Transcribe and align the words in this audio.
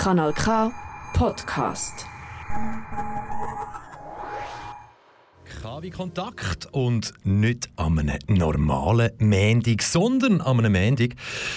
Kanal 0.00 0.32
K 0.32 0.72
Podcast. 1.12 2.06
KW 5.80 5.90
Kontakt 5.90 6.68
und 6.72 7.14
nicht 7.24 7.70
an 7.76 7.98
einem 7.98 8.18
normalen 8.28 9.12
Mendig, 9.18 9.82
sondern 9.82 10.42
an 10.42 10.58
einem 10.58 10.72
Mendig, 10.72 11.16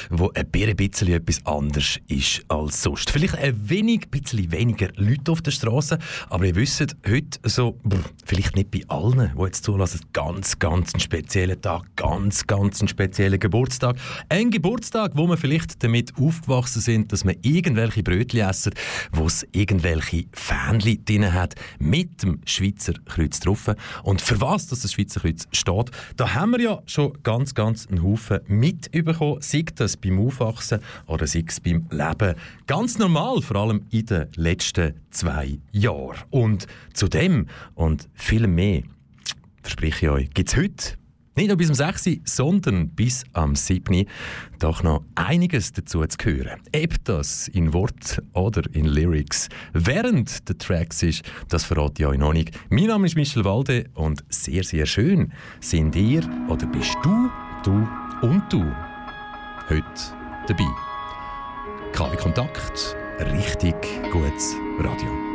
wo 0.09 0.31
ein 0.33 0.49
bisschen 0.49 1.11
etwas 1.11 1.45
anders 1.45 1.99
ist 2.07 2.41
als 2.47 2.83
sonst. 2.83 3.09
Vielleicht 3.09 3.35
ein 3.35 3.69
wenig, 3.69 4.09
bisschen 4.11 4.49
weniger 4.49 4.87
Leute 4.95 5.29
auf 5.29 5.41
der 5.41 5.51
Straße, 5.51 5.99
aber 6.29 6.45
ihr 6.45 6.55
wisst, 6.55 6.95
heute 7.05 7.39
so, 7.43 7.77
vielleicht 8.23 8.55
nicht 8.55 8.71
bei 8.71 8.83
allen, 8.87 9.33
die 9.37 9.43
jetzt 9.43 9.65
zulassen, 9.65 9.99
ganz, 10.13 10.57
ganz 10.57 10.93
einen 10.93 11.01
speziellen 11.01 11.61
Tag, 11.61 11.83
ganz, 11.97 12.47
ganz 12.47 12.79
einen 12.79 12.87
speziellen 12.87 13.39
Geburtstag. 13.39 13.97
Ein 14.29 14.51
Geburtstag, 14.51 15.11
wo 15.15 15.27
man 15.27 15.37
vielleicht 15.37 15.83
damit 15.83 16.13
aufgewachsen 16.17 16.81
sind, 16.81 17.11
dass 17.11 17.25
man 17.25 17.35
irgendwelche 17.41 18.03
Brötchen 18.03 18.39
essen, 18.39 18.73
wo 19.11 19.25
es 19.25 19.45
irgendwelche 19.51 20.25
Fähnchen 20.31 21.03
drin 21.03 21.33
hat, 21.33 21.55
mit 21.79 22.23
dem 22.23 22.39
Schweizer 22.45 22.93
Kreuz 23.05 23.41
drauf. 23.41 23.69
Und 24.03 24.12
für 24.21 24.39
was 24.41 24.67
das 24.67 24.91
Schweizer 24.91 25.21
Kreuz 25.21 25.47
steht, 25.51 25.91
da 26.17 26.33
haben 26.33 26.51
wir 26.51 26.59
ja 26.59 26.81
schon 26.85 27.17
ganz, 27.23 27.53
ganz 27.53 27.87
einen 27.87 28.03
Haufen 28.03 28.39
mitbekommen, 28.47 29.41
sei 29.41 29.63
das 29.75 29.97
beim 29.97 30.19
Aufwachsen 30.19 30.79
oder 31.07 31.27
sei 31.27 31.45
es 31.47 31.59
beim 31.59 31.87
Leben. 31.89 32.35
Ganz 32.67 32.97
normal, 32.97 33.41
vor 33.41 33.55
allem 33.55 33.85
in 33.91 34.05
den 34.05 34.27
letzten 34.35 34.93
zwei 35.11 35.59
Jahren. 35.71 36.17
Und 36.29 36.67
zu 36.93 37.07
dem 37.07 37.47
und 37.75 38.09
viel 38.13 38.47
mehr, 38.47 38.83
verspreche 39.61 40.05
ich 40.05 40.11
euch, 40.11 40.29
gibt 40.33 40.49
es 40.49 40.57
heute 40.57 41.02
nicht 41.35 41.47
nur 41.47 41.57
bis 41.57 41.69
um 41.69 41.75
6 41.75 42.07
Uhr, 42.07 42.15
sondern 42.25 42.89
bis 42.89 43.23
am 43.33 43.55
7 43.55 43.93
Uhr 43.93 44.05
doch 44.59 44.83
noch 44.83 45.03
einiges 45.15 45.71
dazu 45.71 46.05
zu 46.05 46.17
hören. 46.23 46.61
Ob 46.75 47.03
das 47.05 47.47
in 47.47 47.73
Wort 47.73 48.21
oder 48.33 48.61
in 48.73 48.85
Lyrics 48.85 49.49
während 49.73 50.47
der 50.47 50.57
Tracks 50.57 51.03
ist, 51.03 51.23
das 51.49 51.63
verrate 51.63 52.03
ich 52.03 52.07
euch 52.07 52.17
noch 52.17 52.33
nicht. 52.33 52.51
Mein 52.69 52.85
Name 52.85 53.07
ist 53.07 53.15
Michel 53.15 53.45
Walde 53.45 53.89
und 53.95 54.23
sehr, 54.29 54.63
sehr 54.63 54.85
schön 54.85 55.31
sind 55.59 55.95
ihr 55.95 56.23
oder 56.49 56.65
bist 56.67 56.95
du, 57.03 57.29
du 57.63 57.87
und 58.21 58.43
du 58.49 58.63
heute 59.69 59.83
dabei. 60.47 60.67
KW 61.93 62.15
Kontakt, 62.17 62.95
richtig 63.19 63.75
gutes 64.11 64.55
Radio. 64.79 65.32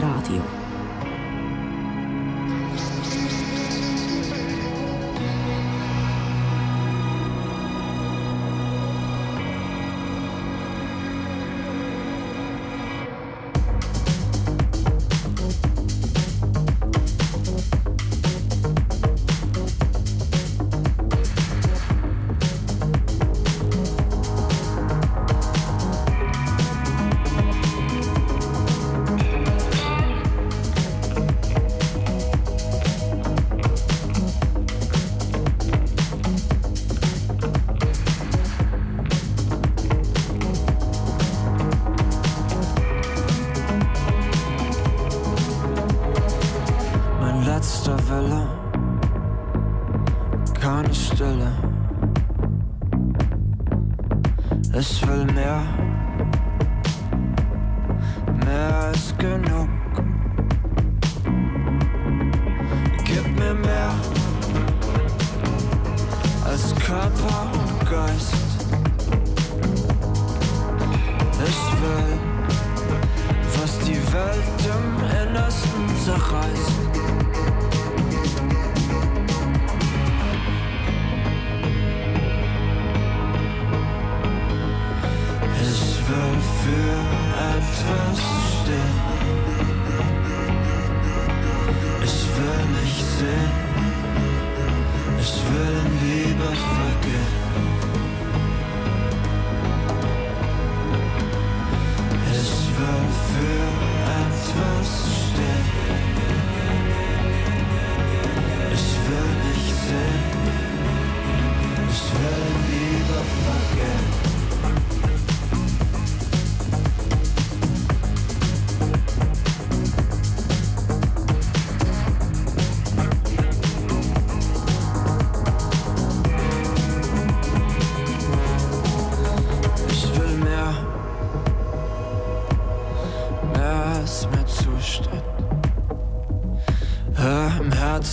Gutes 0.00 0.61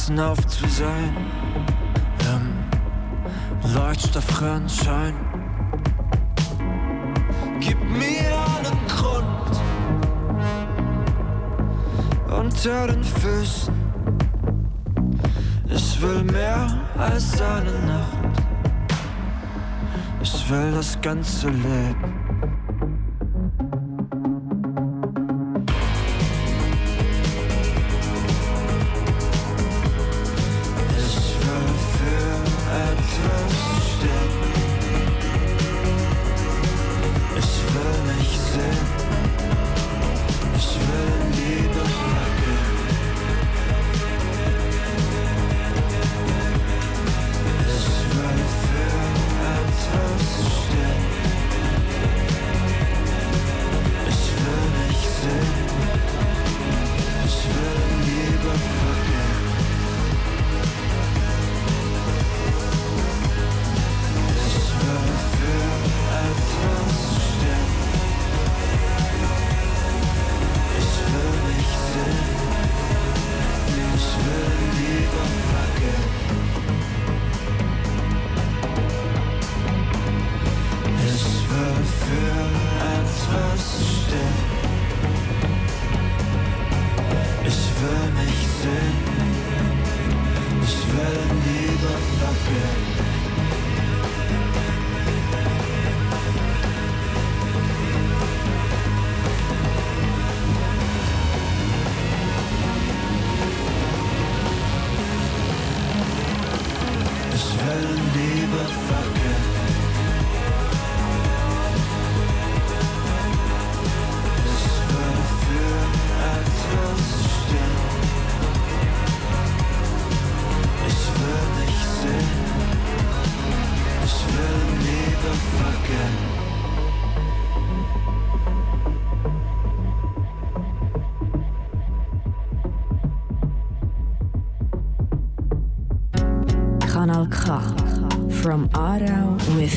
Radio. 0.10 0.32
auf 0.32 0.48
zu 0.48 0.68
sein. 0.68 1.16
Im 2.32 3.74
Leuchtstoffrennschein. 3.74 5.14
Gib 7.60 7.78
mir 7.90 8.32
einen 8.58 8.80
Grund 8.88 9.62
unter 12.40 12.88
den 12.88 13.04
Füßen. 13.04 13.74
Ich 15.68 16.02
will 16.02 16.24
mehr 16.24 16.80
als 16.98 17.42
eine 17.42 17.72
Nacht. 17.86 18.42
Ich 20.22 20.50
will 20.50 20.72
das 20.72 21.00
ganze 21.02 21.50
Leben. 21.50 22.19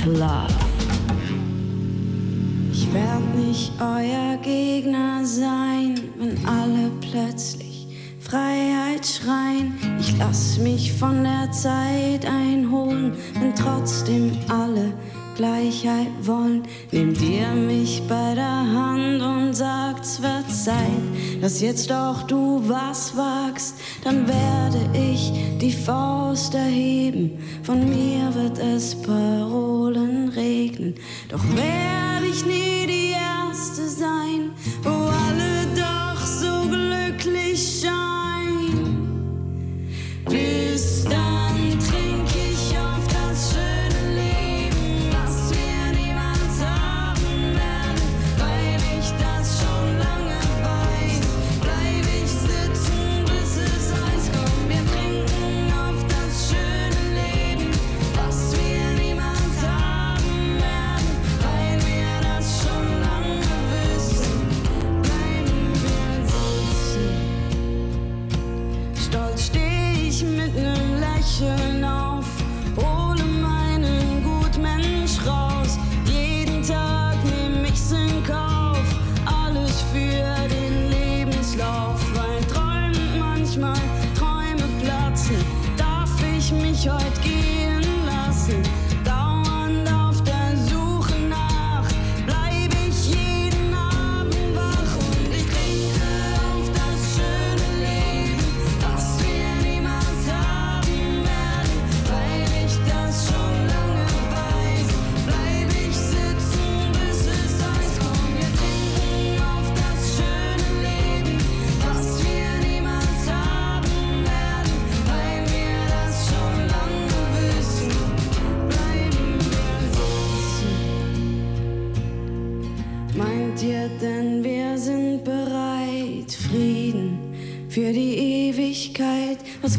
love. 0.06 0.51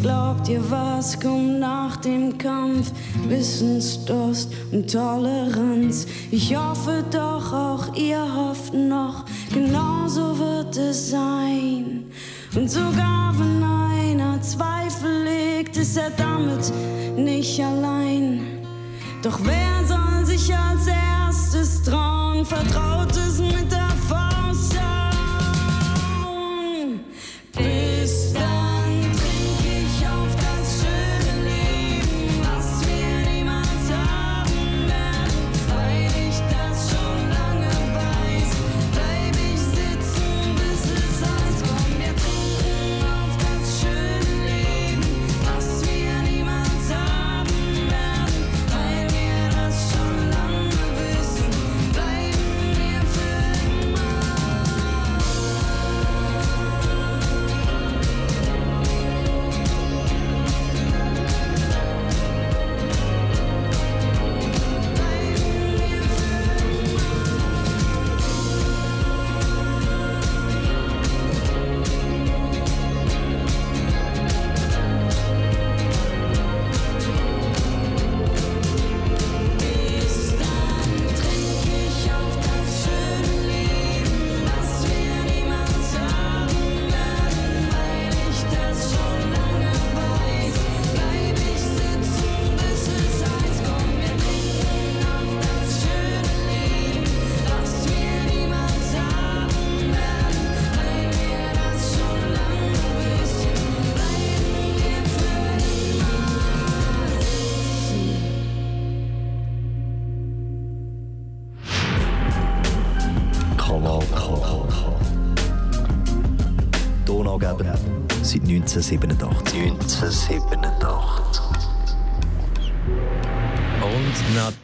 glaubt 0.03 0.49
ihr, 0.49 0.61
was 0.69 1.19
kommt 1.19 1.59
nach 1.59 1.95
dem 1.97 2.37
Kampf? 2.37 2.91
Wissensdurst 3.27 4.51
und 4.71 4.91
Toleranz. 4.91 6.05
Ich 6.29 6.55
hoffe 6.55 7.03
doch, 7.09 7.53
auch 7.53 7.95
ihr 7.95 8.21
hofft 8.35 8.73
noch, 8.73 9.25
genauso 9.53 10.37
wird 10.37 10.75
es 10.77 11.09
sein. 11.09 12.05
Und 12.53 12.69
sogar 12.69 13.33
wenn 13.39 13.63
einer 13.63 14.41
Zweifel 14.41 15.23
legt, 15.23 15.77
ist 15.77 15.97
er 15.97 16.11
damit 16.11 16.71
nicht 17.17 17.59
allein. 17.61 18.41
Doch 19.23 19.39
wer 19.43 19.87
soll 19.87 20.25
sich 20.25 20.53
als 20.53 20.85
erstes 20.85 21.81
trauen? 21.81 22.45
Vertraut 22.45 23.15
es 23.15 23.39
mit 23.39 23.71
der 23.71 23.82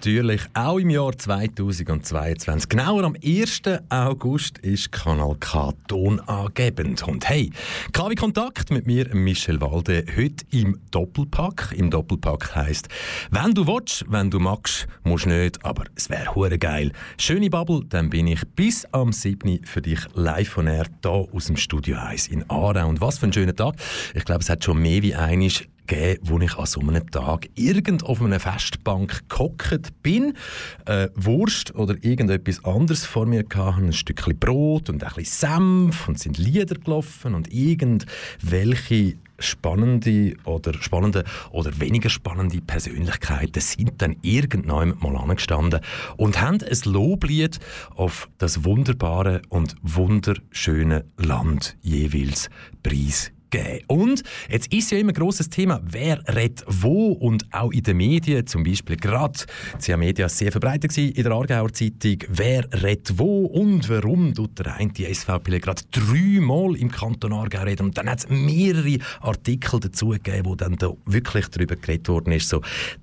Natürlich 0.10 0.42
auch 0.56 0.80
im 0.80 0.90
Jahr 0.90 1.16
2022. 1.16 2.68
Genauer 2.68 3.04
am 3.04 3.16
1. 3.24 3.62
August 3.90 4.58
ist 4.58 4.92
Kanal 4.92 5.36
K 5.40 5.72
tonangebend. 5.88 7.08
Und 7.08 7.30
hey, 7.30 7.52
KW 7.94 8.16
Kontakt 8.16 8.72
mit 8.72 8.88
mir, 8.88 9.14
Michel 9.14 9.62
Walde, 9.62 10.04
heute 10.18 10.46
im 10.50 10.80
Doppelpack. 10.90 11.76
Im 11.78 11.92
Doppelpack 11.92 12.56
heisst, 12.56 12.88
wenn 13.30 13.54
du 13.54 13.68
willst, 13.68 14.04
wenn 14.10 14.32
du 14.32 14.40
magst, 14.40 14.88
musst 15.04 15.28
nicht, 15.28 15.64
aber 15.64 15.84
es 15.96 16.10
wäre 16.10 16.34
hure 16.34 16.58
geil. 16.58 16.92
Schöne 17.20 17.52
Bubble, 17.52 17.82
dann 17.88 18.10
bin 18.10 18.26
ich 18.26 18.42
bis 18.56 18.86
am 18.92 19.14
7. 19.14 19.64
für 19.64 19.84
dich 19.84 20.00
live 20.16 20.50
von 20.50 20.66
Air 20.66 20.88
hier 21.04 21.28
aus 21.32 21.46
dem 21.46 21.56
Studio 21.56 21.98
1 22.00 22.30
in 22.30 22.50
Aarau. 22.50 22.90
Und 22.90 23.00
was 23.00 23.20
für 23.20 23.28
ein 23.28 23.34
schöner 23.34 23.56
Tag. 23.56 23.76
Ich 24.16 24.26
glaube, 24.26 24.42
es 24.42 24.50
hat 24.50 24.64
schon 24.64 24.82
mehr 24.82 25.04
wie 25.04 25.14
einig 25.14 25.70
gegeben, 25.90 26.22
wo 26.24 26.40
ich 26.40 26.56
an 26.56 26.66
so 26.66 26.80
einem 26.82 27.10
Tag 27.12 27.50
irgend 27.56 28.04
auf 28.04 28.22
einer 28.22 28.40
Festbank 28.40 29.28
gehockt 29.28 30.02
bin, 30.04 30.34
äh, 30.86 31.10
Wurst 31.16 31.76
oder 31.76 31.96
irgendetwas 32.02 32.64
anderes 32.64 33.06
vor 33.06 33.26
mir 33.26 33.44
hatte, 33.54 33.82
ein 33.82 33.94
Stückchen 33.94 34.38
Brot 34.40 34.90
und 34.90 35.04
ein 35.04 35.10
bisschen 35.16 35.50
Senf 35.50 36.08
und 36.08 36.20
sind 36.20 36.38
Lieder 36.38 36.76
gelaufen 36.76 37.34
und 37.34 37.52
irgendwelche 37.54 39.16
spannende 39.40 40.36
oder 40.44 40.74
spannende 40.74 41.24
oder 41.52 41.80
weniger 41.80 42.10
spannende 42.10 42.62
Persönlichkeiten 42.62 43.62
sind 43.62 44.02
dann 44.02 44.18
irgendwann 44.22 44.96
mal 45.00 45.16
angestanden 45.16 45.80
und 46.18 46.42
haben 46.42 46.60
ein 46.62 46.92
Loblied 46.92 47.60
auf 47.96 48.30
das 48.38 48.66
wunderbare 48.66 49.42
und 49.50 49.76
wunderschöne 49.82 51.06
Land 51.18 51.78
jeweils 51.82 52.50
preisgegeben 52.84 53.39
geben. 53.50 53.84
Und 53.88 54.24
jetzt 54.50 54.74
ist 54.74 54.92
ja 54.92 54.98
immer 54.98 55.12
ein 55.12 55.16
grosses 55.16 55.50
Thema, 55.50 55.82
wer 55.84 56.22
redet 56.34 56.64
wo 56.68 57.12
und 57.12 57.46
auch 57.52 57.72
in 57.72 57.84
den 57.84 57.98
Medien, 57.98 58.46
zum 58.48 58.64
Beispiel 58.64 58.98
gerade, 58.98 59.40
CA 59.84 59.98
Media 59.98 60.30
sehr 60.30 60.52
verbreitet 60.52 60.98
in 60.98 61.24
der 61.24 61.32
Aargauer 61.32 61.74
Zeitung, 61.74 62.18
wer 62.30 62.68
redet 62.84 63.18
wo 63.18 63.46
und 63.46 63.90
warum 63.90 64.34
tut 64.34 64.60
der 64.60 64.76
eine 64.76 64.92
die 64.92 65.14
SVP 65.14 65.60
gerade 65.60 65.82
dreimal 65.92 66.76
im 66.76 66.92
Kanton 66.92 67.34
Aargau 67.34 67.64
reden 67.64 67.88
und 67.88 67.98
dann 67.98 68.10
hat 68.10 68.20
es 68.20 68.30
mehrere 68.30 68.98
Artikel 69.22 69.80
dazu 69.80 70.10
gegeben, 70.10 70.46
wo 70.46 70.56
dann 70.56 70.76
da 70.76 70.92
wirklich 71.06 71.48
darüber 71.48 71.76
geredet 71.76 72.08
worden 72.10 72.34
ist, 72.34 72.50
so, 72.50 72.62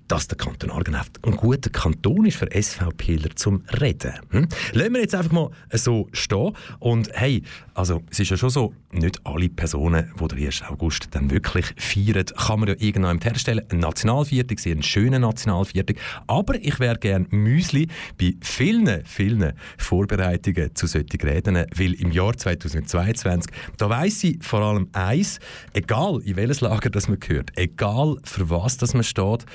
dass 0.09 0.29
der 0.29 0.39
Kanton 0.39 0.71
Aargau 0.71 0.93
ein 1.23 1.37
guter 1.37 1.71
Kanton 1.71 2.27
ist 2.27 2.37
für 2.37 2.49
SVPler 2.51 3.35
zum 3.35 3.63
Reden. 3.81 4.15
Hm? 4.31 4.49
Lassen 4.73 4.93
wir 4.93 5.01
jetzt 5.01 5.15
einfach 5.15 5.33
mal 5.33 5.51
so 5.73 6.09
stehen 6.13 6.53
und 6.79 7.11
hey, 7.13 7.43
also 7.75 8.03
es 8.11 8.21
ist 8.21 8.31
ja 8.31 8.37
schon 8.37 8.51
so, 8.51 8.75
nicht 8.93 9.21
alle 9.25 9.49
Personen, 9.49 10.13
die 10.19 10.36
1. 10.37 10.63
August 10.63 11.09
dann 11.13 11.31
wirklich 11.31 11.67
feiern, 11.77 12.25
kann 12.25 12.61
man 12.61 12.69
ja 12.69 12.75
irgendwann 12.79 13.21
herstellen. 13.21 13.65
Ein 13.71 13.79
Nationalviertag, 13.79 14.59
sehr 14.59 14.83
schöner 14.83 15.19
Nationalviertag. 15.19 15.97
Aber 16.27 16.55
ich 16.57 16.79
wäre 16.81 16.99
gerne 16.99 17.27
Müsli 17.31 17.89
bei 18.19 18.35
vielen, 18.41 19.05
vielen 19.05 19.53
Vorbereitungen 19.79 20.75
zu 20.75 20.87
solchen 20.87 21.21
Reden, 21.21 21.67
weil 21.75 21.95
im 21.95 22.13
Jahr 22.13 22.37
2022, 22.37 23.53
da 23.77 23.89
weiss 23.89 24.25
ich 24.25 24.43
vor 24.43 24.61
allem 24.61 24.89
eins, 24.93 25.39
egal 25.73 26.21
in 26.25 26.37
welches 26.37 26.61
Lager 26.61 26.91
das 26.91 27.09
man 27.09 27.21
gehört, 27.21 27.51
egal 27.57 28.17
für 28.25 28.51
was 28.51 28.77
das 28.77 28.95
man 28.95 29.05
steht, 29.05 29.47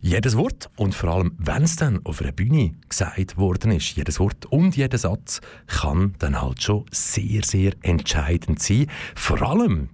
jedes 0.00 0.36
Wort 0.36 0.70
und 0.76 0.94
vor 0.94 1.10
allem, 1.10 1.32
wenn 1.38 1.64
es 1.64 1.76
dann 1.76 2.00
auf 2.04 2.20
einer 2.20 2.32
Bühne 2.32 2.74
gesagt 2.88 3.36
worden 3.36 3.72
ist, 3.72 3.96
jedes 3.96 4.20
Wort 4.20 4.46
und 4.46 4.76
jeder 4.76 4.98
Satz 4.98 5.40
kann 5.66 6.14
dann 6.18 6.40
halt 6.40 6.62
schon 6.62 6.84
sehr, 6.90 7.42
sehr 7.44 7.72
entscheidend 7.82 8.62
sein. 8.62 8.86
Vor 9.16 9.42
allem, 9.42 9.88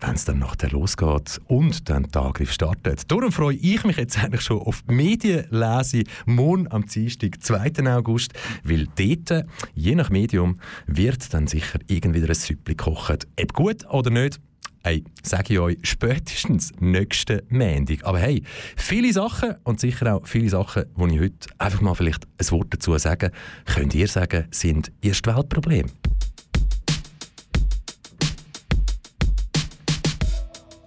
wenn 0.00 0.14
es 0.14 0.24
dann 0.24 0.38
nachher 0.38 0.70
losgeht 0.70 1.40
und 1.46 1.90
dann 1.90 2.04
der 2.04 2.22
Angriff 2.22 2.52
startet. 2.52 3.10
Darum 3.10 3.32
freue 3.32 3.56
ich 3.56 3.84
mich 3.84 3.96
jetzt 3.96 4.18
eigentlich 4.18 4.40
schon 4.40 4.60
auf 4.60 4.82
die 4.88 4.94
Medienlese 4.94 6.04
morgen 6.24 6.70
am 6.72 6.86
Dienstag, 6.86 7.42
2. 7.42 7.86
August, 7.94 8.32
weil 8.64 8.86
dort, 8.96 9.46
je 9.74 9.94
nach 9.94 10.10
Medium, 10.10 10.58
wird 10.86 11.32
dann 11.34 11.46
sicher 11.46 11.78
irgendwie 11.86 12.22
ein 12.22 12.34
Süppli 12.34 12.74
gekocht. 12.74 13.26
Ob 13.38 13.52
gut 13.52 13.86
oder 13.90 14.10
nicht, 14.10 14.40
Hey, 14.82 15.04
sage 15.22 15.52
ich 15.52 15.58
euch, 15.58 15.78
spätestens 15.82 16.72
nächsten 16.80 17.42
Montag. 17.50 18.02
Aber 18.04 18.18
hey, 18.18 18.42
viele 18.76 19.12
Sachen 19.12 19.56
und 19.64 19.78
sicher 19.78 20.16
auch 20.16 20.26
viele 20.26 20.48
Sachen, 20.48 20.84
die 20.96 21.14
ich 21.14 21.20
heute 21.20 21.48
einfach 21.58 21.82
mal 21.82 21.94
vielleicht 21.94 22.26
ein 22.38 22.50
Wort 22.50 22.68
dazu 22.70 22.96
sagen, 22.96 23.30
könnt 23.66 23.94
ihr 23.94 24.08
sagen, 24.08 24.46
sind 24.50 24.90
Erstweltprobleme. 25.02 25.90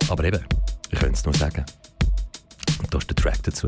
Aber 0.10 0.24
eben, 0.24 0.44
ich 0.92 1.00
könnte 1.00 1.14
es 1.14 1.26
nur 1.26 1.36
sagen. 1.36 1.64
Und 2.80 2.94
da 2.94 2.98
ist 2.98 3.10
der 3.10 3.16
Track 3.16 3.44
dazu. 3.44 3.68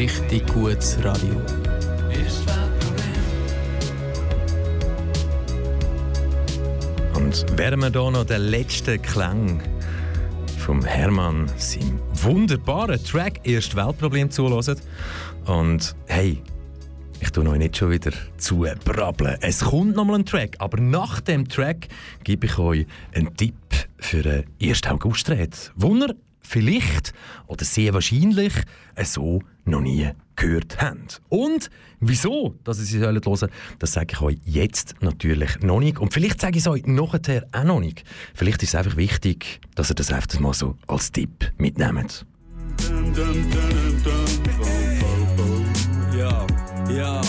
Richtig 0.00 0.46
gutes 0.46 0.96
Radio. 1.04 1.34
Und 7.14 7.44
während 7.54 7.82
wir 7.82 7.90
hier 7.90 8.10
noch 8.10 8.24
den 8.24 8.40
letzten 8.40 9.02
Klang 9.02 9.60
vom 10.56 10.82
Hermann, 10.82 11.50
seinem 11.58 12.00
wunderbaren 12.14 13.04
Track 13.04 13.40
«Erst 13.46 13.76
Weltproblem» 13.76 14.30
zulassen. 14.30 14.76
Und 15.44 15.94
hey, 16.06 16.42
ich 17.20 17.30
tue 17.30 17.46
euch 17.46 17.58
nicht 17.58 17.76
schon 17.76 17.90
wieder 17.90 18.12
zu 18.38 18.64
brabbeln. 18.82 19.36
Es 19.42 19.60
kommt 19.60 19.96
nochmal 19.96 20.20
ein 20.20 20.24
Track, 20.24 20.56
aber 20.60 20.80
nach 20.80 21.20
dem 21.20 21.46
Track 21.46 21.88
gebe 22.24 22.46
ich 22.46 22.58
euch 22.58 22.86
einen 23.14 23.36
Tipp 23.36 23.54
für 23.98 24.22
den 24.22 24.44
1. 24.62 24.80
August-Red. 24.86 25.72
Wunder 25.76 26.14
vielleicht 26.40 27.12
oder 27.46 27.64
sehr 27.64 27.94
wahrscheinlich 27.94 28.52
so 29.04 29.40
noch 29.64 29.80
nie 29.80 30.10
gehört 30.36 30.80
haben. 30.80 31.06
Und 31.28 31.70
wieso, 32.00 32.56
dass 32.64 32.78
ihr 32.78 32.84
sie 32.84 32.98
hören 32.98 33.20
sollen, 33.22 33.52
das 33.78 33.92
sage 33.92 34.08
ich 34.12 34.20
euch 34.20 34.38
jetzt 34.44 34.94
natürlich 35.00 35.60
noch 35.60 35.80
nicht. 35.80 35.98
Und 35.98 36.12
vielleicht 36.12 36.40
sage 36.40 36.56
ich 36.56 36.64
es 36.64 36.68
euch 36.68 36.86
nachher 36.86 37.46
auch 37.52 37.64
noch 37.64 37.80
nicht. 37.80 38.04
Vielleicht 38.34 38.62
ist 38.62 38.70
es 38.70 38.74
einfach 38.74 38.96
wichtig, 38.96 39.60
dass 39.74 39.90
ihr 39.90 39.94
das 39.94 40.12
einfach 40.12 40.40
mal 40.40 40.54
so 40.54 40.76
als 40.86 41.12
Tipp 41.12 41.52
mitnehmt. 41.58 42.26
Ja, 46.16 46.46
ja, 46.90 47.20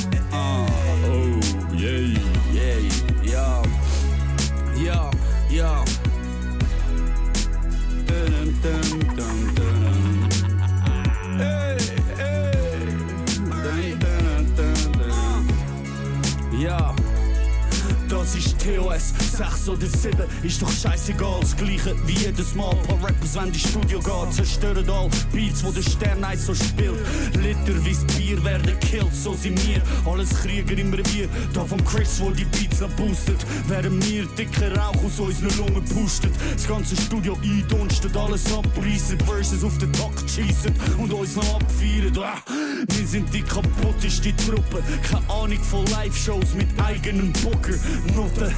TOS, 18.61 19.13
6 19.37 19.69
oder 19.69 19.87
7, 19.87 20.17
ist 20.43 20.61
doch 20.61 20.71
scheißegal. 20.71 21.39
Das 21.41 21.55
gleiche 21.55 21.95
wie 22.05 22.13
jedes 22.13 22.53
Mal. 22.53 22.75
Paar 22.87 22.97
Rappers, 23.03 23.35
wenn 23.35 23.51
die 23.51 23.59
Studio 23.59 23.99
geht, 23.99 24.33
zerstören 24.33 24.87
all 24.89 25.09
Beats, 25.33 25.63
wo 25.63 25.71
der 25.71 25.81
Stern 25.81 26.23
eins 26.23 26.45
so 26.45 26.53
spielt. 26.53 26.99
Literweise 27.41 28.05
Bier 28.17 28.43
werden 28.43 28.79
killt, 28.79 29.15
so 29.15 29.33
sind 29.33 29.59
wir. 29.67 29.81
Alles 30.05 30.29
Krieger 30.41 30.77
im 30.77 30.93
Revier, 30.93 31.27
da 31.53 31.65
vom 31.65 31.83
Chris, 31.85 32.19
wo 32.19 32.29
die 32.29 32.45
Beats 32.45 32.81
noch 32.81 32.89
boostet. 32.91 33.43
Während 33.67 34.05
wir 34.07 34.25
dicker 34.37 34.77
Rauch 34.77 35.03
aus 35.05 35.19
unseren 35.19 35.57
Lungen 35.57 35.85
pustet. 35.85 36.31
Das 36.53 36.67
ganze 36.67 36.95
Studio 36.95 37.37
eindunstet, 37.41 38.15
alles 38.15 38.45
abreißen, 38.53 39.19
Verses 39.21 39.63
auf 39.63 39.77
den 39.79 39.91
Takt 39.93 40.29
schießen 40.29 40.73
und 40.99 41.11
uns 41.11 41.35
noch 41.35 41.55
abfeiern. 41.55 42.15
Ah, 42.19 42.37
Wir 42.87 43.07
sind 43.07 43.33
die 43.33 43.41
kaputteste 43.41 44.35
Truppe. 44.35 44.83
Keine 45.09 45.29
Ahnung 45.29 45.63
von 45.63 45.85
Live-Shows 45.87 46.53
mit 46.53 46.67
eigenen 46.79 47.33
Booker. 47.33 47.73
Note, 48.15 48.50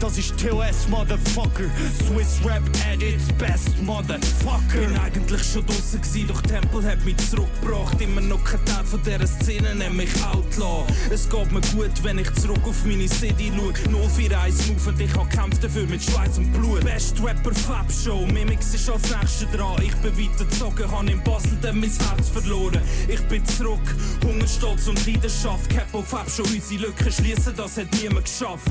das 0.00 0.18
ist 0.18 0.38
TOS, 0.38 0.88
Motherfucker. 0.88 1.70
Swiss 2.06 2.38
Rap 2.44 2.62
at 2.90 3.02
its 3.02 3.32
best, 3.38 3.80
Motherfucker. 3.82 4.78
Bin 4.80 4.96
eigentlich 4.98 5.42
schon 5.42 5.66
draussen 5.66 6.00
gewesen, 6.00 6.28
doch 6.28 6.42
Tempel 6.42 6.84
hat 6.84 7.04
mich 7.04 7.16
zurückgebracht. 7.16 8.00
Immer 8.00 8.20
noch 8.20 8.42
kein 8.44 8.64
Teil 8.64 8.84
von 8.84 9.02
dieser 9.02 9.26
Szene, 9.26 9.74
nämlich 9.74 10.10
Outlaw. 10.24 10.86
Es 11.10 11.28
geht 11.28 11.52
mir 11.52 11.60
gut, 11.74 11.92
wenn 12.02 12.18
ich 12.18 12.32
zurück 12.34 12.60
auf 12.64 12.84
meine 12.84 13.08
City 13.08 13.52
schaue. 13.56 13.72
041 14.06 14.68
Move 14.68 14.88
und 14.88 15.00
ich 15.00 15.14
hab 15.14 15.30
kämpft 15.30 15.64
dafür 15.64 15.86
mit 15.86 16.02
Schweiß 16.02 16.38
und 16.38 16.52
Blut. 16.52 16.84
Best 16.84 17.22
Rapper 17.22 17.54
Fab 17.54 17.90
Show, 17.90 18.26
Mimix 18.26 18.74
ist 18.74 18.88
als 18.88 19.02
nächster 19.10 19.46
dran. 19.46 19.82
Ich 19.82 19.94
bin 19.96 20.12
weitergezogen, 20.18 20.90
hab 20.90 21.08
in 21.08 21.22
Basel 21.22 21.58
dann 21.60 21.80
mein 21.80 21.90
Herz 21.90 22.28
verloren. 22.28 22.80
Ich 23.08 23.20
bin 23.22 23.44
zurück, 23.44 23.94
Hunger, 24.24 24.46
Stolz 24.46 24.86
und 24.88 25.06
Leidenschaft. 25.06 25.68
Capo 25.68 26.02
Fab 26.02 26.30
Show, 26.30 26.42
unsere 26.42 26.82
Lücken 26.82 27.12
schließen, 27.12 27.54
das 27.56 27.76
hat 27.76 27.88
niemand 28.00 28.24
geschafft. 28.24 28.70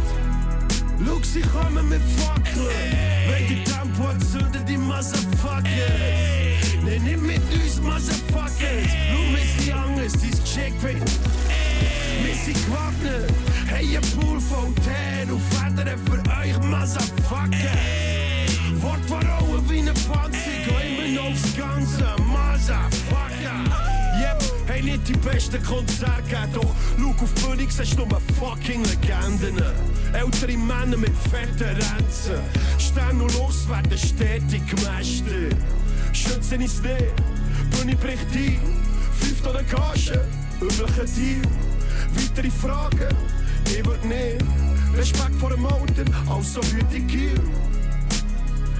Schau, 1.06 1.19
sie 1.23 1.41
kommen 1.41 1.89
mit 1.89 2.01
Fackeln. 2.17 2.67
Wenn 3.28 3.47
die 3.47 3.63
Tempo 3.63 4.10
zünden, 4.32 4.65
die 4.65 4.78
Motherfuckers. 4.78 5.65
Nee, 6.84 6.99
nicht 6.99 7.21
mit 7.21 7.41
uns, 7.54 7.82
Motherfuckers. 7.82 8.89
Schau, 9.12 9.23
wir 9.32 9.63
sind 9.63 9.73
Angst, 9.73 10.17
dein 10.21 10.43
Chick 10.43 10.73
Wir 10.84 12.36
sind 12.36 12.65
gewappnet. 12.65 13.34
Hey, 13.67 13.97
ein 13.97 14.01
Pool 14.12 14.39
von 14.39 14.73
Tän 14.75 15.32
und 15.32 15.41
Federn 15.51 15.99
für 16.06 16.19
euch, 16.39 16.58
Motherfucker. 16.60 17.78
Wort 18.82 19.06
verhauen 19.08 19.69
wie 19.69 19.80
ein 19.80 19.86
Panzer, 20.08 20.51
geh 20.65 21.12
immer 21.12 21.21
noch 21.21 21.32
aufs 21.32 21.56
Ganze, 21.58 22.15
Motherfucker. 22.23 23.94
Hey, 24.67 24.82
nicht 24.82 25.08
die 25.08 25.13
besten 25.13 25.62
Konzerte 25.63 26.23
gegeben, 26.23 26.54
doch 26.54 26.75
schau 26.99 27.10
auf 27.10 27.34
die 27.34 27.41
Bühne, 27.41 27.67
siehst 27.69 27.97
nur 27.97 28.08
fucking 28.39 28.84
Legenden. 28.84 29.62
Ältere 30.13 30.58
Männer 30.58 30.97
mit 30.97 31.13
fetten 31.30 31.63
Ränzen. 31.63 32.39
Stern 32.80 33.21
und 33.21 33.34
Los 33.36 33.69
werden 33.69 33.97
stetig 33.97 34.63
gemästet. 34.67 35.56
Schützen 36.13 36.62
ins 36.62 36.82
nicht, 36.82 37.13
Bühne 37.71 37.95
bricht 37.95 38.25
ein. 38.34 38.60
Fünf 39.19 39.47
oder 39.47 39.63
Gage, 39.63 40.25
übliche 40.62 41.06
Deal. 41.15 41.41
Weitere 42.15 42.49
Fragen, 42.49 43.15
ich 43.65 43.86
würd 43.86 44.04
nicht. 44.06 44.43
Respekt 44.95 45.36
vor 45.39 45.49
dem 45.51 45.65
Alter, 45.65 46.06
also 46.30 46.62
würde 46.73 46.97
ich 46.97 47.08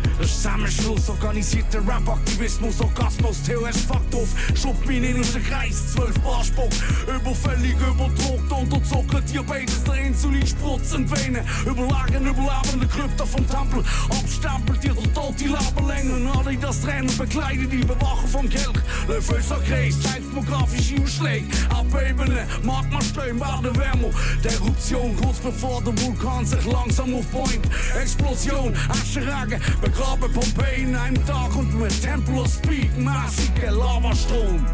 gehen. 0.06 0.20
Ein 0.20 0.28
Zusammenschluss, 0.28 1.10
organisierter 1.10 1.80
Rap-Aktivismus, 1.88 2.80
Orgasmus, 2.82 3.44
TOS 3.44 3.82
fuckt 3.82 4.16
auf, 4.16 4.30
schub 4.56 4.86
mich 4.86 5.04
in 5.04 5.18
unseren 5.18 5.44
Kreis, 5.44 5.94
zwölf 5.94 6.18
Barspuck, 6.22 6.72
überfällig, 7.08 7.76
überdruckt, 7.76 8.52
unterzuckert, 8.52 9.32
Diabetes, 9.32 9.84
der 9.84 9.96
Insulin 9.96 10.48
spritzen 10.48 11.10
Venen, 11.10 11.46
überlagen, 11.66 12.26
überlebende 12.26 12.88
Krypta 12.88 13.26
vom 13.26 13.48
Tempel, 13.48 13.84
abstempelt 14.10 14.84
ihr 14.84 15.14
tote 15.14 15.48
Laberlängen, 15.48 16.28
alle 16.28 16.58
das 16.58 16.82
Trennen 16.82 17.18
bekleiden, 17.18 17.70
die 17.70 17.86
Bewacher 17.86 18.28
vom 18.28 18.50
Kelch, 18.50 18.80
Löffelscher 19.08 19.60
Kreis, 19.68 19.96
seismografische 20.02 21.02
Ausschläge, 21.02 21.48
Abebene, 21.70 22.48
Magma 22.64 23.02
stehen, 23.02 23.40
werden 23.40 23.78
wärmer, 23.78 24.10
der 24.44 24.54
Eruption 24.54 25.16
kurz 25.18 25.38
bevor 25.40 25.82
der 25.84 25.94
Vulkan 26.02 26.46
sich 26.46 26.66
langsam 26.66 27.16
Point, 27.32 27.68
Explosion, 28.00 28.74
Ascheregen, 28.90 29.62
begraben 29.96 30.32
Pompeii 30.32 30.84
in 30.84 30.96
einem 30.96 31.26
Tag 31.26 31.56
und 31.56 31.74
mit 31.80 32.02
Tempel 32.02 32.40
of 32.40 32.48
Speed, 32.48 32.98
massige 32.98 33.68
Lavastrom. 33.68 34.66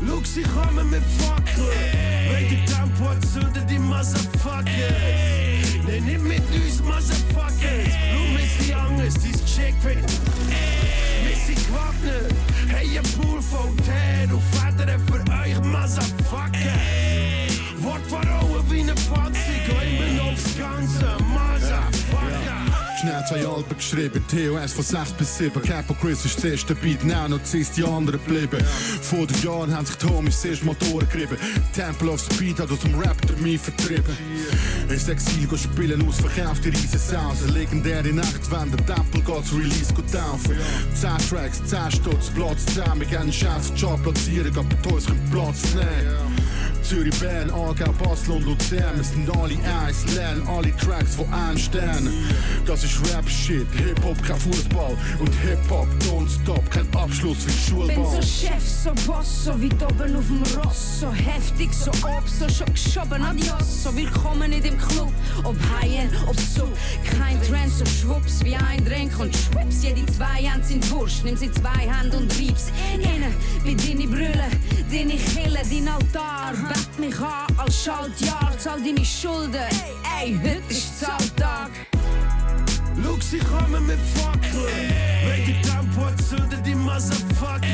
Schau, 0.00 0.24
sie 0.24 0.42
kommen 0.42 0.88
mit 0.90 1.02
Fackeln. 1.18 1.66
Wenn 2.30 2.48
die 2.48 2.64
Tempo 2.64 3.14
zünden, 3.32 3.66
die 3.66 3.78
Motherfuckers. 3.78 4.66
Nee, 5.86 6.00
nicht 6.00 6.22
mit 6.22 6.42
uns, 6.50 6.80
Motherfuckers. 6.82 7.92
Schau, 8.10 8.24
wir 8.36 8.64
sind 8.64 8.74
Angst, 8.74 9.18
dein 9.22 9.46
Chick 9.46 9.74
Wir 9.84 10.79
zwei 23.30 23.46
Alben 23.46 23.76
geschrieben, 23.76 24.24
TOS 24.28 24.72
von 24.72 24.84
6 24.84 25.12
bis 25.12 25.38
7. 25.38 25.62
Capo 25.62 25.94
Chris 25.94 26.24
ist 26.24 26.42
der 26.42 26.52
erste 26.52 26.74
Beat, 26.74 27.04
Nano 27.04 27.36
ist 27.36 27.76
die 27.76 27.84
anderen 27.84 28.20
geblieben. 28.24 28.64
Vor 29.02 29.24
den 29.24 29.42
Jahren 29.42 29.76
haben 29.76 29.86
sich 29.86 29.96
die 29.96 30.06
Homies 30.06 30.44
erst 30.44 30.64
mal 30.64 30.74
durchgerieben. 30.74 31.36
Temple 31.72 32.10
of 32.10 32.20
Speed 32.20 32.58
hat 32.58 32.72
aus 32.72 32.80
dem 32.80 32.98
Rap 32.98 33.16
mich 33.40 33.60
vertrieben. 33.60 34.16
Ins 34.88 35.08
Exil 35.08 35.46
go 35.46 35.56
spielen, 35.56 36.06
ausverkauft 36.08 36.64
die 36.64 36.70
riesen 36.70 36.98
Sounds. 36.98 37.44
Eine 37.44 37.52
legendäre 37.52 38.12
Nacht, 38.12 38.50
wenn 38.50 38.70
der 38.72 38.84
Temple 38.84 39.22
Gods 39.22 39.52
Release 39.52 39.94
go 39.94 40.02
taufen. 40.02 40.56
10 40.94 41.28
Tracks, 41.28 41.62
10 41.66 41.90
Stutz, 41.92 42.30
Platz 42.34 42.66
10. 42.66 42.98
Wir 42.98 43.06
gehen 43.06 43.18
einen 43.18 43.32
scheiß 43.32 43.72
Job 43.76 44.02
platzieren, 44.02 44.52
aber 44.56 44.64
die 44.64 44.88
Toys 44.88 45.06
können 45.06 45.30
Platz 45.30 45.74
nehmen. 45.74 46.39
Zürich, 46.82 47.18
Bern, 47.20 47.50
Aargau, 47.50 47.92
Basel 47.92 48.34
und 48.34 48.44
Luzern. 48.44 48.96
Wir 48.96 49.04
sind 49.04 49.30
alle 49.36 49.54
eins, 49.84 50.14
lernen 50.14 50.46
alle 50.48 50.74
Tracks 50.76 51.16
von 51.16 51.32
einem 51.32 51.58
Stern. 51.58 52.08
Das 52.66 52.84
ist 52.84 53.00
Rap-Shit, 53.12 53.66
Hip-Hop, 53.72 54.22
kein 54.22 54.38
Fußball. 54.38 54.96
Und 55.18 55.32
Hip-Hop, 55.42 55.88
non-stop, 56.06 56.70
kein 56.70 56.86
Abschluss 56.94 57.38
wie 57.46 57.86
Bin 57.86 58.04
so 58.04 58.12
Schulball. 58.12 58.22
Chef, 58.22 58.68
so 58.84 58.90
Boss, 59.06 59.44
so 59.44 59.62
weit 59.62 59.82
oben 59.82 60.16
auf 60.16 60.26
dem 60.26 60.42
Ross, 60.58 61.00
so 61.00 61.12
heftig, 61.12 61.72
so 61.72 61.90
ob, 61.90 62.24
so 62.26 62.48
schon 62.48 62.72
geschoben, 62.72 63.22
adios, 63.22 63.82
so 63.84 63.94
willkommen 63.94 64.52
in 64.52 64.62
dem 64.62 64.78
Club, 64.78 65.12
ob 65.44 65.56
High-End, 65.80 66.12
ob 66.26 66.36
so, 66.38 66.68
kein 67.18 67.40
Trend, 67.42 67.72
so 67.72 67.84
schwupps, 67.84 68.44
wie 68.44 68.56
ein 68.56 68.84
Drink 68.84 69.12
und 69.18 69.34
schwupps, 69.36 69.82
jede 69.82 70.04
zwei 70.06 70.42
Hände 70.42 70.66
sind 70.66 70.90
Wurscht, 70.90 71.24
nimm 71.24 71.36
sie 71.36 71.50
zwei 71.50 71.88
Hände 71.88 72.16
und 72.16 72.32
reib's 72.38 72.70
innen, 72.94 73.34
bei 73.64 73.74
deine 73.74 74.06
Brille, 74.06 74.48
deine 74.90 75.16
Kille, 75.16 75.60
dein 75.70 75.88
Altar, 75.88 76.52
bett 76.70 76.98
mich 76.98 77.18
an 77.20 77.46
als 77.58 77.84
Schaltjahr, 77.84 78.52
zahl 78.58 78.80
deine 78.82 79.04
Schulden, 79.04 79.68
ey, 80.20 80.38
heute 80.42 80.62
ist 80.68 81.00
Zahltag. 81.00 81.70
Schau, 83.02 83.16
sie 83.20 83.38
kommen 83.38 83.86
mit 83.86 83.98
Fackeln. 84.14 84.92
Die 85.46 85.60
Tempo 85.62 86.10
zünden, 86.28 86.62
die 86.62 86.74
Motherfuckers. 86.74 87.64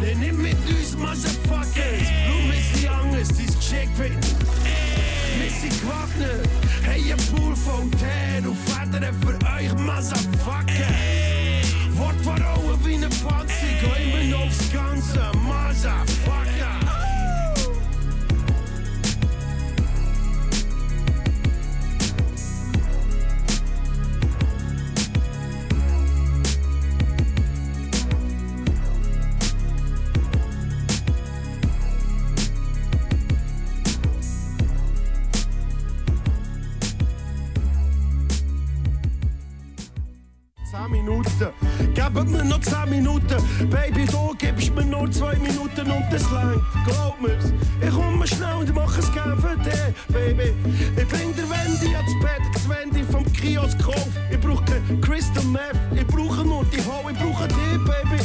Nee, 0.00 0.14
nicht 0.14 0.32
mit 0.32 0.56
uns, 0.68 0.96
Motherfuckers. 0.96 2.04
Schau, 2.24 2.38
wir 2.48 2.62
sind 2.72 2.88
Angst, 2.90 3.32
dein 3.38 3.60
Chick 3.60 3.88
Wir 3.98 5.50
sind 5.50 5.80
gewappnet. 5.80 6.48
Hey, 6.82 7.12
ein 7.12 7.18
Pool 7.34 7.54
von 7.56 7.90
Tän 7.92 8.46
und 8.46 8.56
Federn 8.66 9.14
für 9.20 9.34
euch, 9.54 9.72
Motherfucker. 9.74 11.27
10 40.88 40.90
Minuten. 40.90 41.48
Gebt 41.94 42.30
mir 42.30 42.44
noch 42.44 42.60
10 42.60 42.90
Minuten. 42.90 43.36
Baby, 43.70 44.06
du 44.06 44.34
gibst 44.38 44.74
mir 44.74 44.84
nur 44.84 45.10
2 45.10 45.36
Minuten 45.36 45.90
und 45.90 46.04
das 46.10 46.30
lang. 46.30 46.60
Glaub 46.86 47.20
mir's. 47.20 47.52
Ich 47.80 47.90
komme 47.90 48.26
schnell 48.26 48.54
und 48.54 48.74
mache 48.74 49.00
es 49.00 49.12
gern 49.12 49.38
für 49.38 49.56
dich, 49.58 49.94
Baby. 50.08 50.54
Ich 50.96 51.08
bring 51.08 51.34
der 51.36 51.48
Wendy 51.50 51.94
ans 51.94 52.12
Bett, 52.20 52.42
das 52.52 52.68
Wendy 52.68 53.04
vom 53.04 53.24
Kiosk 53.32 53.78
kauf. 53.78 54.08
Ich 54.30 54.40
brauche 54.40 54.62
Crystal 55.00 55.44
Meth, 55.44 55.76
ich 55.94 56.06
brauche 56.06 56.44
nur 56.44 56.64
die 56.64 56.78
Hau, 56.78 57.08
ich 57.10 57.18
brauche 57.18 57.48
dich, 57.48 57.84
Baby. 57.84 58.22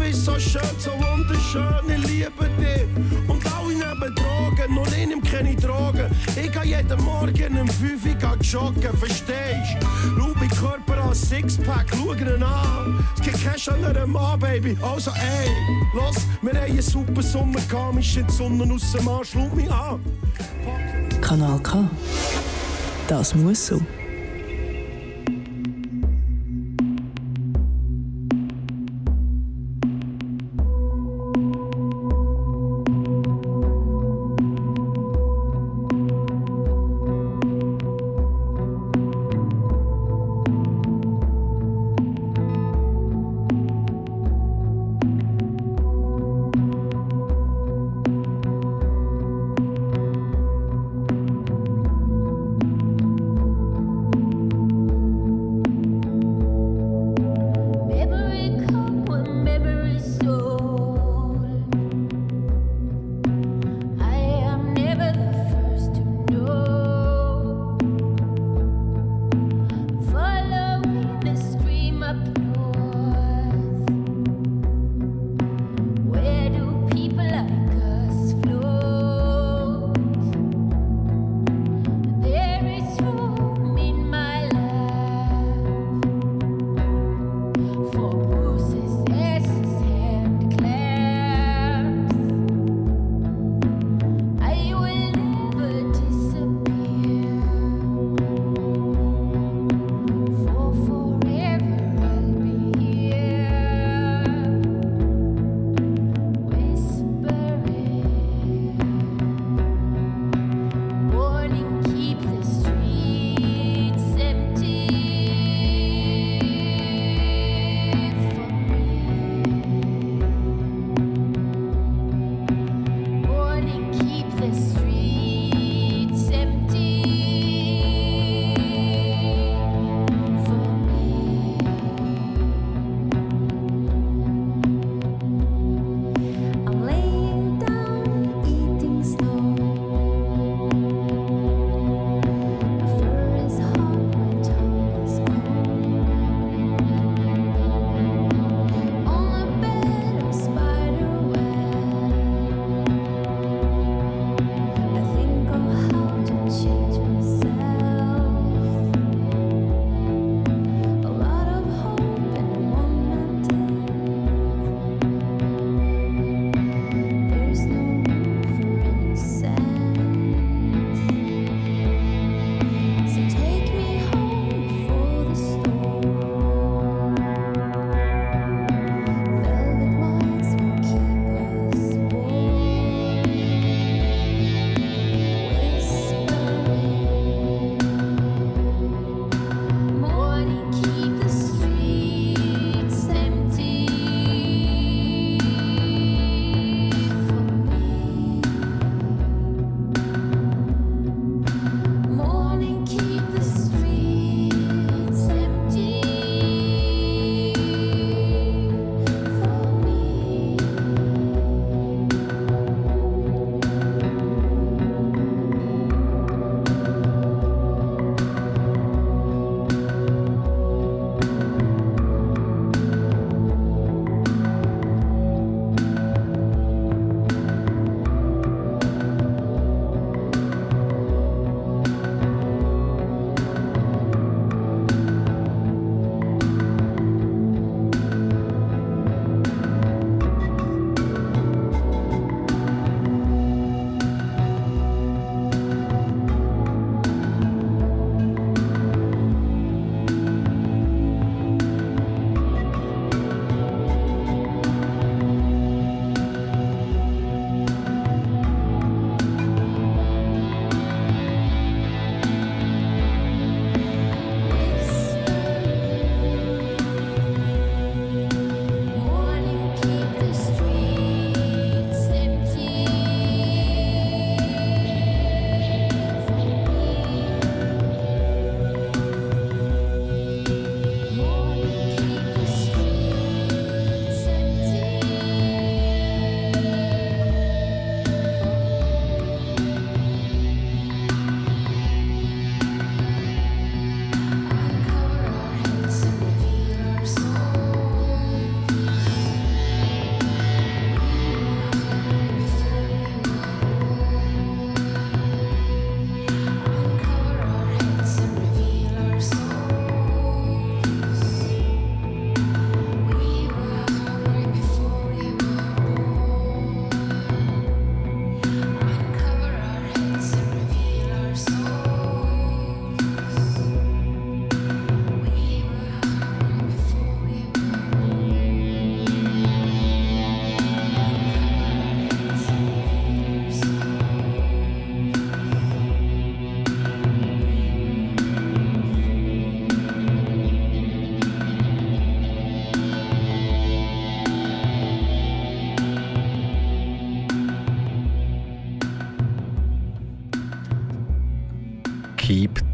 Du 0.00 0.06
bist 0.06 0.24
so 0.24 0.38
schön, 0.38 0.62
so 0.78 0.92
wunderschön, 0.92 1.84
ich 1.86 2.08
liebe 2.08 2.48
dich. 2.58 3.28
Und 3.28 3.42
alle 3.52 3.74
nehmen 3.74 4.14
Drogen, 4.14 4.74
nur 4.74 4.86
ich 4.86 5.06
nehm 5.06 5.22
keine 5.22 5.54
Drogen. 5.54 6.06
Ich 6.42 6.50
geh 6.50 6.68
jeden 6.68 7.04
Morgen 7.04 7.60
um 7.60 7.68
5 7.68 8.06
Uhr 8.06 8.36
joggen, 8.40 8.96
verstehst? 8.96 9.76
Schau 10.16 10.32
mein 10.36 10.48
Körper 10.48 11.04
an 11.04 11.14
Sixpack, 11.14 11.86
schau 11.90 12.14
ihn 12.14 12.42
an. 12.42 13.04
Es 13.14 13.22
gibt 13.22 13.44
keinen 13.44 13.58
schöneren 13.58 14.10
Mann, 14.10 14.38
Baby. 14.38 14.74
Also 14.80 15.10
ey, 15.10 15.50
los, 15.92 16.16
wir 16.40 16.52
haben 16.54 16.70
einen 16.70 16.80
super 16.80 17.22
Sommer 17.22 17.60
gehabt, 17.68 17.96
wir 17.96 18.02
sind 18.02 18.30
die 18.30 18.34
Sonne 18.34 18.72
aus 18.72 18.92
dem 18.92 19.06
Arsch, 19.06 19.30
schau 19.34 19.54
mich 19.54 19.70
an. 19.70 20.00
Kanal 21.20 21.58
K. 21.62 21.90
Das 23.06 23.34
muss 23.34 23.66
so. 23.66 23.82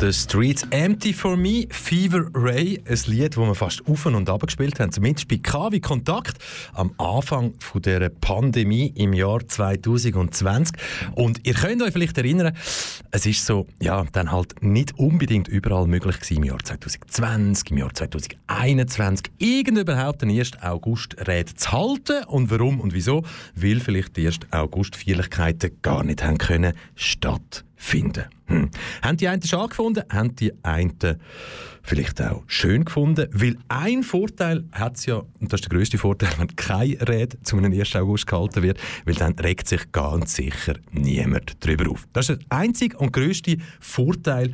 The 0.07 0.13
Streets 0.13 0.65
Empty 0.71 1.13
for 1.13 1.37
Me, 1.37 1.67
Fever 1.69 2.29
Ray, 2.33 2.81
ein 2.89 2.99
Lied, 3.07 3.37
das 3.37 3.39
wir 3.39 3.55
fast 3.57 3.83
auf 3.89 4.07
und 4.07 4.29
ab 4.29 4.47
gespielt 4.47 4.79
haben, 4.79 4.93
zumindest 4.93 5.27
bei 5.27 5.39
KW 5.39 5.81
Kontakt 5.81 6.39
am 6.75 6.93
Anfang 6.97 7.55
von 7.59 7.83
der 7.83 8.09
Pandemie 8.09 8.93
im 8.95 9.13
Jahr 9.13 9.41
2020. 9.49 10.77
Und 11.17 11.45
ihr 11.45 11.55
könnt 11.55 11.83
euch 11.83 11.93
vielleicht 11.93 12.17
erinnern, 12.19 12.57
es 13.11 13.27
ist 13.27 13.45
so, 13.45 13.67
ja, 13.83 14.05
dann 14.13 14.31
halt 14.31 14.63
nicht 14.63 14.97
unbedingt 14.97 15.49
überall 15.49 15.89
möglich 15.89 16.21
gewesen 16.21 16.37
im 16.37 16.45
Jahr 16.45 16.61
2020, 16.63 17.73
im 17.73 17.79
Jahr 17.79 17.93
2021, 17.93 19.33
irgend 19.39 19.79
überhaupt 19.79 20.23
den 20.23 20.31
1. 20.31 20.63
August 20.63 21.17
Rede 21.27 21.53
zu 21.57 21.73
halten. 21.73 22.23
Und 22.29 22.53
warum 22.53 22.79
und 22.79 22.95
wieso? 22.95 23.25
Weil 23.57 23.81
vielleicht 23.81 24.17
die 24.17 24.27
1. 24.27 24.39
August 24.53 24.95
Feierlichkeiten 24.95 25.73
gar 25.83 26.05
nicht 26.05 26.23
haben 26.23 26.39
können 26.39 26.75
stattfinden 26.95 27.66
finden. 27.77 28.25
Hm. 28.47 28.71
Haben 29.03 29.17
die 29.17 29.29
einen 29.29 29.43
schade 29.43 29.69
gefunden, 29.69 30.03
haben 30.11 30.35
die 30.35 30.53
einen 30.65 30.97
vielleicht 31.83 32.21
auch 32.21 32.43
schön 32.47 32.85
gefunden, 32.85 33.29
weil 33.33 33.57
ein 33.69 34.03
Vorteil 34.03 34.65
hat 34.73 34.97
es 34.97 35.07
ja, 35.07 35.17
und 35.17 35.53
das 35.53 35.61
ist 35.61 35.71
der 35.71 35.79
grösste 35.79 35.99
Vorteil, 35.99 36.31
wenn 36.39 36.55
keine 36.57 36.97
Rede 37.09 37.41
zu 37.43 37.57
einem 37.57 37.73
1. 37.73 37.95
August 37.97 38.27
gehalten 38.27 38.63
wird, 38.63 38.81
weil 39.05 39.15
dann 39.15 39.35
regt 39.35 39.69
sich 39.69 39.93
ganz 39.93 40.35
sicher 40.35 40.75
niemand 40.91 41.65
darüber 41.65 41.91
auf. 41.91 42.09
Das 42.13 42.29
ist 42.29 42.41
der 42.41 42.59
einzige 42.59 42.97
und 42.99 43.13
grösste 43.13 43.59
Vorteil, 43.79 44.53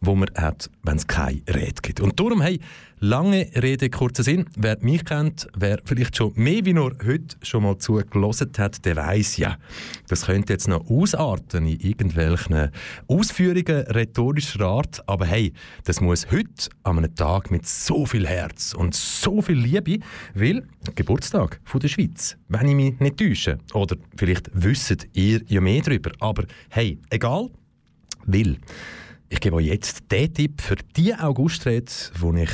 wo 0.00 0.14
man 0.14 0.30
hat, 0.34 0.70
wenn 0.82 0.96
es 0.96 1.06
keine 1.06 1.42
Rede 1.48 1.82
gibt. 1.82 2.00
Und 2.00 2.18
darum, 2.18 2.40
hey, 2.40 2.60
lange 3.00 3.50
Rede, 3.60 3.88
kurzer 3.88 4.22
Sinn. 4.22 4.44
Wer 4.56 4.78
mich 4.82 5.04
kennt, 5.04 5.48
wer 5.56 5.80
vielleicht 5.84 6.16
schon 6.16 6.32
mehr 6.36 6.64
wie 6.64 6.74
nur 6.74 6.94
heute 7.04 7.36
schon 7.42 7.62
mal 7.62 7.78
zugelassen 7.78 8.52
hat, 8.58 8.84
der 8.84 8.96
weiß 8.96 9.38
ja, 9.38 9.56
das 10.08 10.26
könnte 10.26 10.52
jetzt 10.52 10.68
noch 10.68 10.88
ausarten 10.88 11.66
in 11.66 11.80
irgendwelchen 11.80 12.70
Ausführungen 13.08 13.86
rhetorischer 13.86 14.60
Art. 14.60 15.02
Aber 15.08 15.24
hey, 15.24 15.52
das 15.84 16.00
muss 16.00 16.30
heute 16.30 16.68
an 16.82 16.98
einem 16.98 17.14
Tag 17.14 17.50
mit 17.50 17.66
so 17.66 18.04
viel 18.04 18.26
Herz 18.26 18.74
und 18.74 18.94
so 18.94 19.40
viel 19.40 19.58
Liebe, 19.58 20.04
weil 20.34 20.66
Geburtstag 20.94 21.60
von 21.64 21.80
der 21.80 21.88
Schweiz, 21.88 22.36
wenn 22.48 22.68
ich 22.68 22.74
mich 22.74 23.00
nicht 23.00 23.16
täusche. 23.16 23.58
Oder 23.72 23.96
vielleicht 24.16 24.50
wisst 24.52 25.08
ihr 25.14 25.40
ja 25.46 25.60
mehr 25.60 25.80
darüber. 25.80 26.12
Aber 26.20 26.44
hey, 26.68 26.98
egal, 27.08 27.48
weil 28.26 28.58
ich 29.30 29.40
gebe 29.40 29.56
euch 29.56 29.66
jetzt 29.66 30.10
den 30.10 30.34
Tipp 30.34 30.60
für 30.60 30.76
die 30.96 31.14
Augustrede, 31.14 31.90
wo 32.18 32.34
ich 32.34 32.50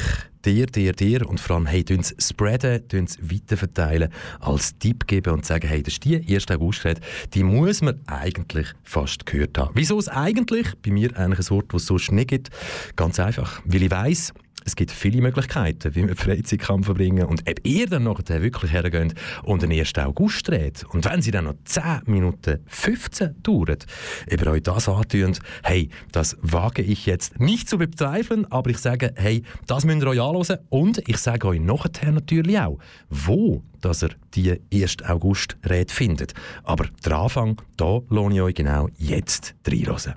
dir, 0.46 0.66
dir, 0.66 0.92
dir 0.92 1.28
und 1.28 1.40
vor 1.40 1.56
allem 1.56 1.66
hey, 1.66 1.84
tun's 1.84 2.14
spreaden, 2.18 2.82
weiterverteilen, 3.20 4.10
als 4.40 4.78
Tipp 4.78 5.06
geben 5.06 5.34
und 5.34 5.44
sagen, 5.44 5.68
hey, 5.68 5.82
das 5.82 5.94
ist 5.94 6.04
die 6.04 6.32
erste 6.32 6.54
Augustrede, 6.54 7.00
die 7.34 7.42
muss 7.42 7.82
man 7.82 8.00
eigentlich 8.06 8.68
fast 8.84 9.26
gehört 9.26 9.58
haben. 9.58 9.72
Wieso 9.74 9.98
es 9.98 10.08
eigentlich 10.08 10.68
bei 10.82 10.90
mir 10.90 11.16
eigentlich 11.16 11.50
ein 11.50 11.56
Wort, 11.56 11.74
das 11.74 11.82
es 11.82 11.88
sonst 11.88 12.12
nicht 12.12 12.28
gibt? 12.28 12.50
Ganz 12.94 13.18
einfach, 13.18 13.60
weil 13.64 13.82
ich 13.82 13.90
weiss, 13.90 14.32
es 14.66 14.74
gibt 14.74 14.90
viele 14.90 15.22
Möglichkeiten, 15.22 15.94
wie 15.94 16.02
man 16.02 16.16
Freizeit 16.16 16.58
kann 16.58 16.82
verbringen. 16.82 17.24
Und 17.24 17.48
ob 17.48 17.64
ihr 17.64 17.86
dann 17.86 18.02
nachher 18.02 18.42
wirklich 18.42 18.72
hergeht 18.72 19.14
und 19.44 19.62
den 19.62 19.70
1. 19.70 19.94
August 19.98 20.48
dreht, 20.48 20.84
und 20.92 21.04
wenn 21.04 21.22
sie 21.22 21.30
dann 21.30 21.44
noch 21.44 21.54
10 21.64 22.00
Minuten 22.06 22.58
15 22.66 23.42
dauert, 23.42 23.86
über 24.28 24.50
euch 24.50 24.64
das 24.64 24.88
antun, 24.88 25.38
hey, 25.62 25.88
das 26.10 26.36
wage 26.42 26.82
ich 26.82 27.06
jetzt 27.06 27.38
nicht 27.38 27.68
zu 27.68 27.78
bezweifeln, 27.78 28.44
aber 28.50 28.70
ich 28.70 28.78
sage, 28.78 29.14
hey, 29.16 29.44
das 29.68 29.84
müsst 29.84 30.02
ihr 30.02 30.08
euch 30.08 30.20
anhören. 30.20 30.58
Und 30.68 31.08
ich 31.08 31.18
sage 31.18 31.46
euch 31.46 31.60
nachher 31.60 32.10
natürlich 32.10 32.58
auch, 32.58 32.78
wo 33.08 33.62
dass 33.82 34.02
ihr 34.02 34.10
die 34.34 34.60
1. 34.72 35.04
August-Rede 35.04 35.92
findet. 35.92 36.34
Aber 36.64 36.86
der 37.04 37.18
Anfang, 37.18 37.62
da 37.76 38.00
lohne 38.08 38.34
ich 38.34 38.40
euch 38.40 38.54
genau 38.54 38.88
jetzt 38.96 39.54
reinhören. 39.64 40.14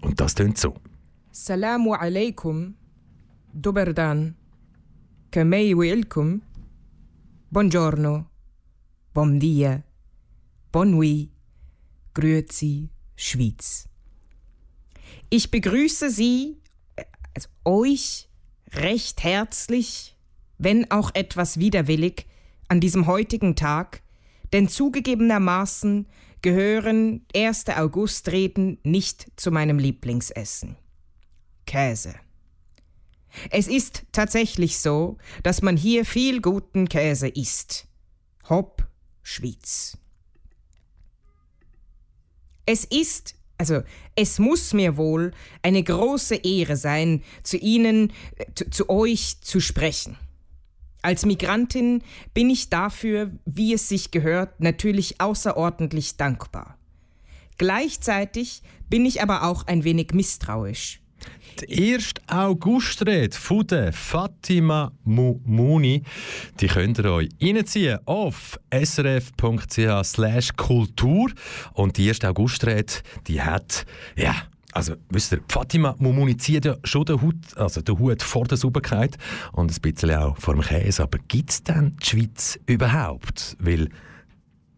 Und 0.00 0.18
das 0.20 0.34
tönt 0.34 0.58
so. 0.58 0.74
Salamu 1.30 1.92
alaikum, 1.92 2.74
kamei 5.32 5.74
welcome, 5.76 6.40
buongiorno, 7.50 8.26
bom 9.12 9.40
dia, 9.40 9.82
bon 10.70 10.92
nuit, 10.92 11.30
grüezi, 12.14 12.90
Schweiz. 13.16 13.88
Ich 15.30 15.50
begrüße 15.50 16.10
Sie, 16.10 16.58
äh, 16.94 17.04
also 17.34 17.48
euch, 17.64 18.28
recht 18.72 19.24
herzlich, 19.24 20.16
wenn 20.58 20.88
auch 20.92 21.10
etwas 21.14 21.58
widerwillig, 21.58 22.26
an 22.68 22.80
diesem 22.80 23.08
heutigen 23.08 23.56
Tag, 23.56 24.02
denn 24.52 24.68
zugegebenermaßen 24.68 26.06
gehören 26.40 27.26
1. 27.34 27.64
August-Reden 27.70 28.78
nicht 28.84 29.26
zu 29.34 29.50
meinem 29.50 29.80
Lieblingsessen. 29.80 30.76
Käse. 31.66 32.14
Es 33.50 33.68
ist 33.68 34.04
tatsächlich 34.12 34.78
so, 34.78 35.18
dass 35.42 35.62
man 35.62 35.76
hier 35.76 36.04
viel 36.04 36.40
guten 36.40 36.88
Käse 36.88 37.28
isst. 37.28 37.86
Hopp, 38.48 38.86
Schwyz. 39.22 39.96
Es 42.66 42.84
ist, 42.84 43.34
also 43.58 43.82
es 44.14 44.38
muss 44.38 44.72
mir 44.72 44.96
wohl 44.96 45.32
eine 45.62 45.82
große 45.82 46.36
Ehre 46.36 46.76
sein, 46.76 47.22
zu 47.42 47.56
Ihnen, 47.56 48.12
äh, 48.36 48.46
zu, 48.54 48.70
zu 48.70 48.88
euch 48.88 49.40
zu 49.40 49.60
sprechen. 49.60 50.16
Als 51.02 51.24
Migrantin 51.24 52.02
bin 52.34 52.50
ich 52.50 52.68
dafür, 52.68 53.30
wie 53.46 53.72
es 53.72 53.88
sich 53.88 54.10
gehört, 54.10 54.60
natürlich 54.60 55.20
außerordentlich 55.20 56.16
dankbar. 56.16 56.76
Gleichzeitig 57.56 58.62
bin 58.88 59.06
ich 59.06 59.22
aber 59.22 59.44
auch 59.44 59.66
ein 59.66 59.84
wenig 59.84 60.12
misstrauisch. 60.12 60.99
Die 61.60 61.94
1. 61.94 62.14
Augustrede 62.26 63.36
von 63.36 63.66
der 63.66 63.92
Fatima 63.92 64.92
Mumuni, 65.04 66.02
die 66.60 66.68
könnt 66.68 66.98
ihr 66.98 67.12
euch 67.12 67.28
reinziehen 67.40 67.98
auf 68.06 68.58
srf.ch 68.72 70.56
kultur. 70.56 71.30
Und 71.74 71.98
die 71.98 72.08
1. 72.08 72.24
Augustrede, 72.24 72.92
die 73.26 73.42
hat, 73.42 73.84
ja, 74.16 74.34
also, 74.72 74.94
wisst 75.08 75.32
ihr, 75.32 75.40
Fatima 75.48 75.96
Mumuni 75.98 76.36
zieht 76.36 76.64
ja 76.64 76.76
schon 76.84 77.04
den 77.04 77.20
Hut, 77.20 77.56
also 77.56 77.80
den 77.80 77.98
Hut 77.98 78.22
vor 78.22 78.44
der 78.44 78.56
Sauberkeit 78.56 79.18
und 79.52 79.70
ein 79.70 79.80
bisschen 79.80 80.14
auch 80.14 80.36
vor 80.38 80.54
dem 80.54 80.62
Käse. 80.62 81.02
Aber 81.02 81.18
gibt 81.26 81.50
es 81.50 81.62
denn 81.62 81.96
die 82.00 82.06
Schweiz 82.06 82.58
überhaupt? 82.66 83.56
Weil 83.58 83.88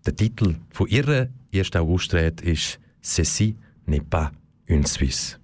der 0.06 0.16
Titel 0.16 0.56
von 0.70 0.88
ihrer 0.88 1.28
1. 1.54 1.76
Augustrede 1.76 2.42
ist 2.42 2.80
«Ceci 3.02 3.56
n'est 3.86 4.08
pas 4.08 4.30
une 4.66 4.86
Suisse». 4.86 5.41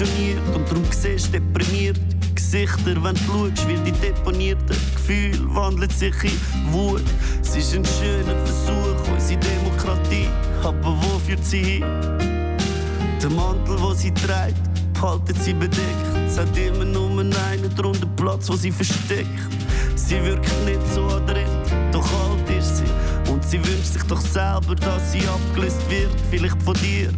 Funktioniert. 0.00 0.40
Und 0.54 0.68
darum 0.68 0.84
siehst 0.90 1.28
du 1.28 1.40
deprimierte 1.40 2.00
Gesichter, 2.34 3.02
wenn 3.02 3.14
du 3.14 3.20
schaust, 3.26 3.68
wie 3.68 3.76
die 3.76 3.92
deponierten 3.92 4.76
Gefühle 4.94 5.54
wandeln 5.54 5.90
sich 5.90 6.14
in 6.24 6.72
Wut. 6.72 7.02
Es 7.42 7.56
ist 7.56 7.74
ein 7.74 7.84
schöner 7.84 8.36
Versuch, 8.44 9.12
unsere 9.12 9.40
Demokratie, 9.40 10.28
aber 10.62 10.96
wo 11.00 11.18
führt 11.18 11.44
sie 11.44 11.62
hin? 11.62 11.84
Der 13.22 13.30
Mantel, 13.30 13.76
den 13.76 13.96
sie 13.96 14.12
trägt, 14.14 14.56
behaltet 14.94 15.42
sie 15.42 15.52
bedeckt. 15.52 15.84
Es 16.26 16.38
hat 16.38 16.56
immer 16.56 16.84
nur 16.84 17.10
einen 17.20 17.74
drunter 17.76 18.06
Platz, 18.16 18.48
wo 18.48 18.56
sie 18.56 18.70
versteckt. 18.70 19.28
Sie 19.96 20.22
wirkt 20.24 20.50
nicht 20.64 20.80
so 20.94 21.04
adrett, 21.06 21.46
doch 21.92 22.06
alt 22.06 22.58
ist 22.58 22.78
sie. 22.78 23.30
Und 23.30 23.44
sie 23.44 23.58
wünscht 23.58 23.92
sich 23.92 24.02
doch 24.04 24.20
selber, 24.20 24.74
dass 24.74 25.12
sie 25.12 25.20
abgelöst 25.28 25.88
wird. 25.90 26.10
Vielleicht 26.30 26.60
von 26.62 26.74
dir, 26.74 27.10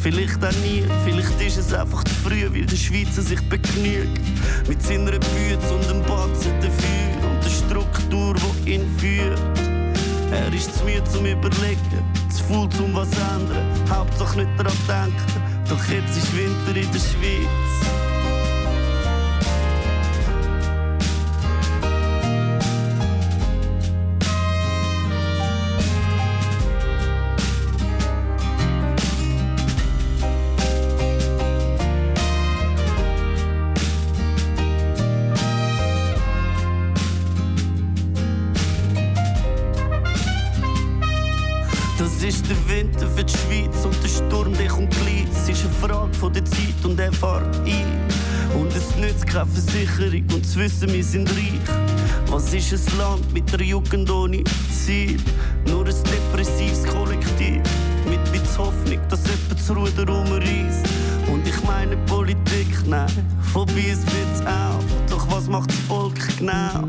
vielleicht 0.00 0.44
auch 0.44 0.52
nie. 0.62 0.84
Vielleicht 1.04 1.40
ist 1.40 1.58
es 1.58 1.72
einfach 1.72 2.02
zu 2.04 2.14
früh, 2.14 2.42
weil 2.52 2.66
der 2.66 2.76
Schweizer 2.76 3.22
sich 3.22 3.40
begnügt. 3.48 4.20
Mit 4.68 4.82
seiner 4.82 5.12
Bütze 5.12 5.74
und 5.74 5.88
dem 5.88 6.02
Batzen 6.02 6.52
dafür 6.60 7.30
und 7.30 7.44
der 7.44 7.50
Struktur, 7.50 8.34
die 8.64 8.72
ihn 8.72 8.86
führt. 8.98 9.38
Er 10.32 10.52
ist 10.52 10.76
zu 10.76 10.84
müde 10.84 11.04
zum 11.04 11.26
Überlegen, 11.26 12.04
zu 12.30 12.44
faul 12.44 12.68
zum 12.70 12.94
was 12.94 13.08
ändern. 13.08 13.66
Hauptsache 13.90 14.38
nicht 14.38 14.50
daran 14.56 14.72
denken, 14.86 15.42
doch 15.68 15.84
jetzt 15.86 16.16
ist 16.16 16.36
Winter 16.36 16.80
in 16.80 16.90
der 16.92 17.00
Schweiz. 17.00 17.69
Wissen, 50.60 50.92
wir 50.92 51.02
sind 51.02 51.30
reich. 51.30 51.78
Was 52.26 52.52
ist 52.52 52.72
ein 52.72 52.98
Land 52.98 53.32
mit 53.32 53.52
einer 53.54 53.62
Jugend 53.62 54.10
ohne 54.10 54.44
Ziel? 54.70 55.16
Nur 55.66 55.86
ein 55.86 55.94
depressives 56.04 56.84
Kollektiv. 56.84 57.62
mit 58.08 58.22
bisschen 58.30 58.58
Hoffnung, 58.58 59.00
dass 59.08 59.22
jemand 59.24 59.52
das 59.52 59.70
Ruder 59.70 60.12
umreißt. 60.12 60.86
Und 61.32 61.46
ich 61.46 61.62
meine 61.64 61.96
Politik, 62.06 62.68
nein, 62.86 63.08
vorbei 63.52 63.86
ist 63.90 64.04
wird's 64.04 64.40
auch. 64.46 65.08
Doch 65.08 65.26
was 65.30 65.48
macht 65.48 65.70
das 65.70 65.78
Volk 65.88 66.18
genau? 66.38 66.86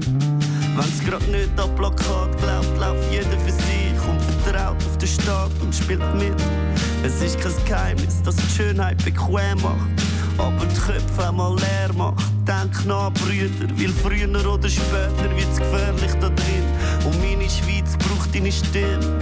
Wenn's 0.75 0.99
grad 1.05 1.25
nicht 1.29 1.57
an 1.57 1.73
Plakat 1.75 2.37
glaubt, 2.39 2.77
läuft 2.77 3.11
jeder 3.11 3.39
für 3.39 3.51
sich 3.51 3.95
und 4.09 4.21
vertraut 4.43 4.77
auf 4.85 4.97
den 4.97 5.07
Staat 5.07 5.51
und 5.61 5.73
spielt 5.73 6.15
mit. 6.15 6.35
Es 7.03 7.21
ist 7.21 7.39
kein 7.39 7.65
Geheimnis, 7.65 8.21
dass 8.21 8.35
die 8.35 8.49
Schönheit 8.55 9.03
bequem 9.05 9.61
macht, 9.61 9.87
aber 10.37 10.65
die 10.65 10.79
Köpfe 10.79 11.29
auch 11.29 11.31
mal 11.31 11.55
leer 11.55 11.93
macht. 11.95 12.30
Denk 12.47 12.85
nach, 12.87 13.13
Brüder, 13.13 13.69
weil 13.77 13.89
früher 13.89 14.51
oder 14.51 14.67
später 14.67 15.29
wird's 15.35 15.59
gefährlich 15.59 16.11
da 16.19 16.29
drin. 16.29 16.65
Und 17.05 17.19
meine 17.19 17.47
Schweiz 17.47 17.95
braucht 17.97 18.33
deine 18.33 18.51
Stimme. 18.51 19.19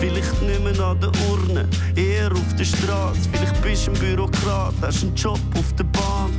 Vielleicht 0.00 0.42
nicht 0.42 0.80
an 0.80 0.98
der 1.00 1.12
Urne, 1.30 1.68
eher 1.94 2.32
auf 2.32 2.56
der 2.58 2.64
Straße. 2.64 3.28
Vielleicht 3.32 3.62
bist 3.62 3.86
du 3.86 3.92
ein 3.92 3.98
Bürokrat, 4.00 4.74
hast 4.82 5.04
einen 5.04 5.14
Job 5.14 5.38
auf 5.56 5.72
der 5.74 5.84
Bank. 5.84 6.34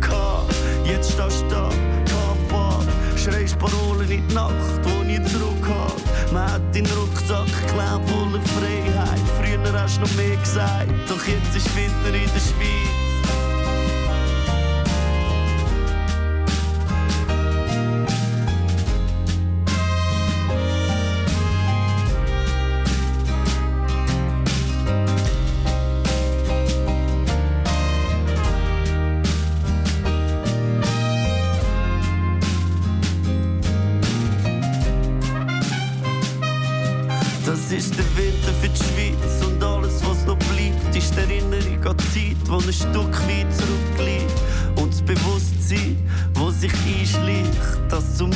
Gehabt. 0.00 0.54
Jetzt 0.84 1.12
stehst 1.12 1.42
du 1.42 1.48
da, 1.48 1.70
tapad, 2.04 2.86
schreist 3.16 3.58
Parolen 3.58 4.08
in 4.08 4.26
die 4.28 4.34
Nacht, 4.34 4.80
wo 4.84 5.02
nie 5.02 5.20
zurückhalt. 5.24 6.02
Man 6.32 6.52
hat 6.52 6.62
deinen 6.72 6.86
Rucksack 6.86 7.46
geklaut, 7.46 8.02
voller 8.08 8.40
Freiheit. 8.54 9.20
Früher 9.40 9.82
hast 9.82 9.96
du 9.96 10.02
noch 10.02 10.14
mehr 10.14 10.36
gesagt, 10.36 10.88
doch 11.08 11.26
jetzt 11.26 11.56
ist 11.56 11.76
Winter 11.76 12.16
in 12.16 12.30
der 12.32 12.40
Schweiz. 12.40 12.85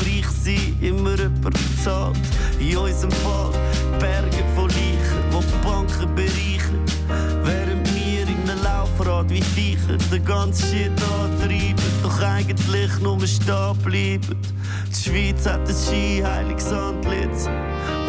Dass 0.01 0.45
zum 0.45 0.55
Reichsein 0.55 0.77
immer 0.81 1.17
jemand 1.17 1.59
zahlt. 1.83 2.17
In 2.59 2.77
unserem 2.77 3.11
Fall 3.11 3.53
Berge 3.99 4.45
von 4.55 4.69
Leichen, 4.69 5.23
wo 5.31 5.41
die 5.41 5.67
Banken 5.67 6.15
bereichern. 6.15 6.85
Während 7.45 7.95
wir 7.95 8.23
in 8.23 8.51
einem 8.51 8.63
Laufrad 8.63 9.31
wie 9.31 9.43
Viecher 9.43 9.97
den 10.11 10.25
ganzen 10.25 10.69
Shit 10.69 10.93
antreiben, 11.21 11.77
doch 12.03 12.21
eigentlich 12.21 12.99
nur 13.01 13.27
stehen 13.27 13.77
bleiben. 13.85 14.39
Die 14.89 15.11
Schweiz 15.11 15.47
hat 15.47 15.69
ein 15.69 15.75
skiheiliges 15.75 16.73
Antlitz. 16.73 17.49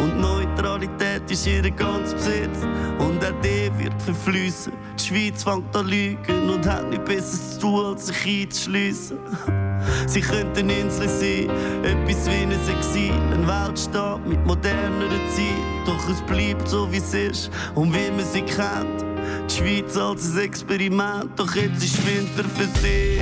Und 0.00 0.20
Neutralität 0.20 1.30
ist 1.30 1.46
ihr 1.46 1.70
ganz 1.70 2.12
Besitz. 2.12 2.58
Und 2.98 3.24
auch 3.24 3.40
der 3.42 3.78
wird 3.78 4.00
verfließen. 4.02 4.72
Die 4.98 5.04
Schweiz 5.04 5.42
fängt 5.42 5.74
an 5.76 5.86
lügen 5.86 6.50
und 6.50 6.66
hat 6.66 6.88
nicht 6.90 7.04
besseres 7.04 7.54
zu 7.54 7.60
tun, 7.60 7.86
als 7.86 8.06
sich 8.06 8.42
einzuschliessen. 8.42 9.18
Sie 10.06 10.20
könnten 10.20 10.70
Insel 10.70 11.08
sein, 11.08 11.50
etwas 11.82 12.26
wie 12.26 12.42
ein 12.42 12.52
Exil, 12.52 13.12
ein 13.32 13.46
Weltstaat 13.46 14.26
mit 14.26 14.44
moderneren 14.46 15.20
Zielen. 15.34 15.84
Doch 15.86 16.08
es 16.08 16.20
bleibt 16.22 16.68
so 16.68 16.90
wie 16.92 16.98
es 16.98 17.14
ist 17.14 17.50
und 17.74 17.94
wie 17.94 18.10
man 18.10 18.24
sie 18.24 18.42
kennt. 18.42 19.04
Die 19.50 19.54
Schweiz 19.54 19.96
als 19.96 20.34
ein 20.34 20.44
Experiment, 20.44 21.30
doch 21.36 21.54
jetzt 21.54 21.82
ist 21.82 21.98
Winter 22.06 22.44
für 22.48 22.68
sie. 22.80 23.20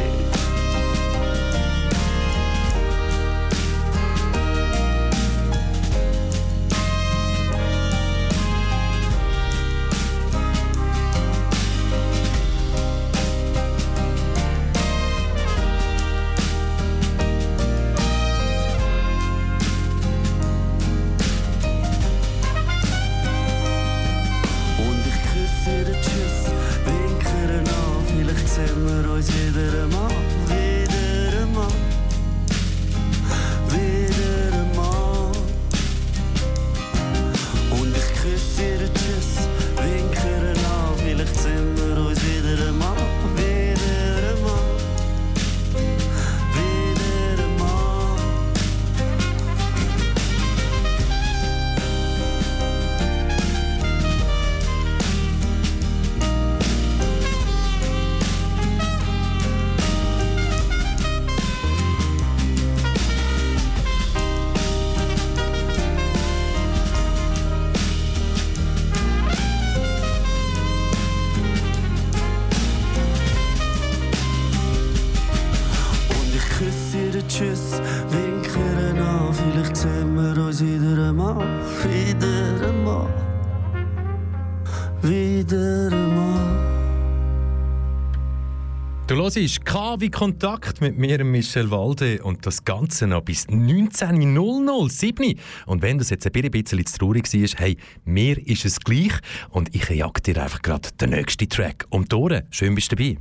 Hörst 89.41 89.65
KW 89.65 90.11
Kontakt 90.11 90.83
mit 90.83 90.99
mir, 90.99 91.25
Michel 91.25 91.71
Walde, 91.71 92.23
und 92.23 92.45
das 92.45 92.63
Ganze 92.63 93.07
noch 93.07 93.23
bis 93.23 93.49
19.007. 93.49 95.39
Und 95.65 95.81
wenn 95.81 95.97
das 95.97 96.11
jetzt 96.11 96.27
ein 96.27 96.33
bisschen 96.51 96.85
zu 96.85 96.99
traurig 96.99 97.25
war, 97.33 97.49
hey, 97.57 97.79
mir 98.05 98.37
ist 98.47 98.67
es 98.67 98.79
gleich 98.79 99.15
und 99.49 99.75
ich 99.75 99.89
jag 99.89 100.23
dir 100.25 100.43
einfach 100.43 100.61
gerade 100.61 100.91
den 101.01 101.11
nächsten 101.11 101.49
Track 101.49 101.87
um 101.89 102.05
die 102.07 102.15
Ohren. 102.15 102.43
Schön 102.51 102.75
bist 102.75 102.93
du 102.93 102.97
dabei. 102.97 103.17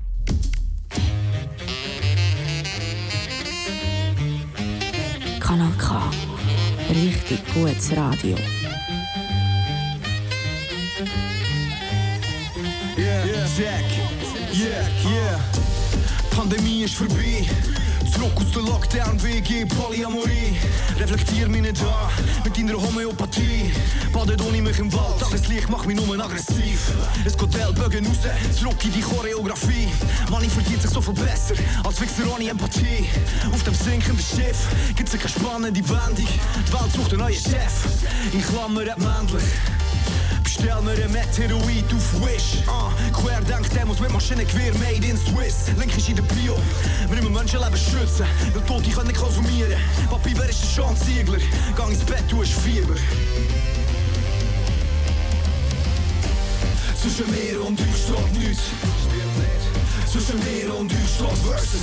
Kanal 5.40 5.72
K. 5.78 6.12
Richtig 6.90 7.40
gutes 7.54 7.96
Radio. 7.96 8.36
Yeah, 12.98 13.26
Jack, 13.58 13.58
yeah, 13.58 13.98
yeah. 13.98 14.09
Pandemie 16.40 16.84
ist 16.84 16.96
vorbei. 16.96 17.46
Zurück 18.14 18.32
aus 18.38 18.52
der 18.54 18.62
Lockdown, 18.62 19.22
WG, 19.22 19.66
Polyamorie. 19.66 20.56
Reflektier 20.98 21.50
mich 21.50 21.64
nicht 21.64 21.82
an 21.82 22.10
mit 22.46 22.58
deiner 22.58 22.82
Homöopathie. 22.82 23.74
Badet 24.14 24.42
ohne 24.42 24.62
mich 24.62 24.80
im 24.80 24.92
Wald, 24.94 25.20
Tageslicht 25.20 25.70
macht 25.70 25.86
mich 25.86 25.98
nur 25.98 26.18
aggressiv. 26.18 26.94
Es 27.26 27.38
geht 27.38 27.56
Ellbogen 27.56 28.06
raus, 28.06 28.20
zurück 28.58 28.86
in 28.86 28.94
die 28.94 29.02
Choreografie. 29.02 29.90
Money 30.30 30.48
verdient 30.48 30.82
sich 30.82 30.92
so 30.92 31.02
viel 31.02 31.14
besser, 31.14 31.56
als 31.84 32.00
Wichser 32.00 32.34
ohne 32.34 32.50
Empathie. 32.50 33.06
Auf 33.54 33.64
dem 33.64 33.74
sinkenden 33.74 34.24
Schiff 34.24 34.60
gibt's 34.96 35.12
keine 35.12 35.28
spannende 35.28 35.90
Wendung. 35.90 36.16
Die 36.26 36.72
Welt 36.72 36.94
sucht 36.96 37.12
einen 37.12 37.20
neuen 37.20 37.34
Chef, 37.34 37.84
in 38.32 38.42
Klammern 38.42 38.88
männlich. 38.96 39.44
Bestell 40.50 40.82
mir 40.82 41.04
ein 41.04 41.12
Meteorit 41.12 41.86
auf 41.93 42.26
Wish. 42.26 42.64
Ah, 42.66 42.91
Querdenk 43.14 43.70
Demos 43.70 44.00
mit 44.00 44.12
Maschinengewehr 44.12 44.74
made 44.80 45.06
in 45.06 45.16
Swiss. 45.16 45.68
Link 45.78 45.95
ist 45.95 46.10
in 46.10 46.16
der 46.16 46.24
Bio. 46.24 46.58
Wir 47.08 47.18
müssen 47.18 47.34
Menschenleben 47.34 47.78
schützen, 47.78 48.26
weil 48.56 48.64
Tote 48.64 48.89
können 48.89 49.14
konsumieren. 49.14 49.80
Papi, 50.10 50.34
wer 50.36 50.50
ist 50.50 50.64
der 50.64 50.70
Sean 50.84 50.97
Ziegler? 50.97 51.38
Gang 51.78 51.91
ins 51.91 52.04
Bett, 52.04 52.24
du 52.30 52.41
hast 52.41 52.54
Fieber. 52.54 52.95
Zwischen 57.00 57.30
mir 57.30 57.64
und 57.64 57.80
euch 57.80 57.88
steht 57.88 58.39
nichts. 58.41 58.64
Zwischen 60.12 60.39
mir 60.39 60.76
und 60.76 60.91
euch 60.91 60.97
steht 61.16 61.38
Versus. 61.45 61.82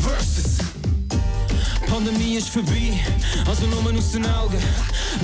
Versus. 0.00 0.31
Pandemie 1.92 2.36
ist 2.36 2.48
vorbei, 2.48 2.98
also 3.46 3.66
nur 3.66 3.98
aus 3.98 4.12
den 4.12 4.24
Augen. 4.24 4.56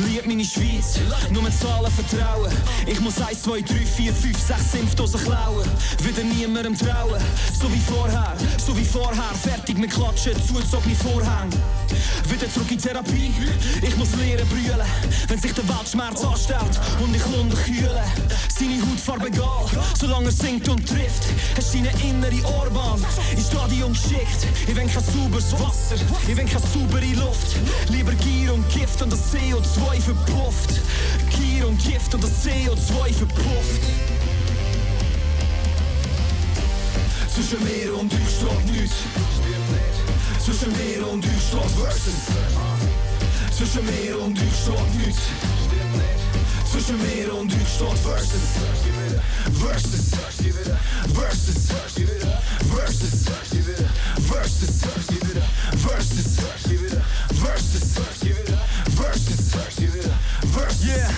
Lieb 0.06 0.26
meine 0.26 0.44
Schweiz, 0.44 1.00
nur 1.30 1.50
Zahlen 1.50 1.90
vertrauen. 1.90 2.52
Ich 2.84 3.00
muss 3.00 3.18
1, 3.18 3.42
2, 3.42 3.62
3, 3.62 3.74
4, 3.86 4.12
5, 4.12 4.38
6 4.38 4.74
Impfdosen 4.74 5.20
klauen. 5.24 5.66
Wieder 6.02 6.22
niemandem 6.24 6.76
trauen, 6.76 7.22
so 7.58 7.72
wie 7.72 7.80
vorher, 7.80 8.36
so 8.58 8.76
wie 8.76 8.84
vorher. 8.84 9.32
Fertig 9.42 9.78
mit 9.78 9.90
Klatschen, 9.90 10.34
zugezogene 10.46 10.94
Vorhänge. 10.94 11.56
Wieder 12.28 12.52
zurück 12.52 12.70
in 12.70 12.78
Therapie, 12.78 13.32
ich 13.80 13.96
muss 13.96 14.14
lernen 14.16 14.46
brüllen. 14.48 14.86
Wenn 15.26 15.38
sich 15.38 15.54
der 15.54 15.66
Weltschmerz 15.66 16.22
anstellt 16.22 16.78
und 17.02 17.16
ich 17.16 17.24
Lunde 17.34 17.56
kühle. 17.56 18.04
Seine 18.58 18.82
Hautfarbe 18.82 19.28
egal, 19.28 19.64
solange 19.98 20.26
er 20.26 20.32
singt 20.32 20.68
und 20.68 20.86
trifft. 20.86 21.24
Hast 21.56 21.74
deine 21.74 21.90
innere 22.02 22.46
Ohrbahn 22.58 23.02
ins 23.34 23.46
Stadion 23.46 23.92
geschickt. 23.92 24.46
Ich 24.66 24.76
will 24.76 24.86
kein 24.86 25.04
sauberes 25.04 25.52
Wasser, 25.54 25.96
ich 26.26 26.36
will 26.36 26.44
keine 26.59 26.72
saubere 26.72 27.14
Luft. 27.14 27.56
Lieber 27.90 28.12
Gier 28.12 28.54
und 28.54 28.68
Gift 28.70 29.00
und 29.02 29.12
das 29.12 29.32
CO2 29.32 30.00
verpufft. 30.00 30.80
Gier 31.30 31.68
und 31.68 31.78
Gift 31.82 32.14
und 32.14 32.22
das 32.22 32.44
CO2 32.44 33.12
verpufft. 33.12 33.82
Zwischen 37.28 37.64
mir 37.64 37.98
und 37.98 38.12
euch 38.12 38.20
steht 38.20 38.72
nichts. 38.72 38.96
Zwischen 40.44 40.72
mir 40.72 41.06
und 41.09 41.24
euch 41.24 41.30
steht 41.48 41.70
Versus. 41.70 42.14
Zwischen 43.56 43.86
mir 43.86 44.20
und 44.20 44.38
euch 44.38 44.44
steht 44.62 45.06
nichts. 45.06 45.22
Zwischen 46.70 46.98
mir 46.98 47.34
und 47.34 47.50
euch 47.52 47.68
steht 47.68 47.96
Versus. 47.98 48.48
Versus. 49.58 50.10
Versus. 51.14 51.68
Versus. 51.68 52.48
Versus. 54.28 54.78
Versus. 55.76 56.36
Versus. 57.40 58.67
Versus. 58.99 59.49
Yeah, 60.84 61.09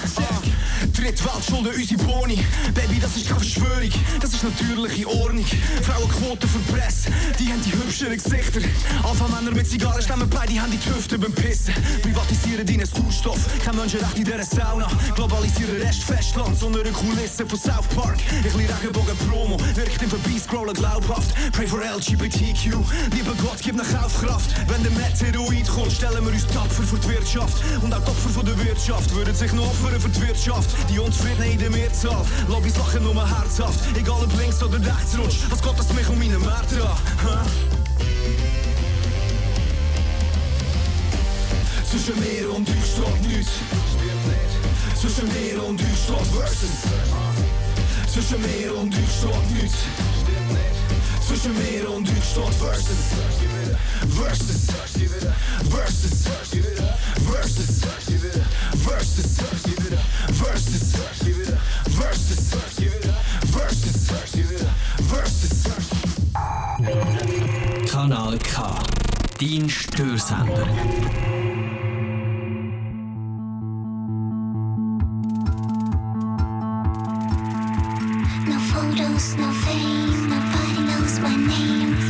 Drittweltschulden, 0.92 1.72
unsere 1.74 2.02
Boni. 2.04 2.38
Baby, 2.74 3.00
das 3.00 3.16
ist 3.16 3.28
keine 3.28 3.40
Verschwörung, 3.40 3.90
das 4.20 4.34
ist 4.34 4.42
natürliche 4.42 5.06
Ordnung. 5.06 5.44
Frauenquote 5.82 6.46
für 6.46 6.58
Presse, 6.72 7.10
die 7.38 7.52
haben 7.52 7.62
die 7.62 7.72
hübscheren 7.72 8.16
Gesichter. 8.16 8.60
Alpha-Männer 9.02 9.52
mit 9.52 9.68
Zigarren 9.68 10.02
stemmen 10.02 10.28
beide 10.28 10.60
haben 10.60 10.70
die 10.70 10.90
Hüfte 10.90 11.18
beim 11.18 11.32
Pissen. 11.32 11.74
Privatisieren 12.02 12.66
deinen 12.66 12.86
Sauerstoff, 12.86 13.38
kein 13.64 13.76
Menschenrecht 13.76 14.18
in 14.18 14.24
dieser 14.24 14.44
Sauna. 14.44 14.88
Globalisieren 15.14 15.80
Rest 15.82 16.02
Festland, 16.04 16.58
so 16.58 16.66
eine 16.68 16.82
Kulisse 16.90 17.46
von 17.46 17.58
South 17.58 17.88
Park. 17.94 18.18
Ich 18.44 18.54
liebe 18.54 18.74
Regenbogen-Promo, 18.80 19.58
wirkt 19.74 20.02
im 20.02 20.10
Vorbeiscrollen 20.10 20.74
glaubhaft. 20.74 21.34
Pray 21.52 21.66
for 21.66 21.80
LGBTQ, 21.80 22.76
lieber 23.14 23.34
Gott, 23.42 23.58
gib 23.62 23.76
nach 23.76 23.88
Kaufkraft. 23.88 24.50
Wenn 24.68 24.82
der 24.82 24.92
Meteoid 24.92 25.68
kommt, 25.68 25.92
stellen 25.92 26.24
wir 26.24 26.32
uns 26.32 26.46
tapfer 26.46 26.82
für 26.82 26.98
die 26.98 27.08
Wirtschaft. 27.08 27.62
Und 27.82 27.94
auch 27.94 28.00
die 28.00 28.10
Opfer 28.10 28.28
von 28.30 28.44
der 28.44 28.58
Wirtschaft 28.64 29.14
würden 29.14 29.34
sich 29.34 29.52
noch 29.52 29.66
opfern 29.66 30.00
für 30.00 30.08
die 30.08 30.20
Wirtschaft. 30.22 30.70
Die 30.88 30.98
Unzufriedenen 30.98 31.52
in 31.52 31.58
der 31.58 31.70
Mehrzahl, 31.70 32.24
Lobbys 32.48 32.76
lachen 32.76 33.02
nur 33.02 33.14
herzhaft. 33.14 33.78
Egal 33.96 34.24
ob 34.24 34.38
links 34.38 34.62
oder 34.62 34.78
rechts 34.78 35.16
rutscht, 35.16 35.50
was 35.50 35.62
geht 35.62 35.78
das 35.78 35.92
mich 35.92 36.08
um 36.08 36.18
meine 36.18 36.38
Märkte 36.38 36.82
an? 36.84 36.96
Zwischen 41.90 42.20
mir 42.20 42.54
und 42.54 42.68
euch 42.68 42.76
steht 42.76 43.28
nichts. 43.28 43.52
Zwischen 45.00 45.28
mir 45.28 45.64
und 45.64 45.80
euch 45.80 45.86
steht 46.04 46.26
Versus. 46.34 46.70
Zwischen 48.12 48.40
mir 48.42 48.76
und 48.76 48.94
euch 48.94 49.00
steht 49.00 49.62
nichts. 49.62 50.79
Zwischen 51.30 51.54
mir 51.54 51.88
und 51.88 52.08
steht 52.08 52.24
Versus. 52.24 52.56
Versus. 54.10 54.66
Versus. 55.70 56.24
Versus. 56.26 56.26
Versus. 57.22 57.78
Versus. 58.66 59.30
Versus. 63.20 63.90
Versus. 63.92 64.40
Versus. 65.08 65.60
Kanal 67.88 68.36
K. 68.38 68.74
Dein 69.38 69.70
Störsender. 69.70 70.66
Photos, 78.72 79.36
no 79.36 79.50
fame, 79.52 80.28
nobody 80.28 80.80
knows 80.86 81.18
my 81.18 81.34
name. 81.34 82.09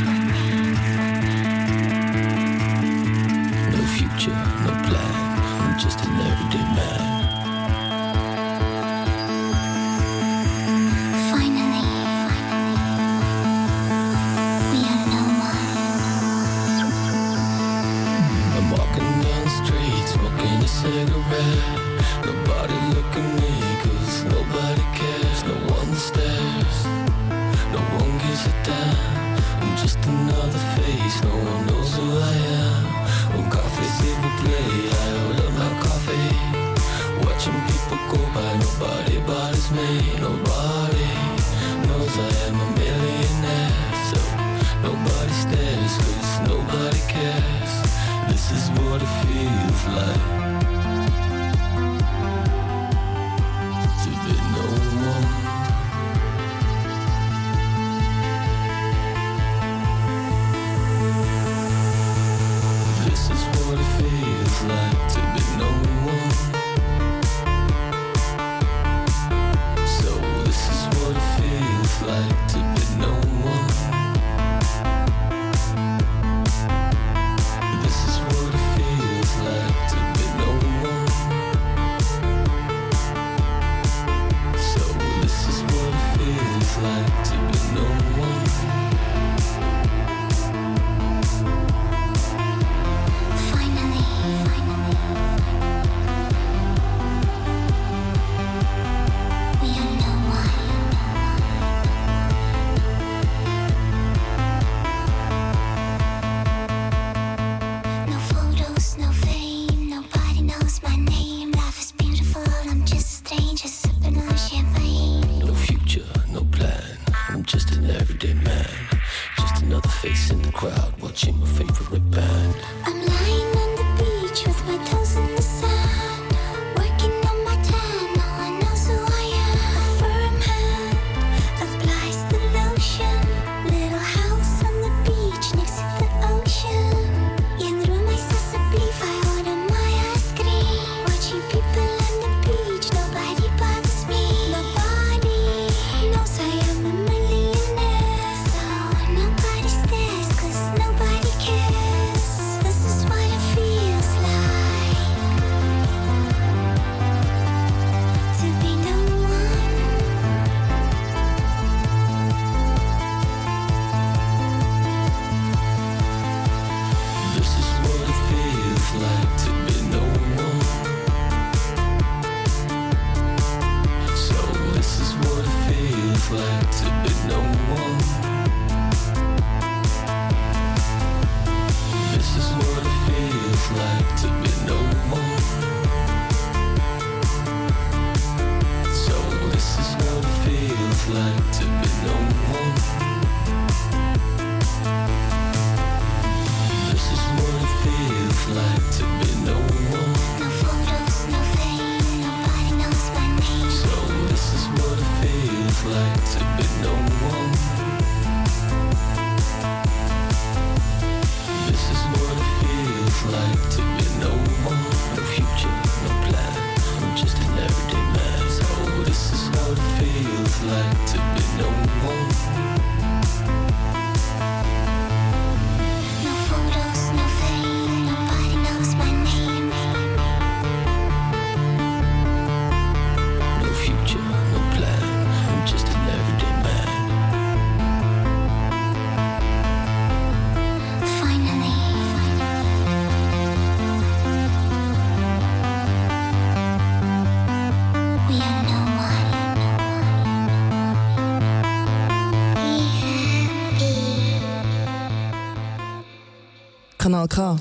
Kanal. 257.27 257.59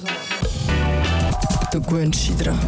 Du 1.72 1.80
gewöhnst 1.80 2.28
dich 2.28 2.36
dran. 2.36 2.58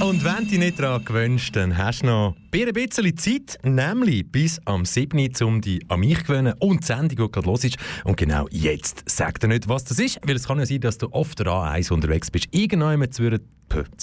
Und 0.00 0.24
wenn 0.24 0.44
du 0.44 0.44
dich 0.46 0.58
nicht 0.58 0.80
daran 0.80 1.04
gewöhnst, 1.04 1.54
dann 1.54 1.76
hast 1.76 2.02
du 2.02 2.06
noch 2.06 2.34
ein 2.52 2.72
bisschen 2.72 3.16
Zeit, 3.18 3.58
nämlich 3.62 4.30
bis 4.32 4.58
am 4.64 4.86
7. 4.86 5.18
Uhr, 5.18 5.46
um 5.46 5.60
dich 5.60 5.80
an 5.88 6.00
mich 6.00 6.18
zu 6.18 6.24
gewöhnen 6.24 6.54
und 6.58 6.80
die 6.80 6.86
Sendung, 6.86 7.08
die 7.08 7.32
gerade 7.32 7.46
los 7.46 7.64
ist. 7.64 7.76
Und 8.04 8.16
genau 8.16 8.46
jetzt 8.50 9.02
sag 9.06 9.40
dir 9.40 9.48
nicht, 9.48 9.68
was 9.68 9.84
das 9.84 9.98
ist, 9.98 10.18
weil 10.26 10.36
es 10.36 10.48
kann 10.48 10.58
ja 10.58 10.64
sein, 10.64 10.80
dass 10.80 10.96
du 10.96 11.12
oft 11.12 11.38
der 11.38 11.48
A1 11.48 11.92
unterwegs 11.92 12.30
bist, 12.30 12.46
irgendwann 12.50 13.12
zwischen 13.12 13.40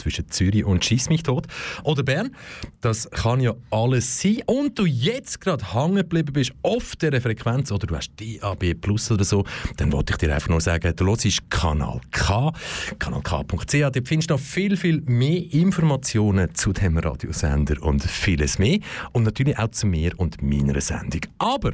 zwischen 0.07 0.29
Zürich 0.29 0.63
und 0.63 0.85
Schiss 0.85 1.09
mich 1.09 1.23
tot 1.23 1.47
oder 1.83 2.01
Bern. 2.01 2.33
Das 2.79 3.09
kann 3.11 3.41
ja 3.41 3.53
alles 3.71 4.21
sein. 4.21 4.41
Und 4.45 4.79
du 4.79 4.85
jetzt 4.85 5.41
gerade 5.41 5.73
hängen 5.73 5.97
geblieben 5.97 6.31
bist 6.31 6.53
auf 6.61 6.95
dieser 6.95 7.19
Frequenz 7.19 7.71
oder 7.71 7.87
du 7.87 7.95
hast 7.95 8.11
DAB 8.17 8.73
Plus 8.79 9.11
oder 9.11 9.25
so, 9.25 9.43
dann 9.75 9.91
wollte 9.91 10.13
ich 10.13 10.17
dir 10.17 10.33
einfach 10.33 10.49
nur 10.49 10.61
sagen, 10.61 10.93
du 10.95 11.05
hörst 11.05 11.49
Kanal 11.49 11.99
K, 12.11 12.53
kanalk.ch. 12.99 13.73
Dort 13.73 14.07
findest 14.07 14.29
du 14.29 14.35
noch 14.35 14.39
viel, 14.39 14.77
viel 14.77 15.01
mehr 15.01 15.43
Informationen 15.53 16.53
zu 16.55 16.71
dem 16.71 16.97
Radiosender 16.97 17.81
und 17.83 18.03
vieles 18.03 18.59
mehr. 18.59 18.79
Und 19.11 19.23
natürlich 19.23 19.57
auch 19.59 19.71
zu 19.71 19.87
mir 19.87 20.13
und 20.17 20.41
meiner 20.41 20.79
Sendung. 20.79 21.21
Aber 21.37 21.73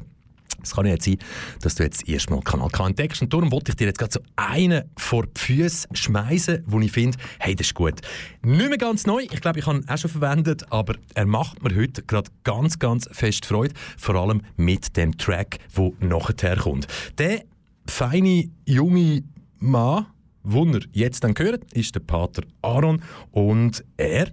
es 0.64 0.76
kann 0.76 0.86
ja 0.86 0.96
sein, 1.00 1.18
dass 1.62 1.76
du 1.76 1.84
jetzt 1.84 2.08
erstmal 2.08 2.42
Kanal 2.42 2.70
K 2.70 2.88
entdeckst. 2.88 3.22
Und 3.22 3.34
darum 3.34 3.52
wollte 3.52 3.72
ich 3.72 3.76
dir 3.76 3.88
jetzt 3.88 4.00
gerade 4.00 4.14
so 4.14 4.20
einen 4.36 4.84
vor 4.98 5.26
die 5.26 5.40
Füße 5.40 5.88
schmeißen, 5.94 6.64
wo 6.66 6.80
ich 6.80 6.92
finde, 6.92 7.18
hey, 7.40 7.56
das 7.56 7.68
ist 7.68 7.74
gut. 7.76 8.02
Nicht 8.44 8.70
mehr 8.70 8.78
ganz 8.78 9.06
neu, 9.06 9.24
ich 9.30 9.42
glaube, 9.42 9.60
ich 9.60 9.66
habe 9.66 9.80
ihn 9.80 9.90
auch 9.90 9.98
schon 9.98 10.10
verwendet, 10.10 10.72
aber 10.72 10.96
er 11.14 11.26
macht 11.26 11.62
mir 11.64 11.76
heute 11.76 12.04
gerade 12.04 12.32
ganz, 12.44 12.80
ganz 12.80 13.08
fest 13.12 13.46
Freude. 13.46 13.74
Vor 13.98 14.16
allem 14.16 14.42
mit 14.56 14.96
dem 14.98 15.18
Track, 15.18 15.60
der 15.78 15.92
nachher 16.00 16.58
kommt. 16.58 16.88
Der 17.18 17.44
feine, 17.88 18.50
junge 18.66 19.24
Mann, 19.60 20.08
ihr 20.44 20.88
jetzt 20.94 21.24
dann 21.24 21.34
hört, 21.38 21.72
ist 21.74 21.96
der 21.96 22.02
Pater 22.02 22.44
Aaron 22.62 23.02
und 23.32 23.84
er 23.98 24.32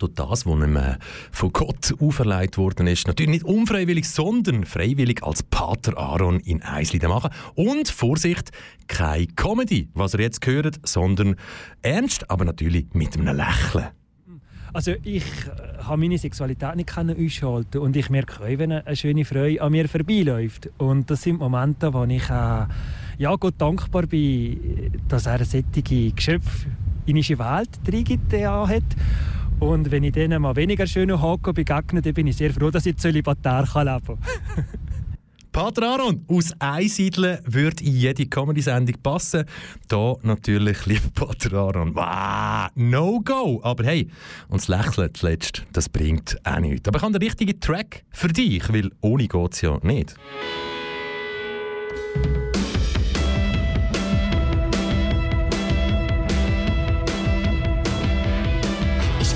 durch 0.00 0.14
das, 0.14 0.46
was 0.46 0.46
ihm 0.46 0.76
äh, 0.76 0.96
von 1.30 1.52
Gott 1.52 1.94
auferlegt 2.00 2.58
worden 2.58 2.86
ist. 2.86 3.06
Natürlich 3.06 3.30
nicht 3.30 3.44
unfreiwillig, 3.44 4.08
sondern 4.08 4.64
freiwillig 4.64 5.22
als 5.22 5.42
Pater 5.42 5.96
Aaron 5.96 6.40
in 6.40 6.62
Eisliden 6.62 7.10
machen. 7.10 7.30
Und 7.54 7.88
Vorsicht, 7.88 8.50
keine 8.88 9.26
Comedy, 9.28 9.88
was 9.94 10.14
ihr 10.14 10.20
jetzt 10.20 10.44
hört, 10.46 10.80
sondern 10.84 11.36
ernst, 11.82 12.30
aber 12.30 12.44
natürlich 12.44 12.86
mit 12.94 13.16
einem 13.16 13.36
Lächeln. 13.36 13.88
Also 14.72 14.92
ich 15.02 15.24
äh, 15.24 15.82
habe 15.82 15.96
meine 15.98 16.16
Sexualität 16.16 16.76
nicht 16.76 16.96
ausschalten 16.96 17.78
und 17.78 17.96
ich 17.96 18.08
merke 18.08 18.40
auch, 18.44 18.58
wenn 18.58 18.72
eine 18.72 18.96
schöne 18.96 19.24
Frau 19.24 19.44
an 19.44 19.72
mir 19.72 19.88
vorbeiläuft. 19.88 20.70
Und 20.78 21.10
das 21.10 21.22
sind 21.22 21.40
Momente, 21.40 21.92
wo 21.92 22.04
ich 22.04 22.28
äh, 22.30 22.66
ja, 23.18 23.36
Gott 23.38 23.54
dankbar 23.58 24.06
bin, 24.06 24.92
dass 25.08 25.26
er 25.26 25.44
solche 25.44 26.12
Geschöpfe 26.12 26.68
in 27.06 27.16
unsere 27.16 27.38
Welt 27.40 27.70
reingibt 27.86 28.32
hat. 28.32 28.82
Und 29.60 29.90
wenn 29.90 30.04
ich 30.04 30.12
denen 30.12 30.40
mal 30.40 30.56
weniger 30.56 30.86
schöne 30.86 31.20
Hocken 31.20 31.52
begegne, 31.52 32.00
dann 32.00 32.14
bin 32.14 32.26
ich 32.26 32.36
sehr 32.36 32.52
froh, 32.52 32.70
dass 32.70 32.86
ich 32.86 32.96
zölibatär 32.96 33.68
leben 33.74 34.00
kann. 34.06 34.18
Pater 35.52 35.82
Aaron 35.82 36.24
aus 36.28 36.52
Einsiedeln 36.60 37.40
würde 37.44 37.84
in 37.84 37.96
jede 37.96 38.24
Comedy-Sendung 38.24 38.96
passen. 39.02 39.44
Da 39.88 40.14
natürlich, 40.22 40.86
lieber 40.86 41.10
Pater 41.14 41.52
Aaron, 41.54 41.94
wow, 41.94 42.70
no 42.76 43.20
go. 43.20 43.60
Aber 43.62 43.84
hey, 43.84 44.08
und 44.48 44.60
das 44.60 44.68
Lächeln 44.68 45.12
zuletzt, 45.12 45.66
das 45.72 45.88
bringt 45.88 46.38
auch 46.44 46.60
nichts. 46.60 46.88
Aber 46.88 46.98
ich 46.98 47.02
habe 47.02 47.18
den 47.18 47.22
richtigen 47.22 47.60
Track 47.60 48.04
für 48.10 48.28
dich, 48.28 48.72
weil 48.72 48.90
ohne 49.00 49.26
geht 49.28 49.52
es 49.52 49.60
ja 49.60 49.78
nicht. 49.82 50.14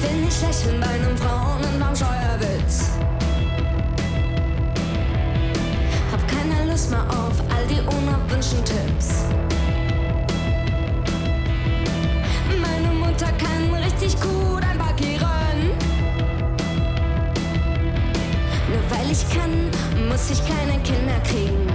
Will 0.04 0.24
nicht 0.24 0.40
lächeln 0.42 0.80
bei 0.80 0.86
einem 0.86 1.16
Frauen 1.16 1.62
und 1.64 1.80
beim 1.80 1.96
Steuerwitz. 1.96 2.90
Hab 6.12 6.22
keine 6.28 6.70
Lust 6.70 6.90
mehr 6.90 7.04
auf 7.08 7.36
all 7.54 7.66
die 7.66 7.80
unerwünschten 7.80 8.64
Tipps. 8.64 9.24
Meine 12.60 12.92
Mutter 12.94 13.30
kann 13.44 13.74
richtig 13.82 14.20
gut 14.20 14.62
einparkieren. 14.62 15.58
Nur 18.70 18.84
weil 18.90 19.10
ich 19.10 19.24
kann, 19.30 19.70
muss 20.08 20.30
ich 20.30 20.40
keine 20.46 20.80
Kinder 20.82 21.18
kriegen. 21.24 21.66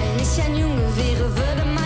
Wenn 0.00 0.22
ich 0.22 0.42
ein 0.44 0.56
Junge 0.56 0.86
wäre, 0.96 1.36
würde 1.36 1.64
man 1.74 1.81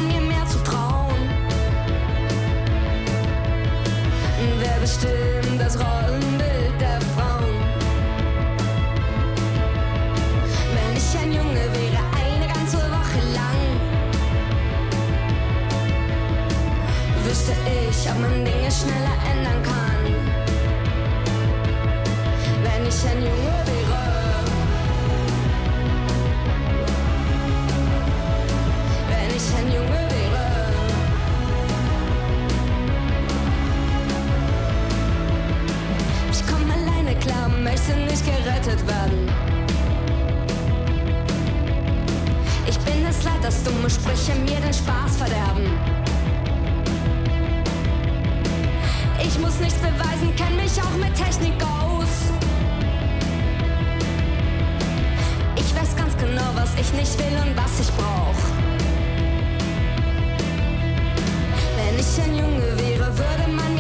Wer 4.87 4.93
bestimmt 4.93 5.61
das 5.61 5.75
Rollenbild 5.75 6.81
der 6.81 7.01
Frauen? 7.17 7.59
Wenn 10.75 10.97
ich 10.97 11.19
ein 11.19 11.33
Junge 11.33 11.65
wäre, 11.75 12.01
eine 12.25 12.47
ganze 12.47 12.77
Woche 12.77 13.21
lang, 13.35 13.61
wüsste 17.25 17.53
ich, 17.67 18.11
ob 18.11 18.21
man 18.21 18.45
Dinge 18.45 18.71
schneller 18.71 19.17
ändern 19.33 19.63
kann. 19.65 20.03
Wenn 22.63 22.87
ich 22.87 23.09
ein 23.09 23.23
Junge 23.23 23.66
möchte 37.87 38.01
nicht 38.01 38.25
gerettet 38.25 38.87
werden. 38.87 39.31
Ich 42.67 42.79
bin 42.79 43.07
es 43.07 43.23
leid, 43.25 43.43
dass 43.43 43.63
dumme 43.63 43.89
Sprüche 43.89 44.35
mir 44.41 44.61
den 44.61 44.73
Spaß 44.73 45.17
verderben. 45.17 45.71
Ich 49.23 49.39
muss 49.39 49.59
nichts 49.61 49.79
beweisen, 49.79 50.35
kenn 50.37 50.57
mich 50.57 50.81
auch 50.81 50.97
mit 50.97 51.15
Technik 51.15 51.63
aus. 51.63 52.09
Ich 55.57 55.75
weiß 55.75 55.97
ganz 55.97 56.17
genau, 56.17 56.51
was 56.55 56.71
ich 56.75 56.93
nicht 56.93 57.19
will 57.19 57.39
und 57.45 57.57
was 57.57 57.81
ich 57.81 57.91
brauch. 57.95 58.43
Wenn 61.77 61.99
ich 61.99 62.21
ein 62.23 62.37
Junge 62.37 62.79
wäre, 62.79 63.07
würde 63.17 63.53
man 63.55 63.76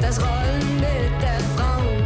das 0.00 0.18
Rollenbild 0.20 1.12
der 1.20 1.40
Frauen? 1.54 2.02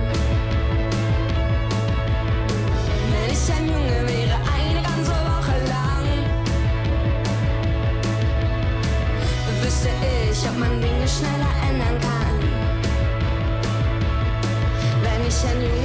Wenn 3.13 3.31
ich 3.33 3.53
ein 3.57 3.67
Junge 3.67 3.99
wäre, 4.09 4.37
eine 4.57 4.83
ganze 4.83 5.17
Woche 5.31 5.57
lang, 5.73 6.07
wüsste 9.63 9.91
ich, 10.31 10.49
ob 10.49 10.57
man 10.59 10.81
Dinge 10.81 11.07
schneller 11.07 11.53
ändern 11.69 11.99
kann. 12.07 12.39
Wenn 15.03 15.21
ich 15.27 15.39
ein 15.51 15.61
Junge 15.63 15.78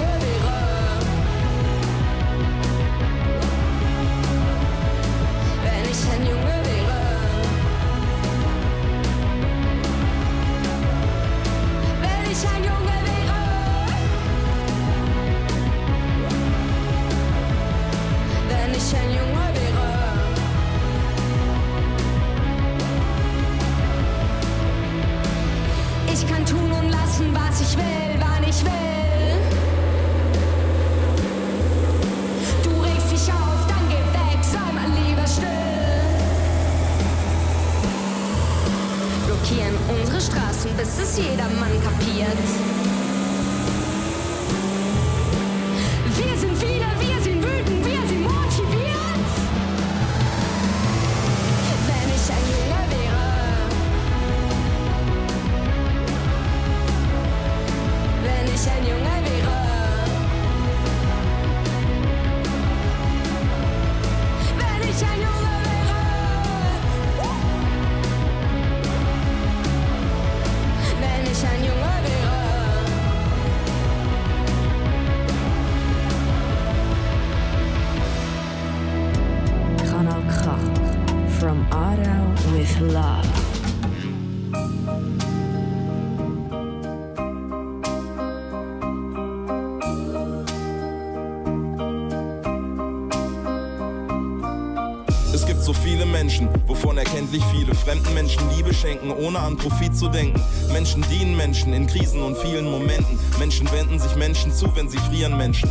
schenken, 98.84 99.12
ohne 99.12 99.40
an 99.40 99.56
Profit 99.56 99.96
zu 99.96 100.10
denken. 100.10 100.42
Menschen 100.74 101.06
dienen 101.10 101.38
Menschen 101.38 101.74
in 101.74 101.88
Krisen 101.88 102.22
und 102.22 102.38
vielen 102.38 102.70
Momenten. 102.70 103.18
Menschen 103.40 103.72
wenden 103.72 103.98
sich 103.98 104.14
Menschen 104.18 104.52
zu, 104.54 104.76
wenn 104.76 104.90
sie 104.90 104.98
frieren 104.98 105.38
Menschen. 105.38 105.70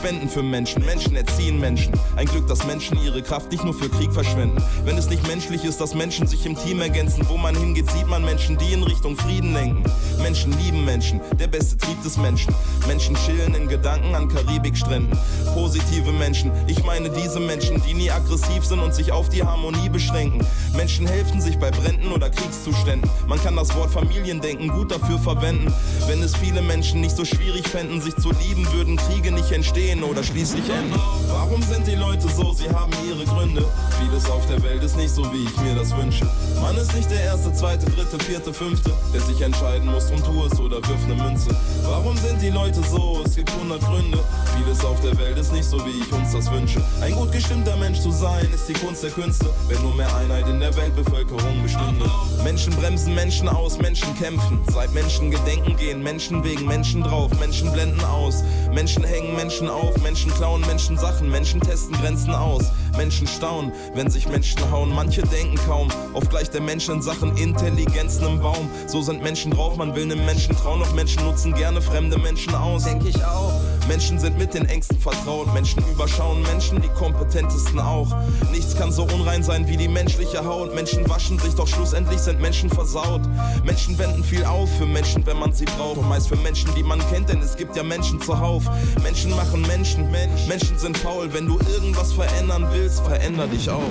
Spenden 0.00 0.30
für 0.30 0.42
Menschen, 0.42 0.82
Menschen 0.86 1.14
erziehen 1.14 1.60
Menschen. 1.60 1.92
Ein 2.16 2.24
Glück, 2.24 2.46
dass 2.46 2.66
Menschen 2.66 2.96
ihre 3.04 3.20
Kraft 3.20 3.52
nicht 3.52 3.62
nur 3.64 3.74
für 3.74 3.90
Krieg 3.90 4.10
verschwenden. 4.10 4.56
Wenn 4.86 4.96
es 4.96 5.10
nicht 5.10 5.26
menschlich 5.28 5.62
ist, 5.62 5.78
dass 5.78 5.94
Menschen 5.94 6.26
sich 6.26 6.46
im 6.46 6.56
Team 6.56 6.80
ergänzen, 6.80 7.28
wo 7.28 7.36
man 7.36 7.54
hingeht, 7.54 7.90
sieht 7.90 8.08
man 8.08 8.24
Menschen, 8.24 8.56
die 8.56 8.72
in 8.72 8.82
Richtung 8.82 9.14
Frieden 9.14 9.52
lenken. 9.52 9.82
Menschen 10.22 10.58
lieben 10.58 10.86
Menschen, 10.86 11.20
der 11.38 11.48
beste 11.48 11.76
Trieb 11.76 12.02
des 12.02 12.16
Menschen. 12.16 12.54
Menschen 12.88 13.14
chillen 13.26 13.54
in 13.54 13.68
Gedanken 13.68 14.14
an 14.14 14.28
Karibikstränden. 14.28 15.18
Positive 15.52 16.12
Menschen, 16.12 16.50
ich 16.66 16.82
meine 16.82 17.10
diese 17.10 17.38
Menschen, 17.38 17.82
die 17.86 17.92
nie 17.92 18.10
aggressiv 18.10 18.64
sind 18.64 18.78
und 18.78 18.94
sich 18.94 19.12
auf 19.12 19.28
die 19.28 19.42
Harmonie 19.42 19.90
beschränken. 19.90 20.46
Menschen 20.74 21.06
helfen 21.06 21.42
sich 21.42 21.58
bei 21.58 21.70
Bränden 21.70 22.10
oder 22.10 22.30
Kriegszuständen. 22.30 23.10
Man 23.26 23.38
kann 23.42 23.54
das 23.54 23.76
Wort 23.76 23.90
Familiendenken 23.90 24.68
gut 24.68 24.92
dafür 24.92 25.18
verwenden. 25.18 25.70
Wenn 26.06 26.22
es 26.22 26.34
viele 26.34 26.62
Menschen 26.62 27.02
nicht 27.02 27.14
so 27.14 27.26
schwierig 27.26 27.68
fänden, 27.68 28.00
sich 28.00 28.16
zu 28.16 28.30
lieben, 28.30 28.66
würden 28.72 28.96
Kriege 28.96 29.30
nicht 29.30 29.52
entstehen 29.52 29.89
oder 29.98 30.22
schließlich 30.22 30.68
enden. 30.70 30.94
Warum 31.28 31.60
sind 31.62 31.86
die 31.86 31.96
Leute 31.96 32.28
so? 32.28 32.52
Sie 32.52 32.68
haben 32.70 32.92
ihre 33.08 33.24
Gründe. 33.24 33.64
Vieles 34.00 34.30
auf 34.30 34.46
der 34.46 34.62
Welt 34.62 34.82
ist 34.82 34.96
nicht 34.96 35.10
so, 35.10 35.22
wie 35.32 35.44
ich 35.44 35.56
mir 35.60 35.74
das 35.74 35.94
wünsche. 35.96 36.26
Man 36.60 36.76
ist 36.76 36.94
nicht 36.94 37.10
der 37.10 37.20
erste, 37.20 37.52
zweite, 37.52 37.86
dritte, 37.90 38.18
vierte, 38.24 38.52
fünfte, 38.52 38.92
der 39.12 39.20
sich 39.20 39.40
entscheiden 39.42 39.90
muss 39.90 40.10
und 40.10 40.24
tu 40.24 40.44
es 40.44 40.58
oder 40.58 40.76
wirf 40.76 41.06
ne 41.06 41.14
Münze. 41.14 41.50
Warum 41.84 42.16
sind 42.16 42.40
die 42.40 42.50
Leute 42.50 42.80
so? 42.82 43.22
Es 43.24 43.36
gibt 43.36 43.52
hundert 43.54 43.80
Gründe. 43.80 44.18
Vieles 44.56 44.84
auf 44.84 45.00
der 45.00 45.16
Welt 45.18 45.36
ist 45.38 45.52
nicht 45.52 45.64
so, 45.64 45.78
wie 45.84 46.02
ich 46.02 46.12
uns 46.12 46.32
das 46.32 46.50
wünsche. 46.50 46.82
Ein 47.00 47.14
gut 47.14 47.32
gestimmter 47.32 47.76
Mensch 47.76 48.00
zu 48.00 48.10
sein, 48.10 48.48
ist 48.54 48.68
die 48.68 48.72
Kunst 48.72 49.02
der 49.02 49.10
Künste. 49.10 49.46
Wenn 49.68 49.80
nur 49.82 49.94
mehr 49.94 50.14
Einheit 50.16 50.48
in 50.48 50.60
der 50.60 50.74
Weltbevölkerung 50.76 51.62
bestünde. 51.62 52.10
Menschen 52.42 52.74
bremsen 52.76 53.14
Menschen 53.14 53.48
aus, 53.48 53.78
Menschen 53.78 54.14
kämpfen. 54.18 54.60
Seit 54.72 54.92
Menschen 54.94 55.30
gedenken 55.30 55.76
gehen, 55.76 56.02
Menschen 56.02 56.42
wegen 56.42 56.66
Menschen 56.66 57.02
drauf, 57.02 57.30
Menschen 57.38 57.70
blenden 57.72 58.04
aus. 58.04 58.42
Menschen 58.72 59.04
hängen 59.04 59.36
Menschen 59.36 59.68
auf, 59.68 59.96
Menschen 60.02 60.32
klauen 60.32 60.62
Menschen 60.62 60.96
Sachen, 60.96 61.30
Menschen 61.30 61.60
testen 61.60 61.96
Grenzen 62.00 62.34
aus. 62.34 62.64
Menschen 63.00 63.26
staunen, 63.26 63.72
wenn 63.94 64.10
sich 64.10 64.28
Menschen 64.28 64.70
hauen. 64.70 64.94
Manche 64.94 65.22
denken 65.22 65.56
kaum 65.66 65.88
auf 66.12 66.28
gleich 66.28 66.50
der 66.50 66.60
Mensch 66.60 66.86
in 66.90 67.00
Sachen 67.00 67.34
Intelligenzen 67.38 68.26
im 68.26 68.40
Baum. 68.40 68.68
So 68.86 69.00
sind 69.00 69.22
Menschen 69.22 69.52
drauf, 69.52 69.74
man 69.76 69.94
will 69.94 70.04
nem 70.04 70.22
Menschen 70.26 70.54
trauen. 70.54 70.80
Doch 70.80 70.92
Menschen 70.92 71.24
nutzen 71.24 71.54
gerne 71.54 71.80
fremde 71.80 72.18
Menschen 72.18 72.54
aus. 72.54 72.84
Denk 72.84 73.06
ich 73.06 73.24
auch. 73.24 73.54
Menschen 73.88 74.18
sind 74.18 74.38
mit 74.38 74.54
den 74.54 74.66
Ängsten 74.66 74.98
vertraut. 74.98 75.52
Menschen 75.54 75.82
überschauen 75.90 76.42
Menschen, 76.42 76.80
die 76.80 76.88
kompetentesten 76.88 77.78
auch. 77.78 78.08
Nichts 78.50 78.76
kann 78.76 78.92
so 78.92 79.04
unrein 79.04 79.42
sein 79.42 79.66
wie 79.68 79.76
die 79.76 79.88
menschliche 79.88 80.44
Haut. 80.44 80.74
Menschen 80.74 81.08
waschen 81.08 81.38
sich, 81.38 81.54
doch 81.54 81.66
schlussendlich 81.66 82.20
sind 82.20 82.40
Menschen 82.40 82.70
versaut. 82.70 83.22
Menschen 83.64 83.98
wenden 83.98 84.22
viel 84.24 84.44
auf 84.44 84.68
für 84.78 84.86
Menschen, 84.86 85.24
wenn 85.26 85.38
man 85.38 85.52
sie 85.52 85.64
braucht. 85.64 85.98
Und 85.98 86.08
meist 86.08 86.28
für 86.28 86.36
Menschen, 86.36 86.74
die 86.74 86.82
man 86.82 87.00
kennt, 87.10 87.28
denn 87.28 87.40
es 87.40 87.56
gibt 87.56 87.76
ja 87.76 87.82
Menschen 87.82 88.20
zuhauf. 88.20 88.64
Menschen 89.02 89.34
machen 89.34 89.62
Menschen. 89.62 90.10
Menschen 90.10 90.78
sind 90.78 90.96
faul. 90.98 91.32
Wenn 91.32 91.46
du 91.46 91.58
irgendwas 91.72 92.12
verändern 92.12 92.66
willst, 92.72 93.00
veränder 93.00 93.46
dich 93.46 93.68
auch. 93.68 93.82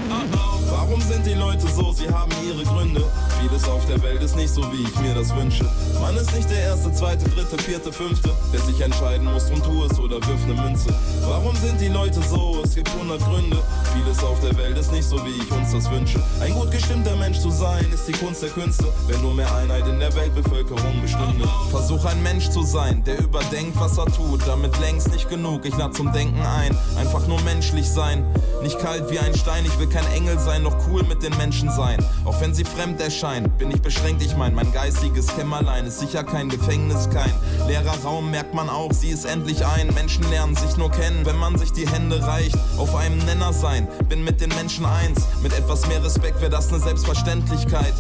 Warum 0.70 1.02
sind 1.02 1.26
die 1.26 1.34
Leute 1.34 1.68
so? 1.68 1.92
Sie 1.92 2.10
haben 2.10 2.32
ihre 2.48 2.64
Gründe. 2.64 3.04
Vieles 3.42 3.64
auf 3.70 3.86
der 3.86 4.02
Welt 4.04 4.22
ist 4.22 4.36
nicht 4.36 4.54
so, 4.54 4.62
wie 4.74 4.84
ich 4.84 5.00
mir 5.00 5.14
das 5.14 5.34
wünsche. 5.34 5.66
Man 6.02 6.16
ist 6.18 6.36
nicht 6.36 6.50
der 6.50 6.60
erste, 6.60 6.92
zweite, 6.92 7.30
dritte, 7.30 7.58
vierte, 7.58 7.92
fünfte, 7.92 8.32
der 8.52 8.60
sich 8.60 8.82
entscheiden 8.82 9.32
muss 9.32 9.50
und 9.50 9.64
tu 9.64 9.86
es 9.86 9.98
oder 9.98 10.16
wirf 10.28 10.46
ne 10.46 10.54
Münze. 10.54 10.94
Warum 11.22 11.56
sind 11.56 11.80
die 11.80 11.88
Leute 11.88 12.22
so? 12.22 12.62
Es 12.64 12.76
gibt 12.76 12.92
hundert 12.94 13.22
Gründe. 13.22 13.58
Vieles 13.94 14.22
auf 14.24 14.40
der 14.42 14.58
Welt 14.58 14.78
ist 14.78 14.92
nicht 14.92 15.08
so, 15.08 15.16
wie 15.26 15.42
ich 15.42 15.52
uns 15.52 15.72
das 15.72 15.90
wünsche. 15.90 16.22
Ein 16.42 16.54
gut 16.54 16.72
gestimmter 16.72 17.16
Mensch 17.16 17.40
zu 17.40 17.50
sein, 17.50 17.86
ist 17.94 18.08
die 18.08 18.12
Kunst 18.12 18.44
der 18.44 18.50
Künste. 18.50 18.86
Wenn 19.08 19.22
nur 19.22 19.34
mehr 19.34 19.54
Einheit 19.56 19.88
in 19.88 20.00
der 20.00 20.14
Weltbevölkerung 20.16 21.02
bestünde. 21.02 21.48
Versuch 21.72 22.04
ein 22.06 22.22
Mensch 22.22 22.50
zu 22.50 22.64
sein, 22.64 23.04
der 23.06 23.20
überdenkt, 23.20 23.80
was 23.80 23.98
er 23.98 24.06
tut. 24.08 24.42
Damit 24.48 24.78
längst 24.80 25.12
nicht 25.12 25.30
genug, 25.30 25.66
ich 25.66 25.78
lade 25.78 25.94
zum 25.94 26.12
Denken 26.12 26.42
ein. 26.42 26.78
Einfach 26.98 27.26
nur 27.28 27.42
menschlich 27.42 27.90
sein. 27.90 28.26
Nicht 28.62 28.78
kalt 28.80 29.10
wie 29.10 29.20
ein 29.20 29.34
Stein, 29.34 29.64
ich 29.66 29.80
will 29.80 29.88
kein 29.88 30.06
Engel 30.12 30.38
sein, 30.40 30.64
noch 30.64 30.76
cool 30.90 31.04
mit 31.04 31.24
den 31.24 31.36
Menschen 31.38 31.72
sein. 31.72 32.04
Auch 32.26 32.42
wenn 32.42 32.54
sie 32.54 32.66
fremd 32.66 33.00
erscheinen, 33.00 33.28
bin 33.57 33.69
ich 33.71 33.82
beschränkt, 33.82 34.23
ich 34.23 34.36
mein, 34.36 34.55
mein 34.55 34.71
geistiges 34.71 35.27
Kämmerlein 35.27 35.86
ist 35.86 35.99
sicher 35.99 36.23
kein 36.23 36.49
Gefängnis, 36.49 37.09
kein 37.09 37.32
leerer 37.67 37.95
Raum, 38.03 38.32
merkt 38.32 38.53
man 38.53 38.69
auch, 38.69 38.91
sie 38.91 39.09
ist 39.09 39.25
endlich 39.25 39.65
ein. 39.65 39.93
Menschen 39.93 40.27
lernen 40.30 40.55
sich 40.55 40.77
nur 40.77 40.89
kennen, 40.89 41.25
wenn 41.25 41.38
man 41.38 41.57
sich 41.57 41.71
die 41.71 41.88
Hände 41.88 42.25
reicht. 42.25 42.57
Auf 42.77 42.95
einem 42.95 43.19
Nenner 43.19 43.53
sein, 43.53 43.88
bin 44.07 44.23
mit 44.23 44.41
den 44.41 44.49
Menschen 44.49 44.86
eins. 44.86 45.27
Mit 45.43 45.53
etwas 45.53 45.88
mehr 45.88 46.03
Respekt 46.03 46.41
wäre 46.41 46.49
das 46.49 46.69
eine 46.69 46.80
Selbstverständlichkeit. 46.80 47.93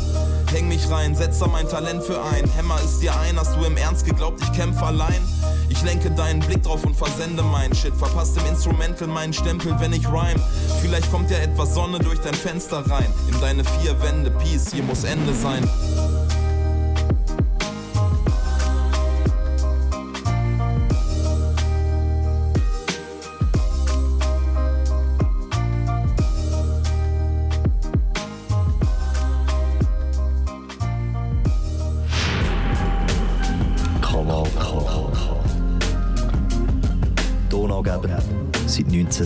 Häng 0.51 0.67
mich 0.67 0.89
rein, 0.89 1.15
setz 1.15 1.37
da 1.37 1.47
mein 1.47 1.67
Talent 1.69 2.03
für 2.03 2.23
ein. 2.23 2.49
Hämmer 2.55 2.79
ist 2.83 2.99
dir 2.99 3.17
ein, 3.19 3.37
hast 3.37 3.55
du 3.55 3.63
im 3.65 3.77
Ernst 3.77 4.05
geglaubt, 4.05 4.41
ich 4.41 4.51
kämpfe 4.51 4.83
allein? 4.83 5.21
Ich 5.69 5.83
lenke 5.83 6.09
deinen 6.09 6.39
Blick 6.39 6.63
drauf 6.63 6.83
und 6.83 6.95
versende 6.95 7.43
meinen 7.43 7.75
Shit. 7.75 7.93
Verpasst 7.95 8.35
im 8.37 8.45
Instrumental 8.47 9.07
meinen 9.07 9.31
Stempel, 9.31 9.79
wenn 9.79 9.93
ich 9.93 10.07
rhyme. 10.07 10.41
Vielleicht 10.81 11.11
kommt 11.11 11.29
ja 11.29 11.37
etwas 11.37 11.75
Sonne 11.75 11.99
durch 11.99 12.19
dein 12.19 12.33
Fenster 12.33 12.79
rein. 12.89 13.13
In 13.31 13.39
deine 13.39 13.63
vier 13.63 14.01
Wände, 14.01 14.31
Peace, 14.31 14.71
hier 14.73 14.83
muss 14.83 15.03
Ende 15.03 15.35
sein. 15.35 15.69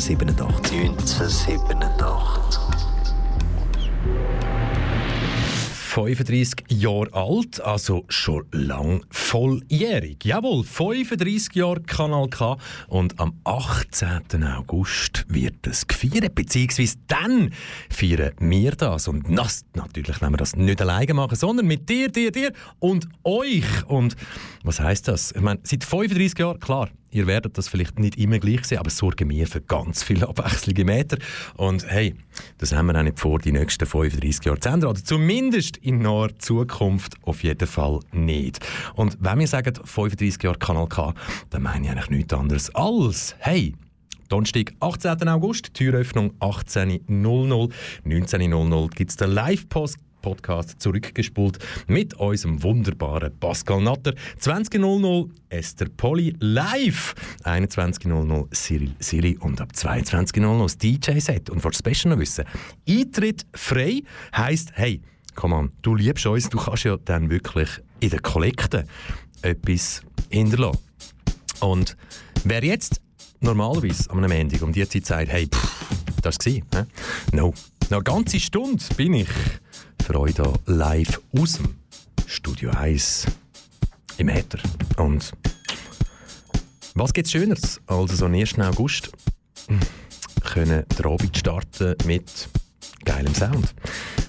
1987. 0.09 0.89
1987. 0.89 2.73
35 5.93 6.65
Jahre 6.69 7.13
alt, 7.13 7.61
also 7.61 8.03
schon 8.09 8.45
lang 8.51 9.05
volljährig. 9.11 10.25
Jawohl, 10.25 10.63
35 10.65 11.55
Jahre 11.55 11.81
Kanal 11.83 12.27
K 12.29 12.57
und 12.87 13.17
am 13.19 13.39
18. 13.45 14.43
August 14.43 15.23
wird 15.29 15.65
es 15.67 15.87
gefeiert, 15.87 16.35
beziehungsweise 16.35 16.97
dann 17.07 17.53
feiern 17.89 18.33
wir 18.39 18.71
das 18.71 19.07
und 19.07 19.25
das, 19.37 19.63
natürlich 19.75 20.19
wenn 20.19 20.31
wir 20.31 20.37
das 20.37 20.55
nicht 20.55 20.81
alleine 20.81 21.13
machen, 21.13 21.35
sondern 21.35 21.67
mit 21.67 21.87
dir, 21.87 22.09
dir, 22.09 22.31
dir 22.31 22.51
und 22.79 23.07
euch. 23.23 23.85
Und 23.87 24.15
was 24.63 24.79
heißt 24.79 25.07
das? 25.07 25.31
Ich 25.31 25.41
meine, 25.41 25.59
seit 25.63 25.83
35 25.83 26.39
Jahren, 26.39 26.59
klar, 26.59 26.89
Ihr 27.13 27.27
werdet 27.27 27.57
das 27.57 27.67
vielleicht 27.67 27.99
nicht 27.99 28.17
immer 28.17 28.39
gleich 28.39 28.65
sehen, 28.65 28.79
aber 28.79 28.89
sorgen 28.89 29.29
wir 29.29 29.45
für 29.47 29.61
ganz 29.61 30.03
viele 30.03 30.27
abwechslende 30.27 30.83
Meter. 30.83 31.17
Und 31.55 31.85
hey, 31.87 32.15
das 32.57 32.73
haben 32.73 32.87
wir 32.87 32.97
auch 32.97 33.03
nicht 33.03 33.19
vor, 33.19 33.37
die 33.37 33.51
nächsten 33.51 33.85
35 33.85 34.45
Jahre 34.45 34.59
zu 34.59 34.69
ändern. 34.69 34.89
Oder 34.89 35.03
zumindest 35.03 35.77
in 35.77 35.99
naher 35.99 36.35
Zukunft 36.39 37.15
auf 37.21 37.43
jeden 37.43 37.67
Fall 37.67 37.99
nicht. 38.11 38.59
Und 38.95 39.17
wenn 39.19 39.39
wir 39.39 39.47
sagen 39.47 39.75
35 39.75 40.41
Jahre 40.41 40.57
Kanal 40.57 40.87
K, 40.87 41.13
dann 41.51 41.61
meine 41.61 41.85
ich 41.85 41.91
eigentlich 41.91 42.09
nichts 42.09 42.33
anderes 42.33 42.73
als, 42.73 43.35
hey, 43.37 43.75
Donnerstag, 44.29 44.73
18. 44.79 45.27
August, 45.27 45.75
Türöffnung 45.75 46.33
18.00. 46.39 47.71
19.00 48.05 48.89
gibt 48.95 49.11
es 49.11 49.17
den 49.17 49.29
Live-Post. 49.29 49.97
Podcast 50.23 50.81
zurückgespult 50.81 51.59
mit 51.85 52.15
unserem 52.15 52.63
wunderbaren 52.63 53.37
Pascal 53.39 53.83
Natter. 53.83 54.15
20.00 54.41 55.29
Esther 55.49 55.87
Polly 55.95 56.35
live. 56.39 57.13
21.00 57.43 58.51
Cyril 58.51 58.95
Silly 58.99 59.37
und 59.37 59.61
ab 59.61 59.69
22.00 59.75 60.63
das 60.63 60.77
DJ-Set. 60.79 61.51
Und 61.51 61.63
was 61.63 61.77
Special 61.77 62.15
noch 62.15 62.19
wissen, 62.19 62.45
Eintritt 62.89 63.45
frei 63.53 64.01
heisst, 64.35 64.71
hey, 64.73 65.01
komm 65.35 65.53
on, 65.53 65.71
du 65.83 65.93
liebst 65.93 66.25
uns, 66.25 66.49
du 66.49 66.57
kannst 66.57 66.85
ja 66.85 66.97
dann 66.97 67.29
wirklich 67.29 67.69
in 67.99 68.09
der 68.09 68.21
Kollekte 68.21 68.87
etwas 69.43 70.01
hinterlassen. 70.29 70.79
Und 71.59 71.97
wer 72.45 72.63
jetzt 72.63 73.01
normalerweise 73.41 74.09
am 74.09 74.23
Ende 74.23 74.63
um 74.63 74.71
die 74.71 74.87
Zeit 74.87 75.05
sagt, 75.05 75.31
hey, 75.31 75.47
pff, 75.47 75.85
das 76.21 76.37
war 76.37 76.53
ne? 76.53 76.87
no, 77.33 77.53
noch 77.89 77.97
eine 77.97 78.03
ganze 78.03 78.39
Stunde 78.39 78.83
bin 78.95 79.13
ich 79.13 79.27
für 80.03 80.19
euch 80.19 80.35
hier 80.35 80.53
live 80.65 81.21
aus 81.37 81.53
dem 81.53 81.75
Studio 82.27 82.71
1 82.71 83.25
im 84.17 84.27
Äther. 84.27 84.59
Und 84.97 85.31
was 86.93 87.13
gibt's 87.13 87.31
Schöneres 87.31 87.79
als 87.87 88.21
am 88.21 88.33
1. 88.33 88.59
August 88.59 89.11
können 90.43 90.85
den 90.97 91.05
Abend 91.05 91.37
starten 91.37 91.95
mit 92.05 92.49
geilem 93.05 93.33
Sound. 93.33 93.73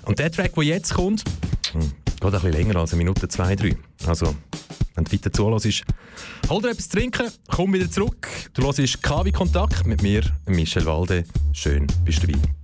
Und 0.05 0.21
der 0.21 0.31
Track, 0.31 0.55
der 0.55 0.63
jetzt 0.63 0.95
kommt, 0.95 1.25
hm, 1.73 1.81
geht 1.81 2.23
ein 2.23 2.31
bisschen 2.31 2.53
länger 2.53 2.77
als 2.77 2.93
eine 2.93 2.99
Minute, 2.99 3.27
zwei, 3.27 3.57
drei. 3.57 3.77
Also, 4.07 4.35
wenn 4.95 5.05
du 5.05 5.13
weiter 5.13 5.33
zuhörst, 5.33 5.85
hol 6.49 6.63
dir 6.63 6.71
etwas 6.71 6.89
zu 6.89 6.99
trinken, 6.99 7.31
komm 7.49 7.73
wieder 7.75 7.91
zurück. 7.91 8.29
Du 8.55 8.63
hörst 8.63 9.03
KW 9.03 9.33
Kontakt 9.33 9.87
mit 9.87 10.03
mir, 10.03 10.23
Michel 10.47 10.87
Walde. 10.87 11.25
Schön, 11.53 11.89
bist 12.05 12.23
du 12.23 12.29
dabei. 12.29 12.64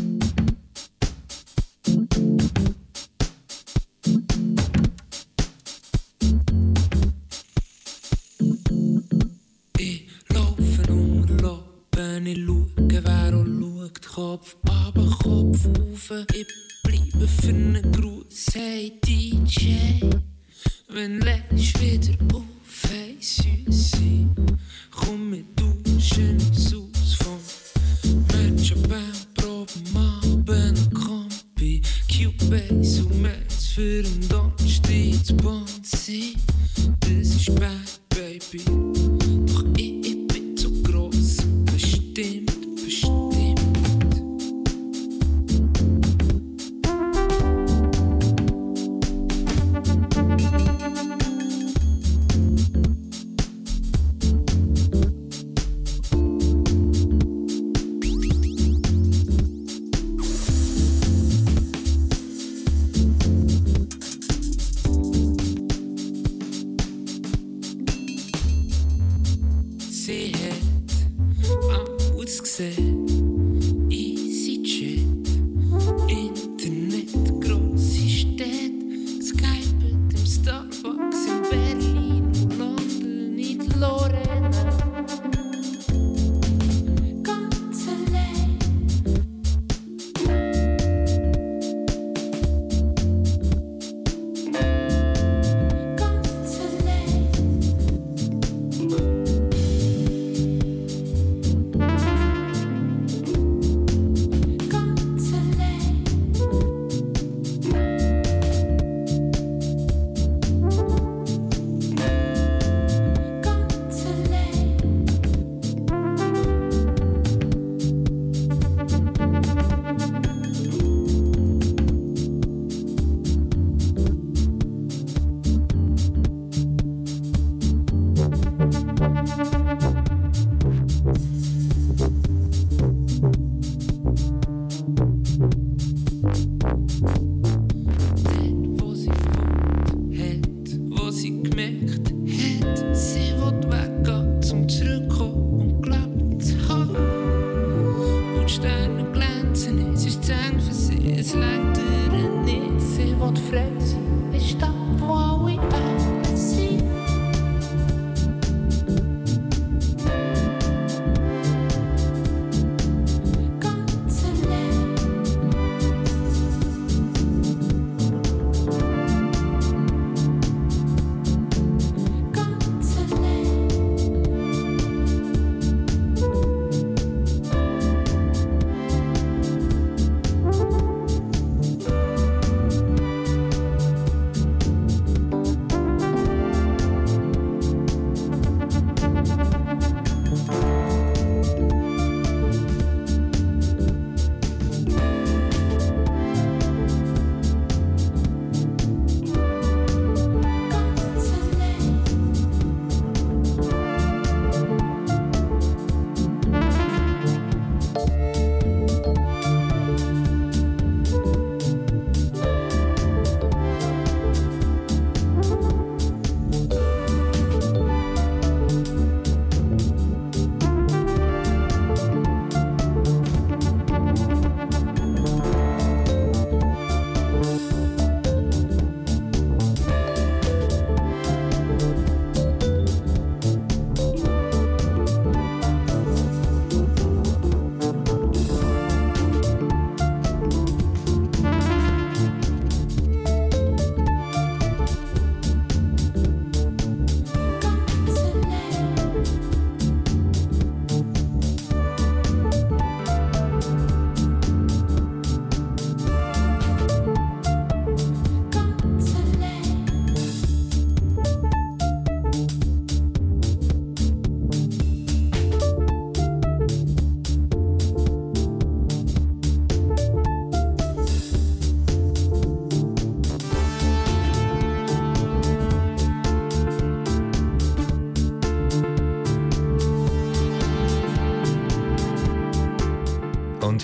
Hat 72.31 72.39
ausgesehen, 72.39 73.20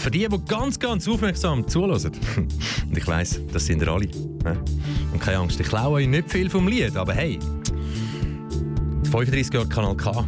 für 0.07 0.11
die, 0.11 0.25
die 0.25 0.45
ganz, 0.45 0.79
ganz 0.79 1.05
aufmerksam 1.05 1.67
zuhören, 1.67 2.11
und 2.37 2.97
ich 2.97 3.05
weiss, 3.07 3.41
das 3.51 3.65
sind 3.65 3.81
ihr 3.81 3.89
alle, 3.89 4.05
hä? 4.05 4.53
und 5.11 5.19
keine 5.19 5.39
Angst, 5.39 5.59
ich 5.59 5.67
klaue 5.67 5.95
euch 5.95 6.07
nicht 6.07 6.31
viel 6.31 6.49
vom 6.49 6.65
Lied, 6.65 6.95
aber 6.95 7.13
hey, 7.13 7.37
35 9.11 9.53
Jahre 9.53 9.67
Kanal 9.67 9.97
K, 9.97 10.25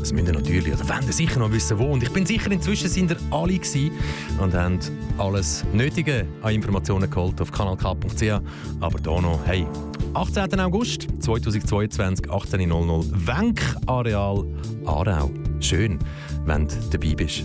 das 0.00 0.12
müsst 0.12 0.26
ihr 0.26 0.34
natürlich, 0.34 0.74
oder 0.74 0.88
wollt 0.88 1.06
ihr 1.06 1.12
sicher 1.12 1.38
noch 1.38 1.52
wissen, 1.52 1.78
wo. 1.78 1.92
Und 1.92 2.02
ich 2.02 2.10
bin 2.10 2.26
sicher, 2.26 2.50
inzwischen 2.50 2.88
sind 2.88 3.12
ihr 3.12 3.18
alle 3.30 3.56
gewesen 3.56 3.92
und 4.40 4.52
haben 4.52 4.80
alles 5.16 5.64
Nötige 5.72 6.26
an 6.42 6.52
Informationen 6.52 7.08
geholt 7.08 7.40
auf 7.40 7.52
kanalk.ch. 7.52 8.40
Aber 8.80 8.98
da 8.98 9.20
noch, 9.20 9.38
hey, 9.46 9.64
18. 10.14 10.58
August 10.58 11.06
2022, 11.20 12.26
18.00 12.26 13.04
Wenk 13.28 13.62
Areal 13.86 14.44
Aarau. 14.86 15.30
Schön, 15.60 16.00
wenn 16.46 16.66
du 16.66 16.74
dabei 16.90 17.14
bist. 17.14 17.44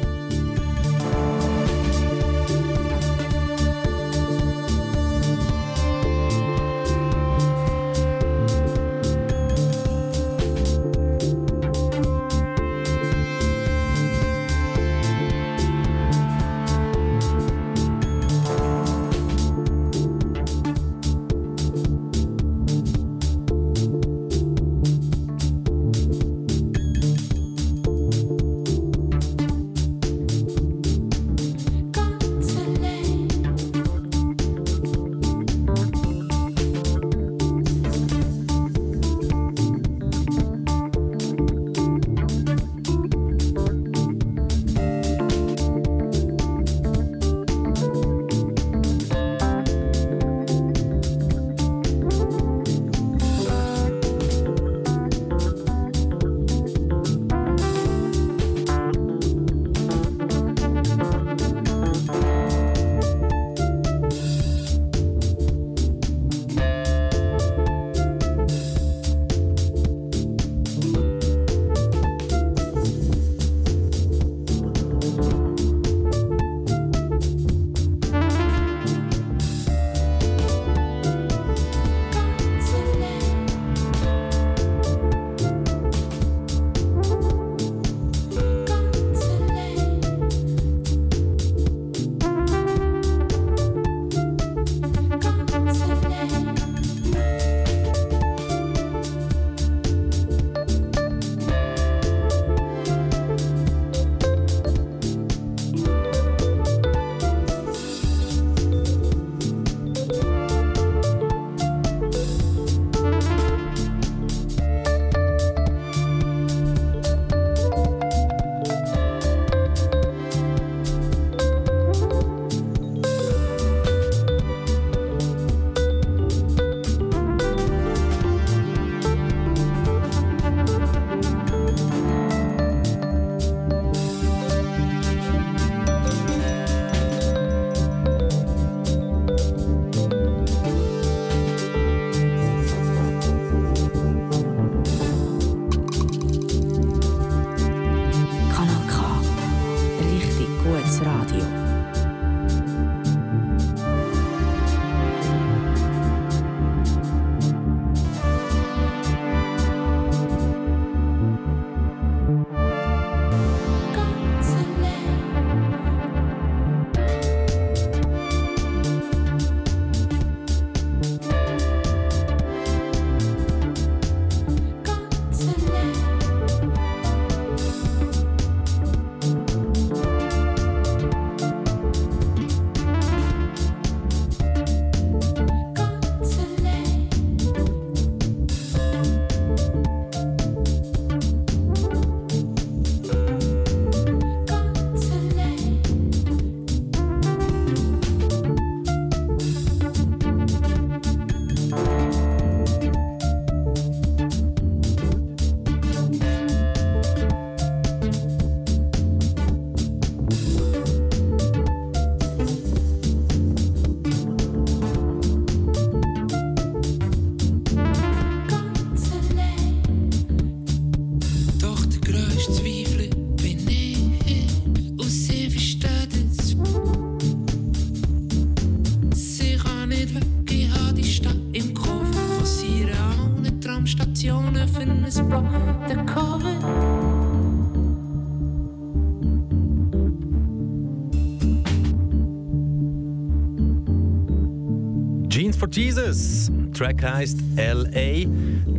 Jesus. 245.71 246.51
Track 246.73 247.03
heißt 247.03 247.39
LA. 247.55 248.25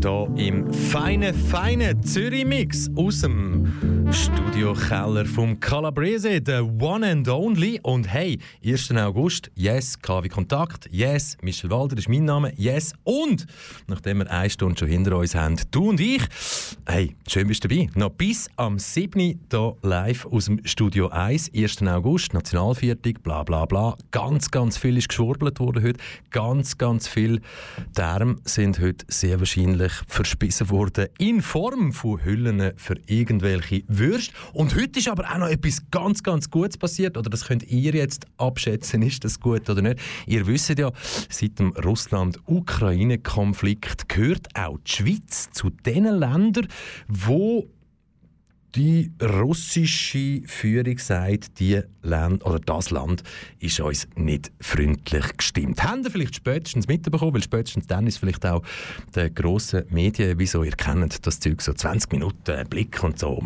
Hier 0.03 0.29
im 0.37 0.73
feinen, 0.73 1.35
feinen 1.35 2.03
Zürich-Mix 2.03 2.91
aus 2.97 3.21
dem 3.21 3.73
Studiokeller 4.53 5.25
vom 5.25 5.59
Calabrese, 5.59 6.43
der 6.43 6.63
One 6.63 7.11
and 7.11 7.27
Only. 7.27 7.81
Und 7.83 8.07
hey, 8.07 8.39
1. 8.63 8.91
August, 8.91 9.51
yes, 9.55 9.99
KW 9.99 10.29
Kontakt, 10.29 10.91
yes, 10.93 11.39
Michel 11.41 11.71
Walder 11.71 11.97
ist 11.97 12.07
mein 12.07 12.27
Name, 12.27 12.53
yes. 12.59 12.93
Und 13.03 13.47
nachdem 13.87 14.19
wir 14.19 14.31
eine 14.31 14.51
Stunde 14.51 14.79
schon 14.79 14.89
hinter 14.89 15.17
uns 15.17 15.35
haben, 15.35 15.57
du 15.71 15.89
und 15.89 16.01
ich, 16.01 16.21
hey, 16.87 17.17
schön 17.27 17.49
bist 17.49 17.65
du 17.65 17.69
dabei. 17.69 17.89
Noch 17.95 18.11
bis 18.11 18.51
am 18.57 18.79
7. 18.79 19.41
hier 19.51 19.77
live 19.81 20.27
aus 20.27 20.45
dem 20.45 20.61
Studio 20.67 21.09
1, 21.09 21.53
1. 21.57 21.81
August, 21.85 22.35
Nationalviertel, 22.35 23.15
bla 23.15 23.45
bla 23.45 23.65
bla. 23.65 23.97
Ganz, 24.11 24.51
ganz 24.51 24.77
viel 24.77 24.99
ist 24.99 25.09
geschwurbelt 25.09 25.61
worden 25.61 25.83
heute. 25.83 25.99
Ganz, 26.29 26.77
ganz 26.77 27.09
viel 27.09 27.41
Term 27.95 28.39
sind 28.45 28.81
heute 28.81 29.07
sehr 29.09 29.39
wahrscheinlich 29.39 29.93
verspissen 30.09 30.69
worden 30.69 31.07
in 31.17 31.41
Form 31.41 31.95
von 31.95 32.23
Hüllen 32.23 32.73
für 32.77 32.97
irgendwelche 33.07 33.83
Würste. 33.89 34.35
Und 34.53 34.77
heute 34.77 34.99
ist 34.99 35.09
aber 35.09 35.25
auch 35.31 35.39
noch 35.39 35.49
etwas 35.49 35.83
ganz, 35.91 36.23
ganz 36.23 36.51
Gutes 36.51 36.77
passiert. 36.79 37.17
Oder 37.17 37.31
das 37.31 37.47
könnt 37.47 37.63
ihr 37.65 37.95
jetzt 37.95 38.27
abschätzen, 38.39 39.03
ist 39.03 39.25
das 39.25 39.41
gut 39.41 39.69
oder 39.69 39.83
nicht. 39.83 39.99
Ihr 40.27 40.47
wisst 40.47 40.79
ja, 40.79 40.93
seit 41.29 41.59
dem 41.59 41.73
Russland-Ukraine-Konflikt 41.73 44.09
gehört 44.09 44.47
auch 44.55 44.79
die 44.79 44.91
Schweiz 44.91 45.51
zu 45.53 45.69
den 45.71 46.05
Ländern, 46.05 46.69
wo 47.09 47.67
die 48.75 49.13
russische 49.23 50.43
Führung 50.47 50.99
sagt, 50.99 51.59
die 51.61 51.81
Land 52.03 52.45
oder 52.45 52.59
das 52.59 52.91
Land 52.91 53.23
ist 53.61 53.81
uns 53.81 54.09
nicht 54.17 54.51
freundlich 54.61 55.37
gestimmt. 55.37 55.83
Haben 55.83 56.05
ihr 56.05 56.11
vielleicht 56.11 56.37
spätestens 56.37 56.89
mitbekommen, 56.89 57.35
weil 57.35 57.43
spätestens 57.43 57.87
dann 57.87 58.07
ist 58.07 58.19
vielleicht 58.19 58.47
auch 58.47 58.63
der 59.15 59.31
grossen 59.31 59.85
Medien, 59.91 60.39
wieso 60.39 60.65
ihr 60.65 60.73
kennt 60.73 61.27
das 61.27 61.41
Zeug 61.41 61.61
so 61.61 61.73
20 61.73 62.13
Minuten 62.13 62.69
Blick 62.69 63.03
und 63.03 63.19
so. 63.19 63.43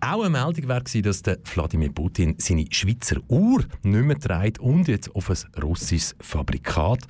Auch 0.00 0.22
eine 0.22 0.30
Meldung 0.30 0.68
war 0.68 0.82
dass 0.82 1.22
der 1.22 1.38
Wladimir 1.44 1.92
Putin 1.92 2.34
seine 2.38 2.66
Schweizer 2.70 3.16
Uhr 3.28 3.64
nicht 3.82 4.04
mehr 4.04 4.18
trägt 4.18 4.60
und 4.60 4.88
jetzt 4.88 5.14
auf 5.14 5.30
ein 5.30 5.62
russisches 5.62 6.14
Fabrikat 6.20 7.00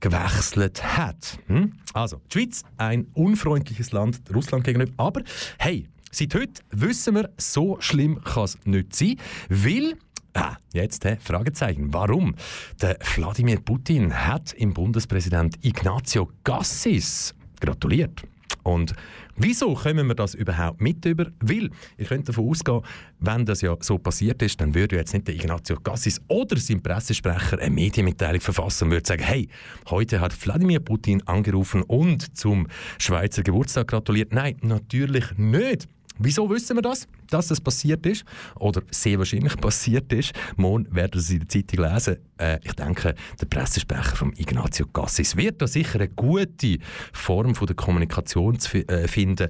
gewechselt 0.00 0.82
hat. 0.84 1.38
Hm? 1.46 1.72
Also, 1.92 2.20
die 2.30 2.38
Schweiz, 2.38 2.62
ein 2.76 3.06
unfreundliches 3.14 3.92
Land 3.92 4.20
Russland 4.32 4.64
gegenüber, 4.64 4.92
aber 4.96 5.22
hey, 5.58 5.88
Seit 6.10 6.34
heute 6.34 6.62
wissen 6.70 7.14
wir, 7.14 7.30
so 7.36 7.76
schlimm 7.80 8.22
kann 8.22 8.44
es 8.44 8.58
nicht 8.64 8.94
sein, 8.94 9.16
weil 9.48 9.94
Ah, 10.34 10.56
jetzt 10.72 11.04
hä, 11.04 11.16
Fragezeichen. 11.20 11.92
Warum? 11.92 12.36
Der 12.80 12.96
Wladimir 13.16 13.60
Putin 13.60 14.14
hat 14.14 14.52
im 14.52 14.72
Bundespräsident 14.72 15.56
Ignacio 15.64 16.30
Gassis 16.44 17.34
gratuliert. 17.60 18.22
Und 18.62 18.92
wieso 19.36 19.74
kommen 19.74 20.06
wir 20.06 20.14
das 20.14 20.34
überhaupt 20.34 20.80
mit 20.80 21.04
über? 21.06 21.26
Weil, 21.40 21.70
ich 21.96 22.08
könnte 22.08 22.26
davon 22.26 22.50
ausgehen, 22.50 22.82
wenn 23.18 23.46
das 23.46 23.62
ja 23.62 23.74
so 23.80 23.98
passiert 23.98 24.42
ist, 24.42 24.60
dann 24.60 24.74
würde 24.74 24.96
jetzt 24.96 25.12
nicht 25.12 25.26
der 25.26 25.34
Ignacio 25.34 25.76
Gassis 25.82 26.20
oder 26.28 26.56
sein 26.58 26.82
Pressesprecher 26.82 27.58
eine 27.58 27.74
Medienmitteilung 27.74 28.40
verfassen 28.40 28.84
und 28.84 28.90
würde 28.92 29.08
sagen, 29.08 29.22
hey, 29.22 29.48
heute 29.90 30.20
hat 30.20 30.44
Wladimir 30.44 30.80
Putin 30.80 31.22
angerufen 31.26 31.82
und 31.82 32.36
zum 32.36 32.68
Schweizer 32.98 33.42
Geburtstag 33.42 33.88
gratuliert. 33.88 34.32
Nein, 34.32 34.56
natürlich 34.62 35.36
nicht. 35.36 35.88
Wieso 36.18 36.48
wissen 36.50 36.76
wir 36.76 36.82
das? 36.82 37.06
Dass 37.30 37.48
das 37.48 37.60
passiert 37.60 38.04
ist 38.06 38.24
oder 38.56 38.82
sehr 38.90 39.18
wahrscheinlich 39.18 39.56
passiert 39.60 40.12
ist. 40.12 40.32
Morgen 40.56 40.92
werden 40.94 41.20
Sie 41.20 41.34
in 41.34 41.40
der 41.40 41.48
Zeitung 41.48 41.84
lesen. 41.84 42.16
Äh, 42.38 42.58
ich 42.64 42.72
denke, 42.72 43.14
der 43.40 43.46
Pressesprecher 43.46 44.16
von 44.16 44.32
Ignazio 44.36 44.86
Cassis 44.86 45.36
wird 45.36 45.62
da 45.62 45.66
sicher 45.66 45.96
eine 45.96 46.08
gute 46.08 46.78
Form 47.12 47.54
von 47.54 47.66
der 47.66 47.76
Kommunikation 47.76 48.58
zu 48.58 48.78
äh, 48.88 49.06
finden 49.06 49.48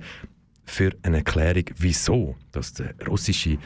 für 0.64 0.90
eine 1.02 1.18
Erklärung, 1.18 1.64
wieso 1.78 2.36
dass 2.52 2.74
der 2.74 2.94
russische 3.06 3.58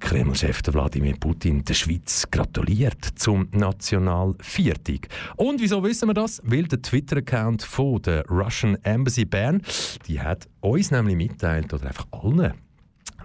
Kreml-Chef 0.00 0.62
Wladimir 0.66 1.14
Putin 1.20 1.64
der 1.64 1.74
Schweiz 1.74 2.26
gratuliert 2.30 3.04
zum 3.14 3.48
Nationalviertag. 3.52 5.08
Und 5.36 5.60
wieso 5.60 5.84
wissen 5.84 6.08
wir 6.08 6.14
das? 6.14 6.42
Weil 6.44 6.64
der 6.64 6.82
Twitter-Account 6.82 7.62
von 7.62 8.02
der 8.02 8.26
Russian 8.26 8.76
Embassy 8.82 9.24
Bern, 9.24 9.62
die 10.08 10.20
hat 10.20 10.48
uns 10.60 10.90
nämlich 10.90 11.16
mitteilt, 11.16 11.72
oder 11.72 11.86
einfach 11.86 12.06
allen, 12.10 12.54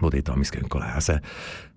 dort 0.00 0.28
damals 0.28 0.52
lesen 0.52 1.20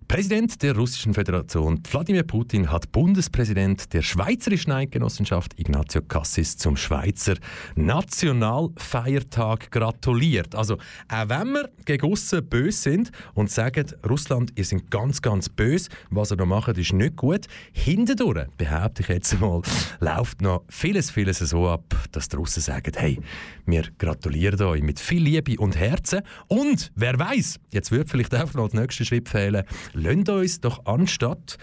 Präsident 0.10 0.64
der 0.64 0.76
Russischen 0.76 1.14
Föderation. 1.14 1.84
Wladimir 1.92 2.24
Putin 2.24 2.72
hat 2.72 2.92
Bundespräsident 2.92 3.94
der 3.94 4.02
Schweizerischen 4.02 4.72
Eidgenossenschaft 4.72 5.54
Ignazio 5.60 6.02
Cassis 6.02 6.58
zum 6.58 6.76
Schweizer 6.78 7.36
Nationalfeiertag 7.76 9.70
gratuliert. 9.70 10.56
Also, 10.56 10.78
auch 11.10 11.30
wenn 11.30 11.54
wir 11.54 11.70
gegen 11.86 12.12
aussen 12.12 12.44
böse 12.44 12.82
sind 12.82 13.12
und 13.36 13.52
sagen, 13.52 13.86
Russland, 14.10 14.52
ihr 14.56 14.66
seid 14.66 14.90
ganz, 14.90 15.22
ganz 15.22 15.48
böse, 15.48 15.90
was 16.10 16.32
ihr 16.32 16.38
da 16.38 16.46
macht, 16.46 16.76
ist 16.80 16.92
nicht 16.92 17.16
gut, 17.16 17.46
hintendurch, 17.72 18.48
behaupte 18.58 19.04
ich 19.04 19.10
jetzt 19.10 19.40
mal, 19.40 19.62
läuft 20.00 20.42
noch 20.42 20.64
vieles, 20.70 21.12
vieles 21.12 21.38
so 21.38 21.68
ab, 21.68 21.84
dass 22.12 22.30
die 22.30 22.36
Russen 22.36 22.64
sagen, 22.64 22.94
hey, 22.96 23.20
wir 23.68 23.84
gratulieren 24.00 24.60
euch 24.64 24.82
mit 24.82 25.00
viel 25.00 25.22
Liebe 25.22 25.62
und 25.62 25.78
Herzen. 25.78 26.22
Und 26.48 26.92
wer 26.96 27.20
weiß, 27.20 27.60
jetzt 27.72 27.92
wird 27.92 28.10
vielleicht 28.10 28.34
einfach 28.34 28.56
noch 28.56 28.70
der 28.70 28.82
nächste 28.82 29.06
Schritt 29.06 29.30
fehlen, 29.30 29.64
lasst 30.00 30.30
uns 30.30 30.62
doch 30.62 30.86
anstatt 30.86 31.58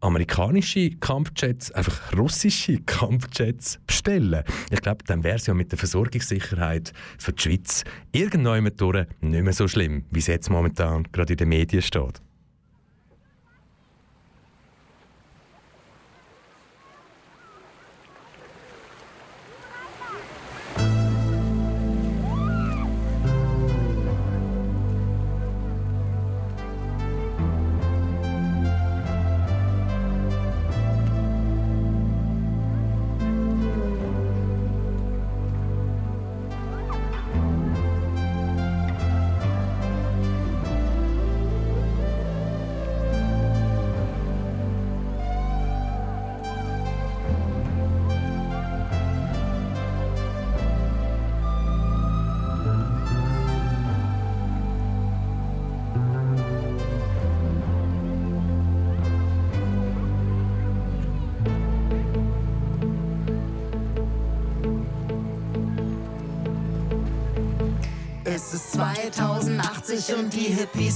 amerikanische 0.00 0.90
Kampfjets 0.90 1.72
einfach 1.72 2.16
russische 2.16 2.78
Kampfjets 2.78 3.80
bestellen. 3.86 4.44
Ich 4.70 4.80
glaube, 4.80 5.04
dann 5.04 5.24
wäre 5.24 5.36
es 5.36 5.46
ja 5.46 5.54
mit 5.54 5.72
der 5.72 5.78
Versorgungssicherheit 5.78 6.92
für 7.18 7.32
die 7.32 7.42
Schweiz 7.42 7.84
irgendwann 8.12 8.64
nicht 8.64 8.74
mehr 9.20 9.52
so 9.52 9.66
schlimm, 9.66 10.04
wie 10.10 10.20
es 10.20 10.28
jetzt 10.28 10.50
momentan 10.50 11.04
gerade 11.12 11.32
in 11.32 11.38
den 11.38 11.48
Medien 11.48 11.82
steht. 11.82 12.22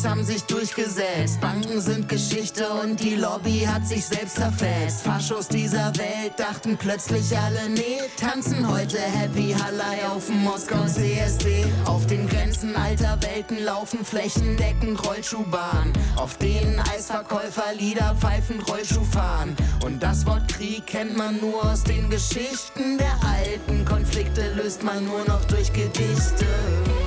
Hippies 0.02 0.08
haben 0.08 0.24
sich 0.24 0.42
durchgesetzt. 0.44 1.40
Banken 1.40 1.80
sind 1.80 2.08
Geschichte 2.08 2.68
und 2.82 3.00
die 3.00 3.16
Lobby 3.16 3.60
hat 3.60 3.86
sich 3.86 4.04
selbst 4.04 4.36
zerfetzt. 4.36 5.02
Faschos 5.02 5.48
dieser 5.48 5.92
Welt 5.96 6.32
dachten 6.36 6.76
plötzlich 6.76 7.36
alle, 7.36 7.68
nee, 7.70 7.98
tanzen 8.16 8.68
heute 8.68 8.98
Happy 8.98 9.54
Hallei 9.58 10.06
auf 10.08 10.26
dem 10.26 10.42
Moskau 10.42 10.84
CSD. 10.86 11.64
Auf 11.86 12.06
den 12.06 12.28
Grenzen 12.28 12.76
alter 12.76 13.18
Welten 13.22 13.62
laufen 13.64 14.04
flächendeckend 14.04 15.04
Rollschuhbahnen, 15.06 15.92
auf 16.16 16.36
denen 16.38 16.78
Eisverkäufer 16.80 17.74
Lieder 17.78 18.14
pfeifend 18.18 18.68
Rollschuh 18.68 19.04
fahren. 19.04 19.56
Und 19.84 20.02
das 20.02 20.26
Wort 20.26 20.48
Krieg 20.48 20.86
kennt 20.86 21.16
man 21.16 21.40
nur 21.40 21.64
aus 21.64 21.84
den 21.84 22.10
Geschichten 22.10 22.98
der 22.98 23.14
alten 23.28 23.84
Konflikte, 23.84 24.52
löst 24.54 24.82
man 24.82 25.04
nur 25.04 25.24
noch 25.26 25.44
durch 25.46 25.72
Gedichte. 25.72 26.46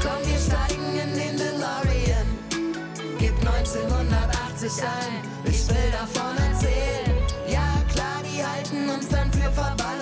Komm, 0.01 0.31
wir 0.31 0.39
steigen 0.39 0.99
in 0.99 1.19
den. 1.19 1.34
Gib 3.65 3.81
1980 3.81 4.83
ein, 4.83 5.23
ich 5.43 5.67
will 5.67 5.91
davon 5.91 6.37
erzählen. 6.37 7.17
Ja, 7.47 7.65
klar, 7.91 8.21
die 8.23 8.45
halten 8.45 8.89
uns 8.91 9.07
dann 9.09 9.31
für 9.31 9.51
verballert 9.51 9.94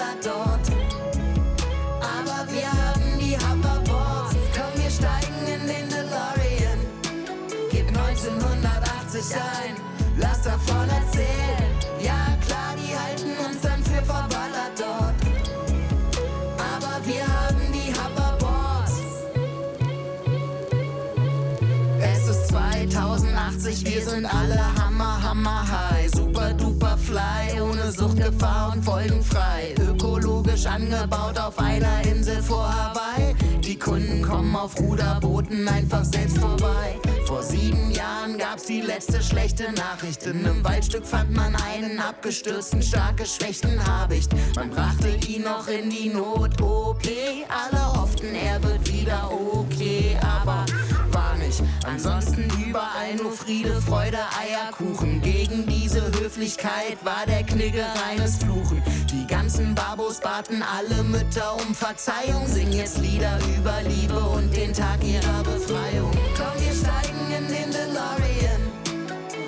sind 24.13 24.25
alle 24.27 24.61
Hammer, 24.77 25.23
Hammer 25.23 25.65
high. 25.67 26.07
Super 26.13 26.53
duper 26.53 26.97
fly, 26.97 27.59
ohne 27.93 28.09
Suchtgefahr 28.09 28.73
und 28.73 28.83
folgenfrei. 28.83 29.75
Ökologisch 29.79 30.65
angebaut 30.65 31.37
auf 31.39 31.57
einer 31.59 32.03
Insel 32.05 32.41
vor 32.41 32.63
Hawaii. 32.63 33.35
Die 33.61 33.77
Kunden 33.77 34.21
kommen 34.21 34.55
auf 34.55 34.79
Ruderbooten 34.79 35.67
einfach 35.67 36.03
selbst 36.03 36.37
vorbei. 36.37 36.99
Vor 37.25 37.43
sieben 37.43 37.91
Jahren 37.91 38.37
gab's 38.37 38.65
die 38.65 38.81
letzte 38.81 39.21
schlechte 39.21 39.71
Nachricht. 39.73 40.25
In 40.25 40.45
einem 40.45 40.63
Waldstück 40.63 41.05
fand 41.05 41.31
man 41.31 41.55
einen 41.55 41.99
abgestürzten, 41.99 42.81
stark 42.81 43.17
geschwächten 43.17 43.85
Habicht. 43.85 44.31
Man 44.55 44.69
brachte 44.69 45.09
ihn 45.27 45.43
noch 45.43 45.67
in 45.67 45.89
die 45.89 46.09
Not-OP. 46.09 47.03
Alle 47.49 48.01
hofften, 48.01 48.33
er 48.35 48.61
wird 48.63 48.91
wieder 48.91 49.31
okay, 49.31 50.17
aber 50.21 50.65
war 51.11 51.35
nicht. 51.35 51.61
Ansonsten 51.85 52.45
überall 52.67 53.15
nur 53.21 53.31
Friede, 53.31 53.81
Freude, 53.81 54.19
Eierkuchen. 54.39 55.21
Gegen 55.21 55.65
diese 55.93 56.05
Höflichkeit 56.19 56.97
war 57.03 57.25
der 57.27 57.43
Knigge 57.43 57.85
reines 58.07 58.37
Fluchen. 58.37 58.81
Die 59.11 59.27
ganzen 59.27 59.75
Babos 59.75 60.19
baten 60.19 60.63
alle 60.63 61.03
Mütter 61.03 61.55
um 61.55 61.75
Verzeihung. 61.75 62.47
Sing 62.47 62.71
jetzt 62.71 62.97
Lieder 62.97 63.37
über 63.55 63.81
Liebe 63.83 64.19
und 64.19 64.55
den 64.55 64.73
Tag 64.73 65.03
ihrer 65.03 65.43
Befreiung. 65.43 66.11
Komm, 66.35 66.63
wir 66.63 66.73
steigen 66.73 67.31
in 67.37 67.47
den 67.47 67.71
DeLorean. 67.71 68.61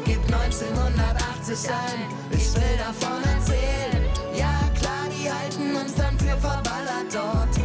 Gib 0.06 0.22
1980 0.26 1.70
ein, 1.70 2.14
ich 2.32 2.54
will 2.54 2.78
davon 2.78 3.24
erzählen. 3.24 4.04
Ja, 4.36 4.70
klar, 4.80 5.08
die 5.10 5.32
halten 5.32 5.76
uns 5.76 5.96
dann 5.96 6.18
für 6.20 6.38
verballert 6.38 7.12
dort. 7.12 7.65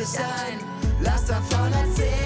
1980 0.00 0.18
ein, 0.18 0.58
lass 1.02 1.26
davon 1.26 1.72
erzählen. 1.72 2.19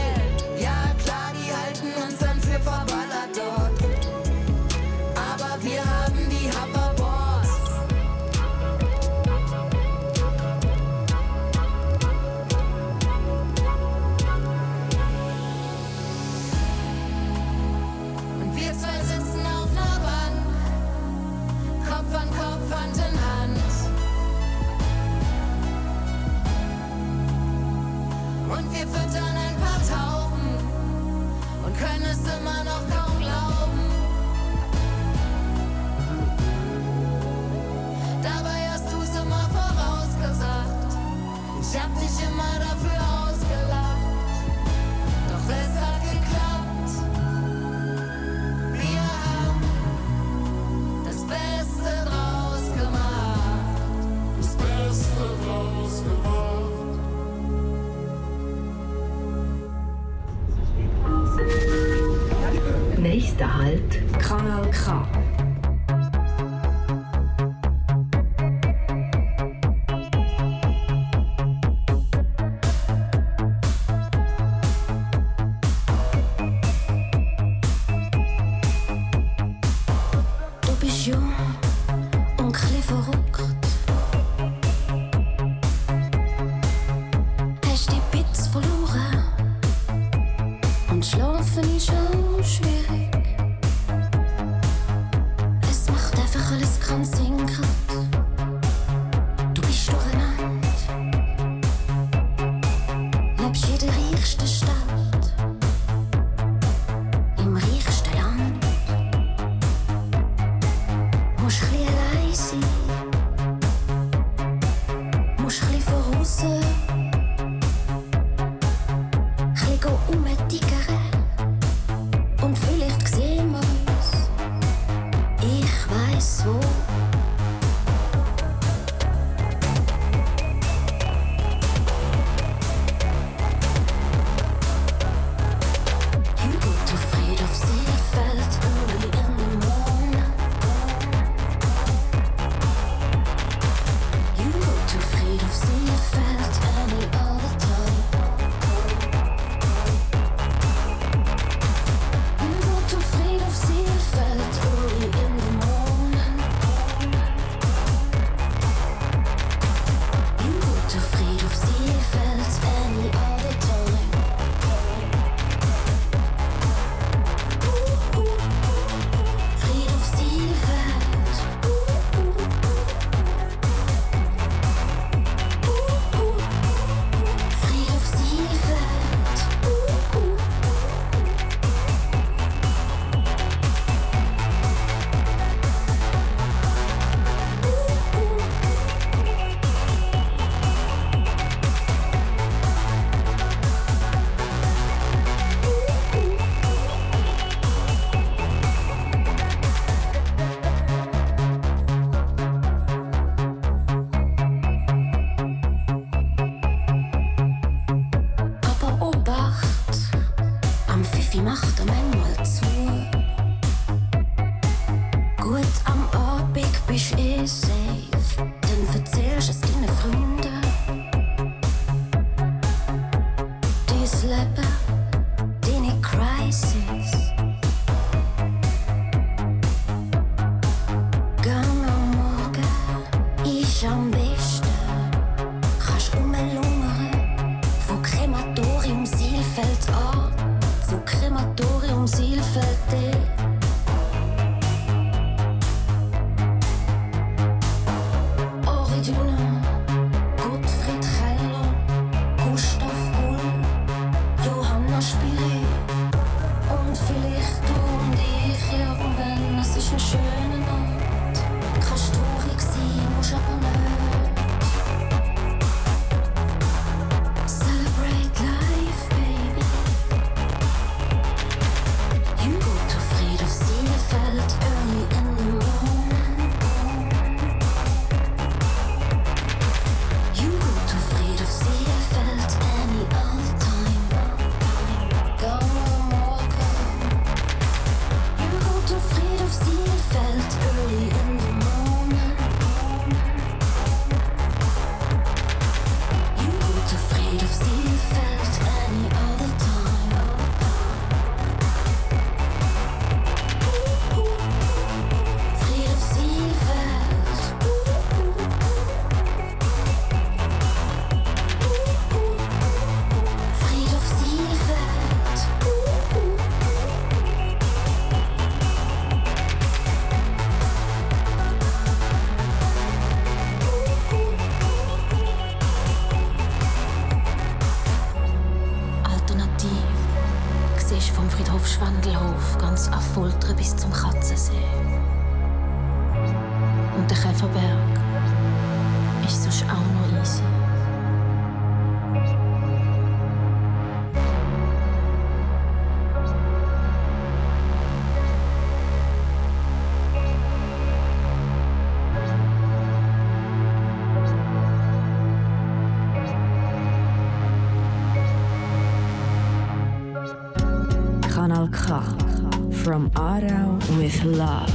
Love. 364.24 364.70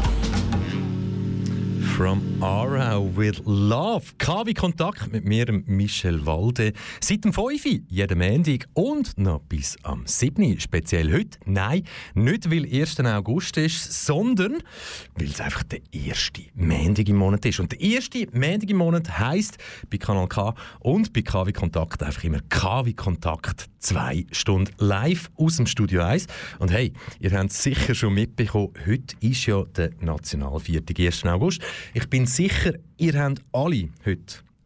From 1.96 2.22
Aarau 2.40 3.14
with 3.14 3.42
Love. 3.46 4.18
KW 4.30 4.54
Kontakt 4.54 5.12
mit 5.12 5.26
mir, 5.26 5.52
Michel 5.66 6.24
Walde. 6.24 6.74
Seit 7.02 7.26
dem 7.26 7.34
5. 7.34 7.66
Uhr, 7.66 7.80
jeden 7.88 8.20
Montag 8.20 8.68
und 8.76 9.18
noch 9.18 9.40
bis 9.40 9.76
am 9.82 10.06
7. 10.06 10.44
Uhr. 10.44 10.60
Speziell 10.60 11.12
heute. 11.12 11.40
Nein, 11.46 11.82
nicht 12.14 12.52
weil 12.52 12.64
1. 12.72 13.00
August 13.00 13.58
ist, 13.58 14.06
sondern 14.06 14.62
weil 15.16 15.30
es 15.30 15.42
einfach 15.42 15.64
der 15.64 15.80
erste 15.92 16.44
Montag 16.54 17.10
im 17.10 17.16
Monat 17.16 17.44
ist. 17.48 17.60
Und 17.60 17.72
der 17.72 17.82
erste 17.82 18.28
Montag 18.32 18.70
im 18.70 18.78
Monat 18.78 19.18
heisst 19.18 19.58
bei 19.90 19.98
Kanal 19.98 20.28
K 20.28 20.54
und 20.82 21.12
bei 21.12 21.24
KW 21.24 21.52
Kontakt 21.52 22.04
einfach 22.04 22.24
immer 22.24 22.42
KW 22.50 22.94
Kontakt 22.94 23.68
zwei 23.80 24.26
Stunden 24.32 24.72
live 24.78 25.32
aus 25.38 25.58
dem 25.58 25.66
Studio 25.66 26.04
1. 26.04 26.28
Und 26.60 26.72
hey, 26.72 26.94
ihr 27.20 27.32
habt 27.32 27.50
es 27.50 27.64
sicher 27.64 27.96
schon 27.96 28.14
mitbekommen, 28.14 28.74
heute 28.86 29.16
ist 29.22 29.46
ja 29.48 29.64
der 29.64 29.92
Nationalviertag, 30.02 31.00
1. 31.00 31.26
August. 31.26 31.62
Ich 31.94 32.08
bin 32.10 32.26
sicher, 32.26 32.74
ihr 32.98 33.14
habt 33.20 33.42
alle 33.52 33.90
heute 34.06 34.19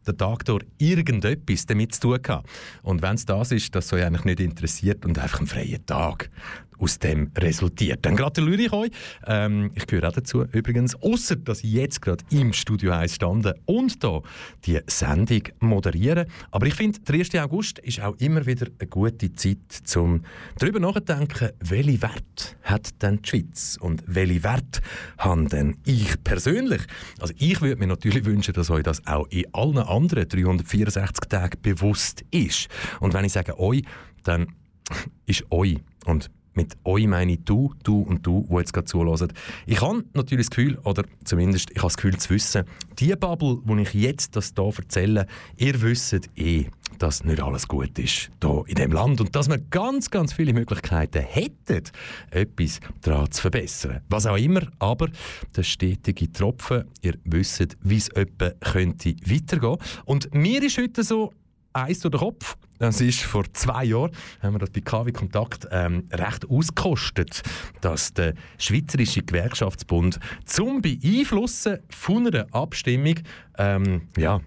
den 0.06 0.18
Tag 0.18 0.44
durch 0.44 0.64
irgendetwas 0.78 1.66
damit 1.66 1.94
zu 1.94 2.00
tun 2.00 2.22
gehabt. 2.22 2.48
Und 2.82 3.02
wenn 3.02 3.14
es 3.14 3.24
das 3.24 3.52
ist, 3.52 3.74
das 3.74 3.92
euch 3.92 4.04
eigentlich 4.04 4.24
nicht 4.24 4.40
interessiert 4.40 5.04
und 5.04 5.18
einfach 5.18 5.40
ein 5.40 5.46
freier 5.46 5.84
Tag 5.86 6.30
aus 6.78 6.98
dem 6.98 7.30
resultiert. 7.36 8.04
Dann 8.04 8.16
gratuliere 8.16 8.62
ich 8.62 8.72
euch. 8.72 8.90
Ähm, 9.26 9.70
ich 9.74 9.86
gehöre 9.86 10.08
auch 10.08 10.12
dazu 10.12 10.44
übrigens, 10.52 10.94
außer 10.96 11.36
dass 11.36 11.62
ich 11.62 11.72
jetzt 11.72 12.02
gerade 12.02 12.24
im 12.30 12.52
Studio 12.52 12.92
1 12.92 13.14
stande 13.14 13.54
und 13.66 14.02
da 14.02 14.20
die 14.64 14.80
Sendung 14.86 15.42
moderiere. 15.60 16.26
Aber 16.50 16.66
ich 16.66 16.74
finde, 16.74 17.00
der 17.00 17.14
1. 17.16 17.34
August 17.36 17.78
ist 17.80 18.00
auch 18.00 18.16
immer 18.18 18.46
wieder 18.46 18.66
eine 18.78 18.88
gute 18.88 19.32
Zeit, 19.34 19.58
um 19.96 20.22
darüber 20.58 20.80
nachzudenken, 20.80 21.50
welche 21.60 22.02
Wert 22.02 22.56
hat 22.62 23.02
denn 23.02 23.20
die 23.22 23.28
Schweiz 23.28 23.78
und 23.80 24.02
welche 24.06 24.44
Wert 24.44 24.80
habe 25.18 25.48
denn 25.48 25.76
ich 25.84 26.22
persönlich? 26.22 26.82
Also 27.20 27.34
ich 27.38 27.60
würde 27.60 27.76
mir 27.76 27.86
natürlich 27.86 28.24
wünschen, 28.24 28.54
dass 28.54 28.70
euch 28.70 28.82
das 28.82 29.06
auch 29.06 29.26
in 29.28 29.44
allen 29.52 29.78
anderen 29.78 30.28
364 30.28 31.28
Tagen 31.28 31.58
bewusst 31.62 32.24
ist. 32.30 32.68
Und 33.00 33.14
wenn 33.14 33.24
ich 33.24 33.32
sage 33.32 33.58
euch, 33.58 33.82
dann 34.22 34.48
ist 35.26 35.44
euch 35.50 35.78
und 36.04 36.30
mit 36.54 36.76
euch 36.84 37.06
meine 37.06 37.36
du, 37.36 37.72
du 37.82 38.00
und 38.00 38.26
du, 38.26 38.46
die 38.48 38.56
jetzt 38.56 38.72
gerade 38.72 38.86
zuhören. 38.86 39.32
Ich 39.66 39.80
habe 39.80 40.04
natürlich 40.14 40.46
das 40.46 40.56
Gefühl, 40.56 40.78
oder 40.84 41.04
zumindest 41.24 41.70
ich 41.70 41.78
habe 41.78 41.86
das 41.86 41.96
Gefühl 41.96 42.16
zu 42.16 42.30
wissen, 42.30 42.64
die 42.98 43.14
Bubble, 43.16 43.58
die 43.64 43.82
ich 43.82 43.94
jetzt 43.94 44.36
das 44.36 44.52
hier 44.56 44.72
erzähle, 44.76 45.26
ihr 45.56 45.80
wisst 45.80 46.14
eh, 46.36 46.66
dass 46.98 47.24
nicht 47.24 47.42
alles 47.42 47.66
gut 47.66 47.98
ist 47.98 48.30
hier 48.40 48.64
in 48.66 48.76
diesem 48.76 48.92
Land 48.92 49.20
und 49.20 49.34
dass 49.34 49.48
wir 49.48 49.58
ganz, 49.58 50.10
ganz 50.10 50.32
viele 50.32 50.52
Möglichkeiten 50.52 51.22
hätten, 51.22 51.82
etwas 52.30 52.80
daran 53.02 53.30
zu 53.30 53.42
verbessern. 53.42 54.00
Was 54.08 54.26
auch 54.26 54.36
immer, 54.36 54.62
aber 54.78 55.08
der 55.56 55.62
stetige 55.62 56.32
Tropfen, 56.32 56.84
ihr 57.02 57.14
wisst, 57.24 57.76
wie 57.82 57.96
es 57.96 58.08
etwa 58.10 58.50
könnte 58.60 59.16
weitergehen. 59.26 59.76
Und 60.04 60.32
mir 60.34 60.62
ist 60.62 60.78
heute 60.78 61.02
so 61.02 61.32
eins 61.72 62.00
durch 62.00 62.12
den 62.12 62.20
Kopf. 62.20 62.56
Das 62.78 63.00
ist 63.00 63.22
vor 63.22 63.44
zwei 63.52 63.84
Jahren, 63.84 64.10
haben 64.42 64.54
wir 64.54 64.58
das 64.58 64.70
bei 64.70 64.80
KW 64.80 65.12
Kontakt 65.12 65.66
ähm, 65.70 66.08
recht 66.12 66.48
ausgekostet, 66.48 67.42
dass 67.80 68.12
der 68.14 68.34
Schweizerische 68.58 69.22
Gewerkschaftsbund 69.22 70.18
zum 70.44 70.82
Beeinflussen 70.82 71.78
von 71.88 72.26
einer 72.26 72.46
Abstimmung 72.52 73.14
ähm, 73.58 74.08
ja, 74.16 74.40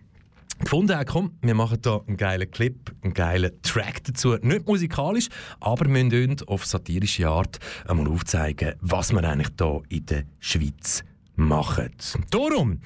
gefunden 0.60 0.98
hat, 0.98 1.08
komm, 1.08 1.32
wir 1.42 1.54
machen 1.54 1.80
da 1.82 2.02
einen 2.06 2.18
geilen 2.18 2.50
Clip, 2.52 2.92
einen 3.02 3.14
geilen 3.14 3.52
Track 3.62 4.04
dazu. 4.04 4.36
Nicht 4.42 4.68
musikalisch, 4.68 5.30
aber 5.60 5.86
wir 5.86 6.04
müssen 6.04 6.48
auf 6.48 6.66
satirische 6.66 7.28
Art 7.28 7.60
einmal 7.88 8.08
aufzeigen, 8.08 8.74
was 8.82 9.14
wir 9.14 9.24
eigentlich 9.24 9.50
hier 9.58 9.82
in 9.90 10.06
der 10.06 10.24
Schweiz 10.40 11.04
machen. 11.36 11.92
Darum, 12.30 12.82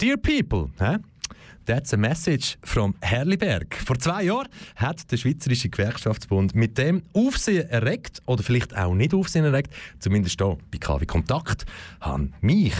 dear 0.00 0.16
people, 0.16 0.70
hä? 0.78 0.96
That's 1.66 1.92
a 1.94 1.96
message 1.96 2.58
from 2.64 2.94
Herliberg. 3.00 3.74
Vor 3.74 3.98
zwei 3.98 4.24
Jahren 4.24 4.48
hat 4.76 5.10
der 5.12 5.16
Schweizerische 5.16 5.68
Gewerkschaftsbund 5.68 6.54
mit 6.54 6.78
dem 6.78 7.02
Aufsehen 7.12 7.68
erregt, 7.68 8.22
oder 8.26 8.42
vielleicht 8.42 8.76
auch 8.76 8.94
nicht 8.94 9.14
Aufsehen 9.14 9.44
erregt, 9.44 9.72
zumindest 9.98 10.40
hier 10.40 10.58
bei 10.70 10.78
KW 10.78 11.06
Kontakt, 11.06 11.66
haben 12.00 12.32
mich 12.40 12.74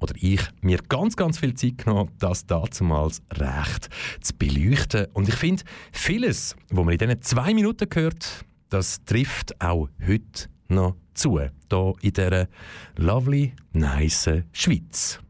oder 0.00 0.14
ich 0.16 0.40
mir 0.60 0.78
ganz, 0.88 1.16
ganz 1.16 1.38
viel 1.38 1.54
Zeit 1.54 1.78
genommen, 1.78 2.10
das 2.18 2.44
dazumals 2.46 3.22
recht 3.32 3.88
zu 4.20 4.34
beleuchten. 4.36 5.06
Und 5.12 5.28
ich 5.28 5.36
finde, 5.36 5.62
vieles, 5.92 6.56
was 6.70 6.84
man 6.84 6.92
in 6.92 6.98
diesen 6.98 7.22
zwei 7.22 7.54
Minuten 7.54 7.88
hört, 7.94 8.44
das 8.68 9.04
trifft 9.04 9.60
auch 9.60 9.88
heute 10.06 10.48
noch 10.68 10.96
zu, 11.14 11.38
hier 11.38 11.52
in 12.00 12.12
dieser 12.12 12.48
lovely, 12.96 13.52
nice 13.72 14.42
Schweiz. 14.52 15.20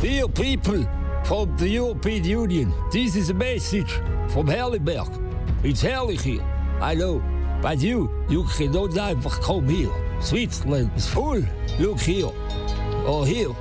Dear 0.00 0.28
people 0.28 0.88
from 1.24 1.56
the 1.56 1.68
European 1.68 2.24
Union, 2.24 2.74
this 2.90 3.16
is 3.16 3.30
a 3.30 3.34
message 3.34 3.90
from 4.28 4.46
Herliberg. 4.46 5.08
It's 5.62 5.82
herrlich 5.82 6.22
here, 6.22 6.42
I 6.80 6.94
know. 6.94 7.22
But 7.60 7.80
you, 7.80 8.08
you 8.28 8.44
cannot 8.44 8.96
einfach 8.96 9.40
come 9.42 9.68
here. 9.68 9.90
Switzerland 10.20 10.90
is 10.96 11.08
full. 11.08 11.42
Look 11.78 12.00
here. 12.00 12.30
Or 13.06 13.26
here. 13.26 13.54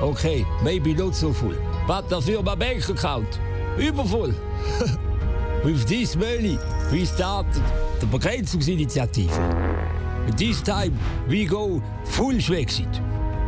Okay, 0.00 0.46
maybe 0.62 0.94
not 0.94 1.14
so 1.14 1.32
full. 1.32 1.54
But 1.86 2.08
dafür 2.08 2.42
my 2.42 2.54
bank 2.54 2.88
account. 2.88 3.38
Übervoll. 3.76 4.32
With 5.64 5.86
this 5.86 6.16
money, 6.16 6.58
we 6.90 7.04
started 7.04 7.62
the 8.00 8.06
Begrenzungsinitiative. 8.06 9.30
This 10.38 10.62
time, 10.62 10.96
we 11.28 11.44
go 11.44 11.82
full 12.04 12.34
Schwexit. 12.40 13.00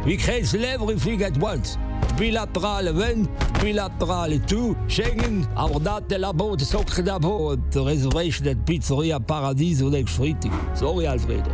We 0.05 0.19
cancel 0.19 0.65
everything 0.65 1.23
at 1.23 1.37
once. 1.39 1.79
Bilaterale 2.19 2.97
wenn, 2.97 3.29
bilaterale 3.61 4.41
tu, 4.47 4.77
Schengen, 4.87 5.47
aber 5.55 5.81
dat 5.81 6.09
de 6.09 6.19
Labo, 6.19 6.57
de 6.57 6.65
Socken 6.65 7.05
Labo, 7.05 7.51
und 7.53 7.73
the 7.73 7.81
Reservation 7.81 8.49
at 8.49 8.65
Pizzeria 8.65 9.19
Paradiso 9.19 9.89
next 9.89 10.15
Freitag. 10.15 10.53
Sorry, 10.75 11.07
Alfredo. 11.07 11.51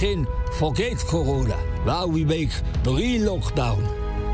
Can 0.00 0.26
forget 0.52 0.98
Corona. 1.06 1.56
Now 1.84 2.06
we 2.06 2.24
make 2.24 2.50
the 2.82 2.92
real 2.92 3.36
lockdown. 3.36 3.82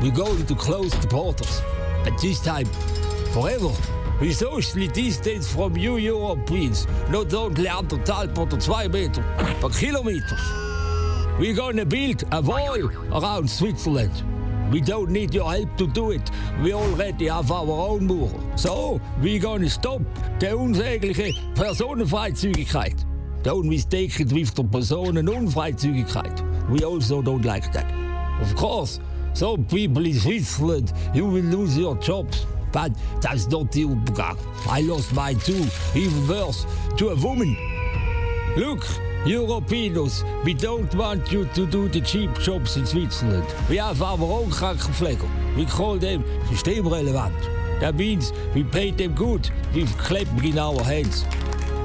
We're 0.01 0.11
going 0.11 0.45
to 0.45 0.55
close 0.55 0.91
the 1.01 1.07
borders. 1.07 1.61
But 2.03 2.19
this 2.21 2.39
time, 2.41 2.67
forever. 3.33 3.71
We 4.19 4.33
socially 4.33 4.87
distance 4.87 5.51
from 5.51 5.75
you 5.75 5.97
Europeans. 5.97 6.85
Not 7.09 7.33
only 7.33 7.67
anderthalb 7.67 8.37
oder 8.37 8.59
zwei 8.59 8.87
Meter, 8.87 9.23
but 9.59 9.73
kilometers. 9.73 10.41
We're 11.39 11.55
gonna 11.55 11.85
build 11.85 12.23
a 12.31 12.39
wall 12.41 12.91
around 13.11 13.49
Switzerland. 13.49 14.23
We 14.71 14.79
don't 14.79 15.09
need 15.09 15.33
your 15.33 15.51
help 15.51 15.75
to 15.77 15.87
do 15.87 16.11
it. 16.11 16.31
We 16.63 16.73
already 16.73 17.27
have 17.27 17.51
our 17.51 17.89
own 17.89 18.07
mur. 18.07 18.29
So, 18.55 19.01
we're 19.21 19.39
gonna 19.39 19.69
stop 19.69 20.01
the 20.39 20.55
unsägliche 20.55 21.33
Personenfreizügigkeit. 21.55 22.95
Don't 23.43 23.67
mistake 23.67 24.19
it 24.19 24.31
with 24.31 24.55
the 24.55 24.63
Personenunfreizügigkeit. 24.63 26.41
We 26.69 26.85
also 26.85 27.21
don't 27.21 27.43
like 27.43 27.71
that. 27.73 27.91
Of 28.41 28.55
course, 28.55 28.99
some 29.33 29.65
people 29.65 30.05
in 30.05 30.13
Switzerland, 30.13 30.93
you 31.13 31.25
will 31.25 31.43
lose 31.43 31.77
your 31.77 31.97
jobs. 31.97 32.45
But 32.71 32.91
that's 33.19 33.47
not 33.47 33.71
the 33.73 33.83
Übergang. 33.83 34.37
I 34.69 34.81
lost 34.81 35.13
mine 35.13 35.37
too, 35.39 35.65
even 35.93 36.27
worse, 36.27 36.65
to 36.95 37.09
a 37.09 37.15
woman. 37.15 37.57
Look, 38.55 38.85
Europeans, 39.25 40.23
we 40.43 40.55
don't 40.55 40.93
want 40.95 41.31
you 41.31 41.45
to 41.53 41.67
do 41.67 41.87
the 41.87 42.01
cheap 42.01 42.33
jobs 42.39 42.77
in 42.77 42.87
Switzerland. 42.87 43.45
We 43.69 43.77
have 43.77 44.01
our 44.01 44.17
own 44.17 44.49
Krankenpfleger. 44.49 45.29
We 45.55 45.67
call 45.67 45.97
them 45.97 46.23
systemrelevant. 46.49 47.79
That 47.81 47.93
means 47.93 48.33
we 48.55 48.63
pay 48.63 48.89
them 48.89 49.13
good 49.13 49.47
with 49.75 49.95
clapping 49.99 50.43
in 50.43 50.57
our 50.57 50.83
hands. 50.83 51.23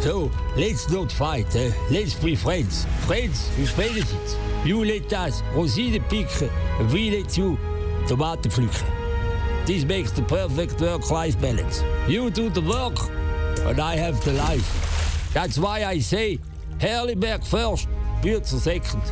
So, 0.00 0.30
let's 0.56 0.88
not 0.90 1.12
fight, 1.12 1.54
eh? 1.56 1.72
let's 1.90 2.14
be 2.14 2.36
friends. 2.36 2.86
Friends 3.06 3.50
with 3.58 3.76
benefits. 3.76 4.36
You 4.64 4.82
let 4.82 5.12
us 5.12 5.42
Rosine 5.54 6.00
picken, 6.08 6.50
and 6.80 6.90
we 6.90 7.10
let 7.10 7.36
you 7.36 7.58
tomaten 8.06 8.50
pflücken. 8.50 8.88
This 9.66 9.84
makes 9.84 10.10
the 10.10 10.22
perfect 10.22 10.80
work-life 10.80 11.38
balance. 11.38 11.82
You 12.08 12.30
do 12.30 12.48
the 12.48 12.62
work, 12.62 12.98
and 13.66 13.78
I 13.78 13.96
have 13.96 14.24
the 14.24 14.32
life. 14.32 15.32
That's 15.34 15.58
why 15.58 15.84
I 15.84 15.98
say 15.98 16.38
Herliberg 16.78 17.44
first, 17.44 17.88
Bürzer 18.22 18.58
second. 18.58 19.02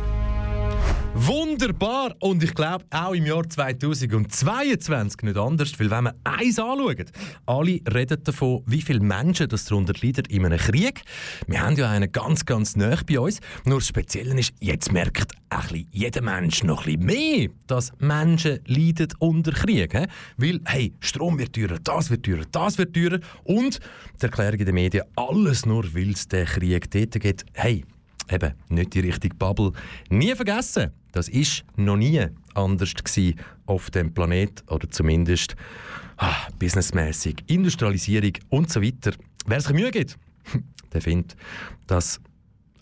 Wunderbar! 1.17 2.13
Und 2.19 2.43
ich 2.43 2.53
glaube, 2.53 2.85
auch 2.91 3.13
im 3.13 3.25
Jahr 3.25 3.49
2022 3.49 5.23
nicht 5.23 5.37
anders, 5.37 5.79
weil 5.79 5.89
wenn 5.89 6.03
wir 6.03 6.15
eins 6.25 6.59
anschauen, 6.59 7.05
alle 7.45 7.79
reden 7.93 8.23
davon, 8.23 8.63
wie 8.65 8.81
viele 8.81 8.99
Menschen 8.99 9.47
das 9.47 9.65
darunter 9.65 9.93
leiden 10.01 10.25
in 10.25 10.45
einem 10.45 10.59
Krieg. 10.59 11.03
Wir 11.47 11.61
haben 11.61 11.77
ja 11.77 11.89
einen 11.89 12.11
ganz, 12.11 12.45
ganz 12.45 12.75
nah 12.75 12.99
bei 13.07 13.19
uns. 13.19 13.39
Nur 13.63 13.79
das 13.79 13.87
Spezielle 13.87 14.37
ist, 14.37 14.53
jetzt 14.59 14.91
merkt 14.91 15.31
ein 15.49 15.87
jeder 15.91 16.21
Mensch 16.21 16.63
noch 16.63 16.85
ein 16.85 16.99
mehr, 16.99 17.47
dass 17.67 17.93
Menschen 17.99 18.59
leiden 18.65 19.07
unter 19.19 19.53
Krieg. 19.53 19.93
He? 19.93 20.07
Weil, 20.37 20.59
hey, 20.65 20.93
Strom 20.99 21.39
wird 21.39 21.53
teurer, 21.53 21.79
das 21.81 22.09
wird 22.09 22.25
teurer, 22.25 22.43
das 22.51 22.77
wird 22.77 22.93
teurer. 22.93 23.19
Und 23.45 23.79
die 24.21 24.25
Erklärung 24.25 24.59
in 24.59 24.65
den 24.65 24.75
Medien, 24.75 25.05
alles 25.15 25.65
nur, 25.65 25.85
weil 25.95 26.11
es 26.11 26.27
den 26.27 26.45
Krieg 26.45 26.91
dort 26.91 27.19
gibt. 27.21 27.45
Hey, 27.53 27.85
eben 28.29 28.53
nicht 28.69 28.93
die 28.93 29.01
richtige 29.01 29.35
Bubble. 29.35 29.71
Nie 30.09 30.35
vergessen, 30.35 30.91
das 31.11 31.29
ist 31.29 31.63
noch 31.75 31.97
nie 31.97 32.25
anders 32.53 32.93
gewesen 32.93 33.39
auf 33.65 33.89
dem 33.89 34.13
Planet 34.13 34.63
oder 34.69 34.89
zumindest 34.89 35.55
ah, 36.17 36.47
businessmäßig, 36.59 37.43
Industrialisierung 37.47 38.33
und 38.49 38.71
so 38.71 38.81
weiter. 38.81 39.11
Wer 39.45 39.61
sich 39.61 39.73
Mühe 39.73 39.91
gibt, 39.91 40.17
der 40.93 41.01
findet, 41.01 41.35
dass 41.87 42.19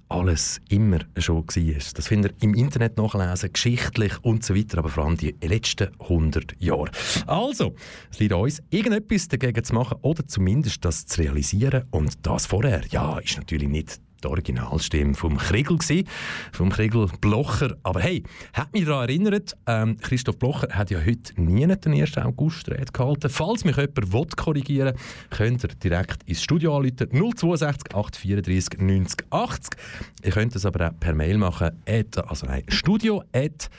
alles 0.10 0.62
immer 0.70 1.00
schon 1.18 1.38
war. 1.38 1.94
Das 1.96 2.08
findet 2.08 2.36
ihr 2.42 2.50
im 2.50 2.54
Internet 2.54 2.98
nachlesen, 2.98 3.52
geschichtlich 3.52 4.14
und 4.22 4.44
so 4.44 4.56
weiter, 4.56 4.78
aber 4.78 4.90
vor 4.90 5.06
allem 5.06 5.18
die 5.18 5.36
letzten 5.42 5.90
100 6.00 6.56
Jahre. 6.60 6.92
Also, 7.26 7.76
es 8.12 8.20
liegt 8.20 8.34
uns, 8.34 8.62
irgendetwas 8.70 9.28
dagegen 9.28 9.64
zu 9.64 9.74
machen 9.74 9.98
oder 10.02 10.28
zumindest 10.28 10.86
das 10.86 11.08
zu 11.08 11.22
realisieren 11.22 11.86
und 11.90 12.26
das 12.26 12.46
vorher, 12.46 12.84
ja, 12.90 13.18
ist 13.20 13.38
natürlich 13.38 13.70
nicht 13.70 14.00
die 14.24 14.28
Originalstimme 14.28 15.14
vom 15.14 15.38
Kriegel 15.38 15.78
gsi, 15.78 16.06
vom 16.52 16.70
Kriegel 16.70 17.08
Blocher. 17.22 17.76
Aber 17.84 18.02
hey, 18.02 18.24
hat 18.54 18.74
mich 18.74 18.86
daran 18.86 19.10
erinnert, 19.10 19.56
ähm, 19.68 19.98
Christoph 20.00 20.38
Blocher 20.38 20.70
hat 20.72 20.92
ja 20.92 21.00
heute 21.00 21.40
nie 21.42 21.66
den 21.66 21.94
1. 21.94 22.18
August 22.18 22.70
Rede 22.70 22.92
gehalten. 22.92 23.30
Falls 23.30 23.64
mich 23.66 23.78
jemand 23.78 24.14
will 24.14 24.28
korrigieren 24.36 24.96
könnt 25.30 25.64
ihr 25.64 25.70
direkt 25.70 26.24
ins 26.24 26.44
Studio 26.44 26.76
anrufen. 26.78 27.10
062 27.12 27.96
834 27.96 28.80
90 28.80 29.26
80. 29.30 29.78
Ihr 30.24 30.32
könnt 30.32 30.56
es 30.56 30.66
aber 30.66 30.88
auch 30.88 31.00
per 31.00 31.14
Mail 31.14 31.38
machen, 31.38 31.72
at, 31.88 32.18
also 32.30 32.46
nein, 32.46 32.64
studio 32.70 33.24
at 33.34 33.70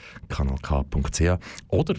oder 1.69 1.95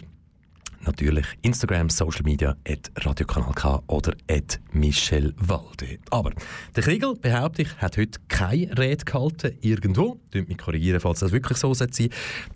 natürlich 0.85 1.27
Instagram, 1.43 1.91
Social 1.91 2.23
Media, 2.23 2.57
at 2.69 2.91
Radiokanal 2.97 3.55
K 3.55 3.83
oder 3.87 4.15
at 4.31 4.61
Michel 4.73 5.35
Walde. 5.39 5.99
Aber 6.11 6.33
der 6.75 6.83
Kriegel, 6.83 7.15
behaupte 7.15 7.63
ich, 7.63 7.77
hat 7.79 7.97
heute 7.97 8.19
keine 8.29 8.77
Rede 8.79 9.05
gehalten, 9.05 9.57
irgendwo. 9.61 10.21
Könnt 10.31 10.49
mich 10.49 10.59
korrigieren, 10.59 11.01
falls 11.01 11.21
das 11.21 11.33
wirklich 11.33 11.59
so 11.59 11.75
sein. 11.75 11.91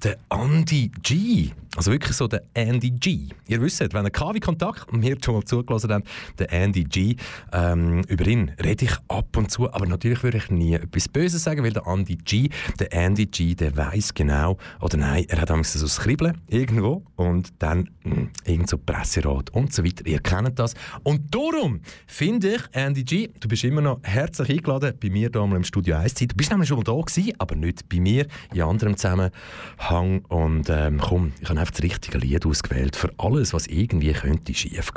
Der 0.03 0.19
Andy 0.31 0.91
G. 1.03 1.51
Also 1.77 1.93
wirklich 1.93 2.17
so 2.17 2.27
der 2.27 2.43
Andy 2.55 2.91
G. 2.91 3.29
Ihr 3.47 3.63
wisst, 3.63 3.81
wenn 3.95 4.05
ihr 4.05 4.11
KW-Kontakt 4.11 4.93
mir 4.93 5.17
schon 5.25 5.35
mal 5.35 5.45
zugelassen 5.45 5.93
habt, 5.93 6.09
der 6.39 6.53
Andy 6.53 6.83
G, 6.83 7.15
ähm, 7.53 8.03
über 8.09 8.27
ihn 8.27 8.51
rede 8.63 8.87
ich 8.87 8.97
ab 9.07 9.37
und 9.37 9.53
zu, 9.53 9.73
aber 9.73 9.87
natürlich 9.87 10.23
würde 10.25 10.39
ich 10.39 10.51
nie 10.51 10.75
etwas 10.75 11.09
Böses 11.09 11.45
sagen, 11.45 11.63
weil 11.63 11.73
der 11.73 11.87
Andy 11.87 12.17
G, 12.17 12.49
der 12.81 12.93
Andy 12.93 13.27
G, 13.27 13.55
der 13.55 13.77
weiß 13.77 14.15
genau, 14.15 14.57
oder 14.81 14.97
nein, 14.97 15.27
er 15.29 15.43
hat 15.43 15.51
Angst 15.53 15.75
so 15.75 15.85
das 15.85 16.01
Kribbeln 16.01 16.41
irgendwo 16.49 17.05
und 17.15 17.51
dann 17.61 17.89
mh, 18.03 18.29
irgend 18.47 18.69
so 18.69 18.77
Presserat 18.77 19.51
und 19.51 19.73
so 19.73 19.85
weiter. 19.85 20.05
Ihr 20.07 20.19
kennt 20.21 20.59
das. 20.59 20.75
Und 21.05 21.33
darum 21.33 21.83
finde 22.09 22.57
ich, 22.57 22.63
Andy 22.73 23.05
G, 23.05 23.29
du 23.39 23.47
bist 23.47 23.63
immer 23.63 23.81
noch 23.81 24.01
herzlich 24.03 24.51
eingeladen 24.51 24.95
bei 25.01 25.09
mir 25.09 25.31
mal 25.33 25.55
im 25.57 25.65
Studio 25.65 25.97
1 25.97 26.15
Zeit. 26.15 26.33
Du 26.33 26.37
bist 26.37 26.51
nämlich 26.51 26.69
schon 26.69 26.79
mal 26.79 26.85
da 26.85 27.01
gewesen, 27.01 27.33
aber 27.39 27.55
nicht 27.55 27.89
bei 27.89 28.01
mir, 28.01 28.27
in 28.53 28.63
anderem 28.63 28.97
Zusammenhang. 28.97 30.25
Und 30.29 30.69
ähm, 30.69 30.99
komm, 31.01 31.33
ich 31.41 31.49
habe 31.49 31.60
einfach 31.61 31.73
das 31.73 31.83
richtige 31.83 32.19
Lied 32.19 32.47
ausgewählt 32.47 32.97
für 32.97 33.13
alles, 33.19 33.53
was 33.53 33.67
irgendwie 33.67 34.13
könnte 34.13 34.55
schief 34.55 34.93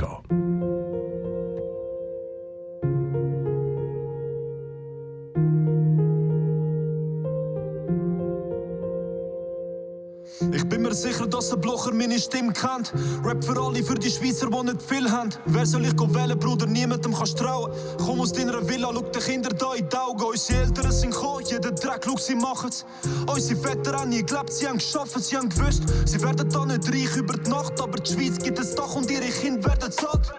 mir 10.93 11.11
sicher, 11.11 11.25
dass 11.25 11.51
ein 11.51 11.59
Blocher 11.59 11.91
meine 11.91 12.19
Stimme 12.19 12.53
kennt. 12.53 12.93
Rap 13.23 13.43
für 13.43 13.59
alle, 13.59 13.83
für 13.83 13.95
die 13.95 14.11
Schweizer, 14.11 14.47
die 14.47 14.63
nicht 14.63 14.81
viel 14.81 15.09
haben. 15.09 15.29
Wer 15.45 15.65
soll 15.65 15.85
ich 15.85 15.93
wählen, 15.93 16.37
Bruder? 16.37 16.67
Niemandem 16.67 17.13
kannst 17.15 17.37
trauen. 17.37 17.71
Komm 17.97 18.21
aus 18.21 18.31
deiner 18.31 18.67
Villa, 18.67 18.91
schau 18.93 19.01
die 19.01 19.19
Kinder 19.19 19.49
da 19.49 19.73
in 19.73 19.89
die 19.89 19.97
Augen. 19.97 20.23
Unsere 20.23 20.61
Eltern 20.61 20.91
sind 20.91 21.11
gekommen, 21.11 21.43
jeder 21.49 21.71
Dreck, 21.71 22.03
schau, 22.05 22.17
sie 22.17 22.35
machen's. 22.35 22.85
Unsere 23.25 23.59
Väter 23.59 23.97
haben 23.97 24.09
nie 24.09 24.19
geglaubt, 24.19 24.53
sie 24.53 24.67
haben 24.67 24.77
geschafft, 24.77 25.19
sie 25.19 25.35
haben 25.35 25.49
gewusst. 25.49 25.83
Sie 26.05 26.21
werden 26.21 26.47
da 26.47 26.65
nicht 26.65 26.87
reich 26.87 27.15
über 27.17 27.37
die 27.37 27.49
Nacht, 27.49 27.81
aber 27.81 27.97
die 27.97 28.13
Schweiz 28.13 28.37
gibt 28.37 28.59
es 28.59 28.75
Dach 28.75 28.95
und 28.95 29.09
ihre 29.09 29.29
Kinder 29.29 29.69
werden 29.69 29.91
satt. 29.91 30.31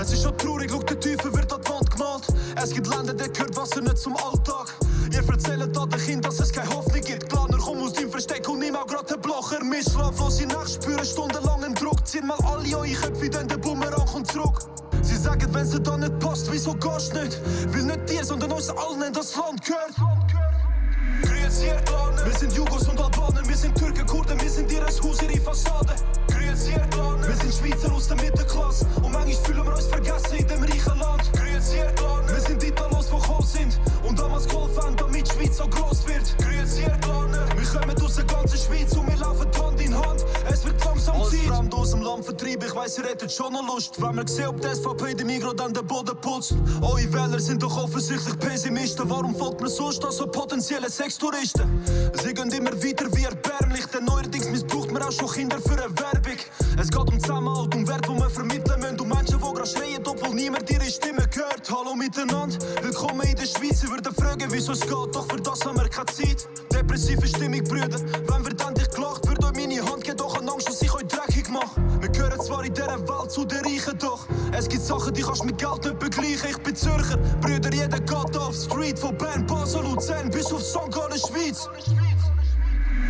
Es 0.00 0.12
ist 0.12 0.22
schon 0.22 0.36
traurig, 0.38 0.70
schau, 0.70 0.82
der 0.82 1.00
Teufel 1.00 1.34
wird 1.34 1.52
an 1.52 1.60
die 1.62 1.70
Wand 1.70 1.90
gemalt. 1.90 2.22
Es 2.62 2.70
gibt 2.70 2.86
Länder, 2.86 3.12
der 3.12 3.28
gehört 3.28 3.54
Wasser 3.56 3.82
nicht 3.82 3.98
zum 3.98 4.16
Alltag. 4.16 4.72
Ihr 5.12 5.26
erzählt 5.28 5.76
da 5.76 5.86
den 5.86 6.00
Kindern, 6.00 6.30
dass 6.30 6.40
es 6.40 6.52
keine 6.52 6.68
Hoffnung 6.70 6.87
mit. 9.78 9.92
Schlaflose 9.92 10.46
Nacht 10.46 10.70
spüren 10.70 11.04
stundenlangen 11.04 11.74
Druck. 11.74 12.06
Zieht 12.06 12.24
mal 12.24 12.38
alle 12.44 12.76
eure 12.76 12.92
Köpfe, 12.92 13.30
denn 13.30 13.48
der 13.48 13.58
Bumerang 13.58 14.06
kommt 14.06 14.30
zurück. 14.30 14.58
Sie 15.02 15.16
sagen, 15.16 15.52
wenn 15.52 15.66
sie 15.66 15.80
da 15.80 15.96
nicht 15.96 16.18
passt, 16.18 16.50
wieso 16.50 16.74
gehst 16.74 17.14
nicht? 17.14 17.38
Will 17.72 17.84
nicht 17.84 18.10
dir, 18.10 18.24
sondern 18.24 18.52
uns 18.52 18.70
allen 18.70 19.02
in 19.02 19.12
das 19.12 19.34
Land 19.36 19.64
gehört. 19.64 19.94
Grüezi, 21.22 21.66
ihr 21.66 21.74
Planer. 21.74 22.24
Wir 22.24 22.38
sind 22.38 22.52
Jugos 22.52 22.88
und 22.88 23.00
Albaner, 23.00 23.46
wir 23.46 23.56
sind 23.56 23.76
Türken, 23.76 24.06
Kurden, 24.06 24.40
wir 24.40 24.50
sind 24.50 24.70
ihr 24.70 24.84
Haus, 24.84 25.22
ihre 25.22 25.40
Fassade. 25.40 25.94
Grüezi, 26.28 26.72
ihr 26.72 26.86
Planer. 26.90 27.26
Wir 27.26 27.36
sind 27.36 27.54
Schweizer 27.54 27.92
aus 27.92 28.08
der 28.08 28.16
Mittelklasse 28.16 28.86
und 28.96 29.12
manchmal 29.12 29.44
fühlen 29.44 29.64
wir 29.64 29.74
uns 29.74 29.86
vergessen 29.86 30.36
in 30.36 30.46
dem 30.46 30.62
reichen 30.62 30.98
Land. 30.98 31.32
Grüezi, 31.32 31.76
ihr 31.78 31.92
Planer. 31.96 32.28
Wir 32.28 32.40
sind 32.40 32.60
sind 32.60 32.78
und 34.08 34.18
damals 34.18 34.48
geholfen 34.48 34.96
damit 34.96 35.26
die 35.26 35.32
Schweiz 35.32 35.56
so 35.56 35.68
groß 35.68 36.06
wird. 36.06 36.38
Grüezi, 36.38 36.82
ihr 36.82 36.98
Planer. 37.00 37.46
Wir 37.56 37.66
kommen 37.66 38.02
aus 38.02 38.14
der 38.14 38.24
ganzen 38.24 38.58
Schweiz 38.58 38.96
und 38.96 39.08
wir 39.08 39.16
laufen 39.16 39.48
Hand 39.62 39.80
in 39.80 39.94
Hand. 39.94 40.24
Es 40.50 40.64
wird 40.64 40.84
langsam 40.84 41.14
Zeit. 41.24 41.24
Als 41.24 41.46
Fremd 41.46 41.74
aus 41.74 41.90
dem 41.90 42.02
Land 42.02 42.24
vertrieben, 42.24 42.66
ich 42.66 42.74
weiss, 42.74 42.98
ihr 42.98 43.04
hättet 43.04 43.32
schon 43.32 43.52
noch 43.52 43.66
Lust. 43.66 44.00
Wenn 44.00 44.16
wir 44.16 44.26
sehen, 44.26 44.48
ob 44.48 44.60
die 44.60 44.68
SVP 44.68 45.14
dem 45.14 45.26
Migros 45.26 45.56
dann 45.56 45.72
den 45.72 45.86
Boden 45.86 46.16
putzt. 46.20 46.54
Eure 46.80 47.12
Wähler 47.12 47.40
sind 47.40 47.62
doch 47.62 47.76
offensichtlich 47.76 48.38
Pessimisten. 48.38 49.08
Warum 49.08 49.34
folgt 49.34 49.60
man 49.60 49.70
sonst 49.70 50.04
an 50.04 50.12
so 50.12 50.26
potenzielle 50.26 50.90
Sextouristen? 50.90 51.66
Sie 52.22 52.34
gehen 52.34 52.50
immer 52.50 52.72
weiter 52.72 53.06
wie 53.14 53.24
erbärmlich, 53.24 53.86
denn 53.86 54.04
neuerdings 54.04 54.48
missbraucht 54.50 54.90
man 54.90 55.02
auch 55.02 55.12
schon 55.12 55.30
Kinder 55.30 55.58
für 55.60 55.72
eine 55.72 55.98
Werbung. 55.98 56.38
Es 56.80 56.88
geht 56.90 56.98
um 56.98 57.20
Zusammenhalt, 57.20 57.74
um 57.74 57.86
Wert, 57.88 58.08
wo 58.08 58.14
wir 58.14 58.30
vermitteln 58.30 58.80
müssen. 58.80 59.00
Um 59.00 59.08
Menschen, 59.08 59.37
schreien, 59.68 60.02
obwohl 60.06 60.34
niemand 60.34 60.70
ihre 60.70 60.84
Stimme 60.84 61.28
hört. 61.34 61.70
Hallo 61.70 61.94
miteinander, 61.94 62.56
willkommen 62.82 63.26
in 63.26 63.36
der 63.36 63.46
Schweiz. 63.46 63.80
Sie 63.80 63.88
würden 63.88 64.14
fragen, 64.14 64.46
wieso 64.50 64.72
es 64.72 64.80
geht, 64.80 64.90
doch 64.90 65.26
für 65.28 65.40
das 65.40 65.64
haben 65.64 65.76
wir 65.76 65.88
keine 65.88 66.06
Zeit. 66.06 66.48
Depressive 66.72 67.26
Stimmung, 67.26 67.64
Brüder. 67.64 68.00
Wenn 68.00 68.44
wird 68.44 68.60
endlich 68.66 68.88
gelacht, 68.90 69.28
wird 69.28 69.44
euch 69.44 69.52
meine 69.52 69.82
Hand 69.84 70.04
geben, 70.04 70.16
doch 70.16 70.38
an 70.38 70.48
Angst, 70.48 70.68
dass 70.68 70.80
ich 70.80 70.92
euch 70.92 71.04
dreckig 71.04 71.48
mache. 71.50 71.80
Wir 72.00 72.08
gehören 72.08 72.40
zwar 72.40 72.64
in 72.64 72.72
dieser 72.72 72.98
Welt 73.08 73.30
zu 73.30 73.44
den 73.44 73.58
Reichen, 73.58 73.98
doch 73.98 74.26
es 74.56 74.68
gibt 74.68 74.82
Sachen, 74.82 75.12
die 75.12 75.22
kannst 75.22 75.44
mit 75.44 75.58
Geld 75.58 75.84
nicht 75.84 75.98
begleichen. 75.98 76.50
Ich 76.50 76.58
bin 76.58 76.74
Zürcher, 76.74 77.18
Brüder, 77.40 77.72
jeder 77.72 78.00
geht 78.00 78.36
auf 78.36 78.54
Street. 78.54 78.98
Von 78.98 79.16
Bern, 79.18 79.46
Basel, 79.46 79.82
Luzern 79.82 80.30
bis 80.30 80.50
auf 80.52 80.62
St. 80.62 80.90
Gallen, 80.90 81.18
Schweiz. 81.18 81.68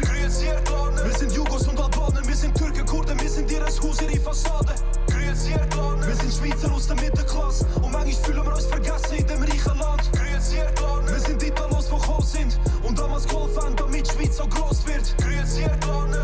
Wir 0.03 1.15
sind 1.17 1.33
Jugos 1.33 1.67
und 1.67 1.81
Albaner, 1.81 2.27
wir 2.27 2.37
sind 2.37 2.57
Türken, 2.57 2.87
Kurden, 2.87 3.21
wir 3.21 3.29
sind 3.29 3.51
ihr 3.51 3.65
Haus, 3.65 4.01
ihre 4.01 4.21
Fassade. 4.21 4.75
Wir 5.09 5.35
sind 5.35 6.33
Schweizer 6.33 6.73
aus 6.73 6.87
der 6.87 6.97
Mittelklasse 6.97 7.67
und 7.77 7.93
manchmal 7.93 8.25
fühlen 8.25 8.45
wir 8.45 8.55
uns 8.55 8.67
vergessen 8.67 9.17
in 9.17 9.27
dem 9.27 9.43
reichen 9.43 9.79
Land. 9.79 10.11
Wir 10.13 11.21
sind 11.21 11.43
Italos, 11.43 11.89
die 11.89 11.95
gekommen 11.95 12.23
sind 12.23 12.59
und 12.83 12.99
damals 12.99 13.27
geholfen 13.27 13.63
haben, 13.63 13.77
damit 13.77 14.07
die 14.07 14.11
Schweiz 14.13 14.37
so 14.37 14.47
groß 14.47 14.87
wird. 14.87 15.15
Wir 15.57 15.69
kommen 15.81 16.15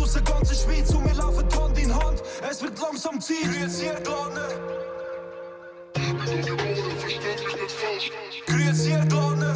aus 0.00 0.12
der 0.12 0.22
ganzen 0.22 0.54
Schweiz 0.54 0.90
und 0.90 1.04
wir 1.06 1.14
laufen 1.14 1.46
Hand 1.58 1.78
in 1.78 1.94
Hand. 1.94 2.22
Es 2.48 2.62
wird 2.62 2.78
langsam 2.80 3.20
Zeit. 3.20 3.36
Grüezi, 3.42 3.86
ihr 3.86 3.94
Planer. 3.94 4.48
Grüezi, 8.46 8.90
ihr 8.90 9.06
Planer. 9.06 9.54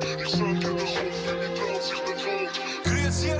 Grüezi, 0.00 1.27
Wir 3.20 3.32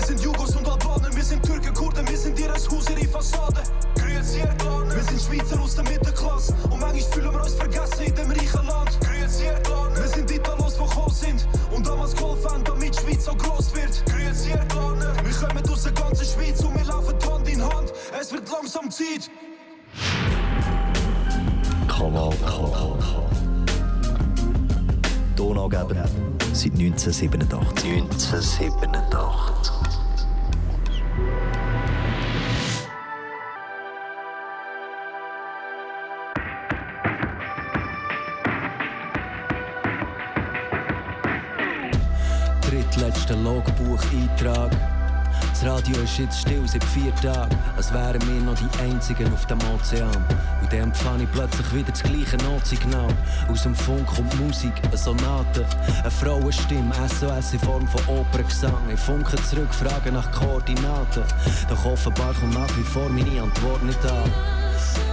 sind 0.00 0.20
Jugos 0.20 0.56
und 0.56 0.66
Albaner, 0.66 1.14
wir 1.14 1.22
sind 1.22 1.44
Türken, 1.44 1.72
Kurden, 1.72 2.08
wir 2.08 2.18
sind 2.18 2.40
ihr 2.40 2.52
Haus, 2.52 2.68
ihre 2.68 3.08
Fassade. 3.08 3.62
Wir 3.94 4.22
sind 4.22 5.22
Schweizer 5.22 5.60
aus 5.60 5.76
der 5.76 5.84
Mittelklasse 5.84 6.52
und 6.64 6.80
manchmal 6.80 7.12
fühlen 7.12 7.32
wir 7.32 7.42
uns 7.42 7.54
vergessen 7.54 8.02
in 8.06 8.14
dem 8.16 8.30
reichen 8.32 8.66
Land. 8.66 8.98
Wir 9.00 10.08
sind 10.08 10.28
Italos, 10.28 10.74
die 10.74 10.82
gekommen 10.82 11.14
sind 11.14 11.46
und 11.70 11.86
damals 11.86 12.16
geholfen 12.16 12.50
haben, 12.50 12.64
damit 12.64 12.98
die 12.98 13.00
Schweiz 13.00 13.24
so 13.24 13.34
groß 13.36 13.76
wird. 13.76 14.02
Hand, 17.64 17.92
es 18.20 18.32
wird 18.32 18.50
langsam 18.50 18.90
Zeit. 18.90 19.30
Kanal 21.88 22.34
K. 22.46 22.98
Donaugeber 25.36 26.04
seit 26.52 26.72
1987. 26.72 27.92
1987. 27.92 29.74
Drittletzter 42.62 43.36
Logbucheintrag. 43.36 44.70
Das 45.54 45.64
Radio 45.66 45.96
ist 46.02 46.18
jetzt 46.18 46.40
still 46.40 46.66
seit 46.66 46.82
vier 46.82 47.14
Tagen, 47.14 47.56
als 47.76 47.94
wären 47.94 48.20
wir 48.26 48.40
noch 48.40 48.56
die 48.56 48.82
Einzigen 48.82 49.32
auf 49.32 49.46
dem 49.46 49.58
Ozean. 49.72 50.10
Und 50.60 50.72
dann 50.72 50.80
empfange 50.80 51.22
ich 51.22 51.30
plötzlich 51.30 51.72
wieder 51.72 51.92
das 51.92 52.02
gleiche 52.02 52.36
Notsignal. 52.38 53.14
Aus 53.48 53.62
dem 53.62 53.72
Funk 53.72 54.04
kommt 54.04 54.36
Musik, 54.40 54.72
eine 54.82 54.96
Sonate, 54.96 55.64
eine 56.00 56.10
Frauenstimme, 56.10 56.92
SOS 57.08 57.52
in 57.52 57.60
Form 57.60 57.86
von 57.86 58.16
Operngesang. 58.16 58.90
Ich 58.92 58.98
funke 58.98 59.36
zurück, 59.48 59.72
frage 59.72 60.10
nach 60.10 60.28
Koordinaten. 60.32 61.22
Doch 61.68 61.84
offenbar 61.84 62.34
kommt 62.34 62.54
nach 62.54 62.76
wie 62.76 62.82
vor 62.82 63.08
meine 63.08 63.40
Antwort 63.40 63.84
nicht 63.84 64.04
an. 64.06 64.63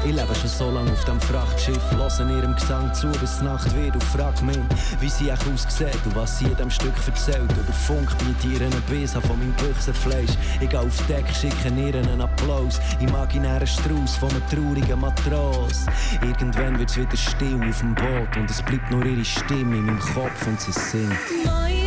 Ich 0.03 0.13
lebe 0.15 0.33
schon 0.33 0.49
so 0.49 0.71
lange 0.71 0.91
auf 0.91 1.05
dem 1.05 1.21
Frachtschiff, 1.21 1.81
höre 1.91 2.29
ihrem 2.29 2.55
Gesang 2.55 2.93
zu, 2.93 3.07
bis 3.19 3.37
die 3.37 3.45
Nacht 3.45 3.75
wird 3.75 3.93
und 3.93 4.03
frag 4.03 4.41
mich, 4.41 4.57
wie 4.99 5.09
sie 5.09 5.31
auch 5.31 5.37
aussieht 5.53 5.99
und 6.05 6.15
was 6.15 6.39
sie 6.39 6.45
in 6.45 6.55
dem 6.55 6.69
Stück 6.69 6.93
erzählt. 7.05 7.51
Über 7.51 7.73
Funk 7.73 8.09
mit 8.27 8.43
ihren 8.43 8.71
Bissen 8.89 9.21
von 9.21 9.37
meinem 9.37 9.53
Büchsenfleisch. 9.53 10.31
Ich 10.59 10.69
gehe 10.69 10.79
auf 10.79 11.07
Deck, 11.07 11.25
schicke 11.39 11.69
ihr 11.69 11.95
einen 11.95 12.21
Applaus, 12.21 12.79
imaginären 12.99 13.67
Strauß 13.67 14.15
von 14.15 14.29
einem 14.29 14.47
traurigen 14.49 14.99
Matros. 14.99 15.85
Irgendwann 16.21 16.79
wird's 16.79 16.97
wieder 16.97 17.17
still 17.17 17.61
auf 17.69 17.79
dem 17.79 17.95
Boot 17.95 18.37
und 18.37 18.49
es 18.49 18.61
bleibt 18.63 18.89
nur 18.91 19.05
ihre 19.05 19.23
Stimme 19.23 19.77
in 19.77 19.85
meinem 19.85 19.99
Kopf 19.99 20.47
und 20.47 20.59
sie 20.59 20.71
singt. 20.71 21.80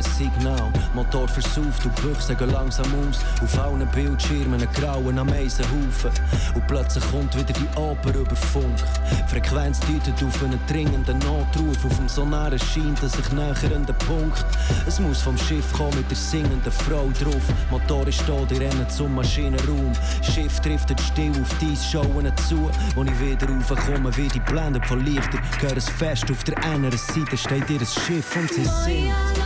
Kein 0.00 0.12
Signal. 0.12 0.72
Motor 0.94 1.28
versauft 1.28 1.84
und 1.84 1.98
die 1.98 2.02
Büchse 2.02 2.34
gehen 2.34 2.50
langsam 2.50 2.86
aus. 2.86 3.20
Auf 3.42 3.58
allen 3.58 3.86
Bildschirmen 3.88 4.54
einen 4.54 4.72
grauen 4.72 5.18
Ameisenhaufen. 5.18 6.10
Und 6.54 6.66
plötzlich 6.66 7.04
kommt 7.10 7.36
wieder 7.36 7.52
die 7.52 7.78
Oper 7.78 8.14
über 8.14 8.36
Funk. 8.36 8.76
Die 9.10 9.30
Frequenz 9.30 9.80
deutet 9.80 10.22
auf 10.24 10.42
einen 10.42 10.60
dringenden 10.68 11.18
Notruf. 11.18 11.84
Auf 11.84 11.96
dem 11.96 12.08
Sonar 12.08 12.52
erscheint 12.52 13.02
ein 13.02 13.08
sich 13.08 13.32
nähernder 13.32 13.92
Punkt. 13.92 14.44
Es 14.86 15.00
muss 15.00 15.22
vom 15.22 15.36
Schiff 15.38 15.72
kommen 15.72 15.96
mit 15.96 16.10
der 16.10 16.16
singenden 16.16 16.72
Frau 16.72 17.08
drauf. 17.20 17.42
Motor 17.70 18.06
ist 18.06 18.22
da, 18.26 18.44
die 18.48 18.56
rennen 18.56 18.88
zum 18.88 19.14
Maschinenraum. 19.14 19.92
Schiff 20.22 20.60
driftet 20.60 21.00
still 21.00 21.32
auf 21.40 21.58
dies 21.60 21.84
Schauen 21.84 22.30
zu. 22.48 22.70
Wo 22.94 23.02
ich 23.02 23.20
wieder 23.20 23.48
raufkomme, 23.48 24.16
wie 24.16 24.28
die 24.28 24.40
blendet 24.40 24.86
von 24.86 25.04
Lichter. 25.04 25.38
Gehör 25.60 25.76
es 25.76 25.88
fest, 25.88 26.30
auf 26.30 26.44
der 26.44 26.62
anderen 26.64 26.98
Seite 26.98 27.36
steht 27.36 27.68
ihr 27.70 27.80
Schiff 27.80 28.36
und 28.36 28.52
sie 28.52 28.64
singt. 28.64 29.39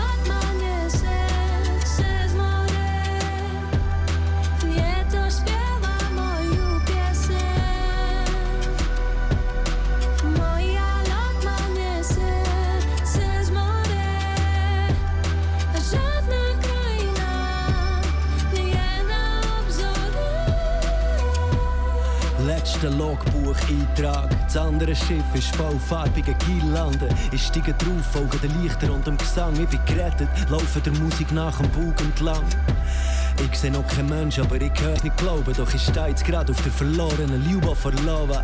Andere 24.65 24.97
Schiff 24.97 25.23
ist 25.35 25.55
voll 25.57 25.78
farbige 25.78 26.35
Girlanden. 26.47 27.09
Ich 27.32 27.43
steige 27.43 27.74
drauf, 27.74 28.07
folge 28.12 28.39
den 28.39 28.62
Lichtern 28.62 28.91
und 28.91 29.07
dem 29.07 29.19
Gesang. 29.19 29.53
Ich 29.61 29.69
bin 29.69 29.81
gerettet, 29.85 30.28
laufe 30.49 30.81
der 30.81 30.93
Musik 30.95 31.31
nach 31.32 31.59
dem 31.59 31.69
Bug 31.70 32.01
entlang. 32.01 32.43
Ich 33.43 33.59
seh 33.59 33.70
noch 33.70 33.86
keinen 33.86 34.09
Mensch, 34.09 34.39
aber 34.39 34.56
ich 34.56 34.73
hör's 34.81 35.02
nicht 35.02 35.16
glauben. 35.16 35.52
Doch 35.56 35.73
ich 35.74 35.82
stehe 35.82 36.09
jetzt 36.09 36.24
grad 36.24 36.51
auf 36.51 36.61
der 36.62 36.73
verlorenen 36.73 37.44
Liuba 37.48 37.74
verloren. 37.74 38.40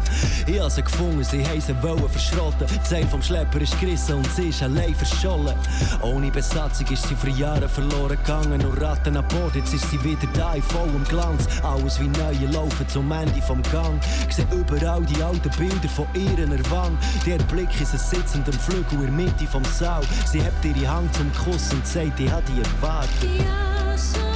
Ich 0.47 0.61
hab 0.61 0.71
sie 0.71 0.83
gefunden, 0.83 1.23
sie 1.25 1.45
haben 1.47 1.61
sie 1.61 1.83
wollen 1.83 2.09
verschrotten. 2.09 2.67
Das 2.67 2.91
Seil 2.91 3.07
vom 3.07 3.23
Schlepper 3.23 3.61
ist 3.61 3.79
gerissen 3.81 4.17
und 4.17 4.31
sie 4.33 4.49
ist 4.49 4.63
allein 4.63 4.95
verschollen. 4.95 5.55
Ohne 6.03 6.31
Besatzung 6.31 6.87
ist 6.89 7.07
sie 7.09 7.15
vor 7.15 7.31
Jahren 7.31 7.69
verloren 7.69 8.17
gegangen. 8.17 8.65
Und 8.65 8.81
Ratten 8.81 9.17
an 9.17 9.27
Bord, 9.29 9.55
jetzt 9.55 9.75
ist 9.75 9.91
sie 9.91 10.03
wieder 10.03 10.27
da 10.35 10.55
in 10.55 10.63
vollem 10.63 11.05
Glanz. 11.05 11.47
Alles 11.63 12.01
wie 12.01 12.09
neue 12.09 12.51
laufen 12.53 12.89
zum 12.89 13.11
Ende 13.13 13.41
vom 13.43 13.63
Gang. 13.71 14.01
Ich 14.29 14.37
seh 14.37 14.47
überall 14.53 15.03
die 15.05 15.23
alten 15.23 15.51
Bilder 15.57 15.89
von 15.89 16.07
ihren 16.15 16.53
Erwang. 16.53 16.97
Der 17.27 17.39
Blick 17.45 17.81
ist 17.81 17.93
ein 17.93 17.99
sitzender 17.99 18.53
Flügel 18.53 19.01
in 19.01 19.01
der 19.01 19.11
Mitte 19.13 19.47
vom 19.47 19.65
Saal. 19.65 20.03
Sie 20.27 20.43
hebt 20.43 20.65
ihre 20.65 20.89
Hand 20.89 21.15
zum 21.15 21.33
Kuss 21.35 21.73
und 21.73 21.87
sagt, 21.87 22.19
ich 22.19 22.31
hab 22.31 22.45
die 22.47 22.61
erwartet. 22.61 23.11
Und 23.25 24.30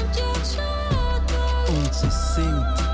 sie 1.93 2.11
singt. 2.11 2.94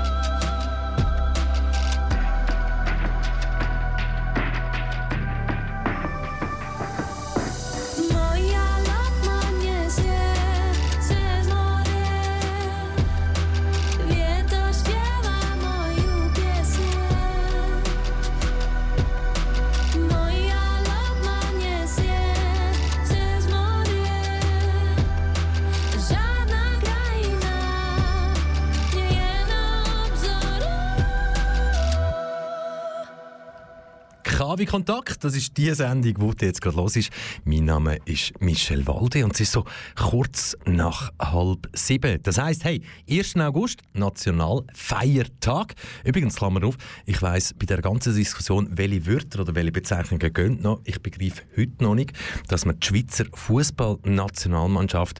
Kontakt, 34.71 35.25
das 35.25 35.35
ist 35.35 35.57
die 35.57 35.69
Sendung, 35.73 36.33
die 36.37 36.45
jetzt 36.45 36.61
gerade 36.61 36.77
los 36.77 36.95
ist. 36.95 37.09
Mein 37.43 37.65
Name 37.65 37.97
ist 38.05 38.39
Michel 38.39 38.87
Walde 38.87 39.25
und 39.25 39.33
es 39.33 39.41
ist 39.41 39.51
so 39.51 39.65
kurz 39.97 40.55
nach 40.65 41.11
halb 41.19 41.67
sieben. 41.73 42.23
Das 42.23 42.37
heisst, 42.37 42.63
hey, 42.63 42.81
1. 43.09 43.35
August, 43.35 43.81
Nationalfeiertag. 43.91 45.75
Übrigens, 46.05 46.37
Klammer 46.37 46.63
auf, 46.63 46.77
ich 47.05 47.21
weiss 47.21 47.53
bei 47.53 47.65
der 47.65 47.81
ganzen 47.81 48.15
Diskussion, 48.15 48.69
welche 48.71 49.05
Wörter 49.07 49.41
oder 49.41 49.55
welche 49.55 49.73
Bezeichnungen 49.73 50.31
gehen 50.31 50.61
noch. 50.61 50.79
Ich 50.85 51.01
begreife 51.01 51.41
heute 51.57 51.83
noch 51.83 51.95
nicht, 51.95 52.13
dass 52.47 52.63
man 52.65 52.79
die 52.79 52.87
Schweizer 52.87 53.25
Fußballnationalmannschaft 53.33 55.19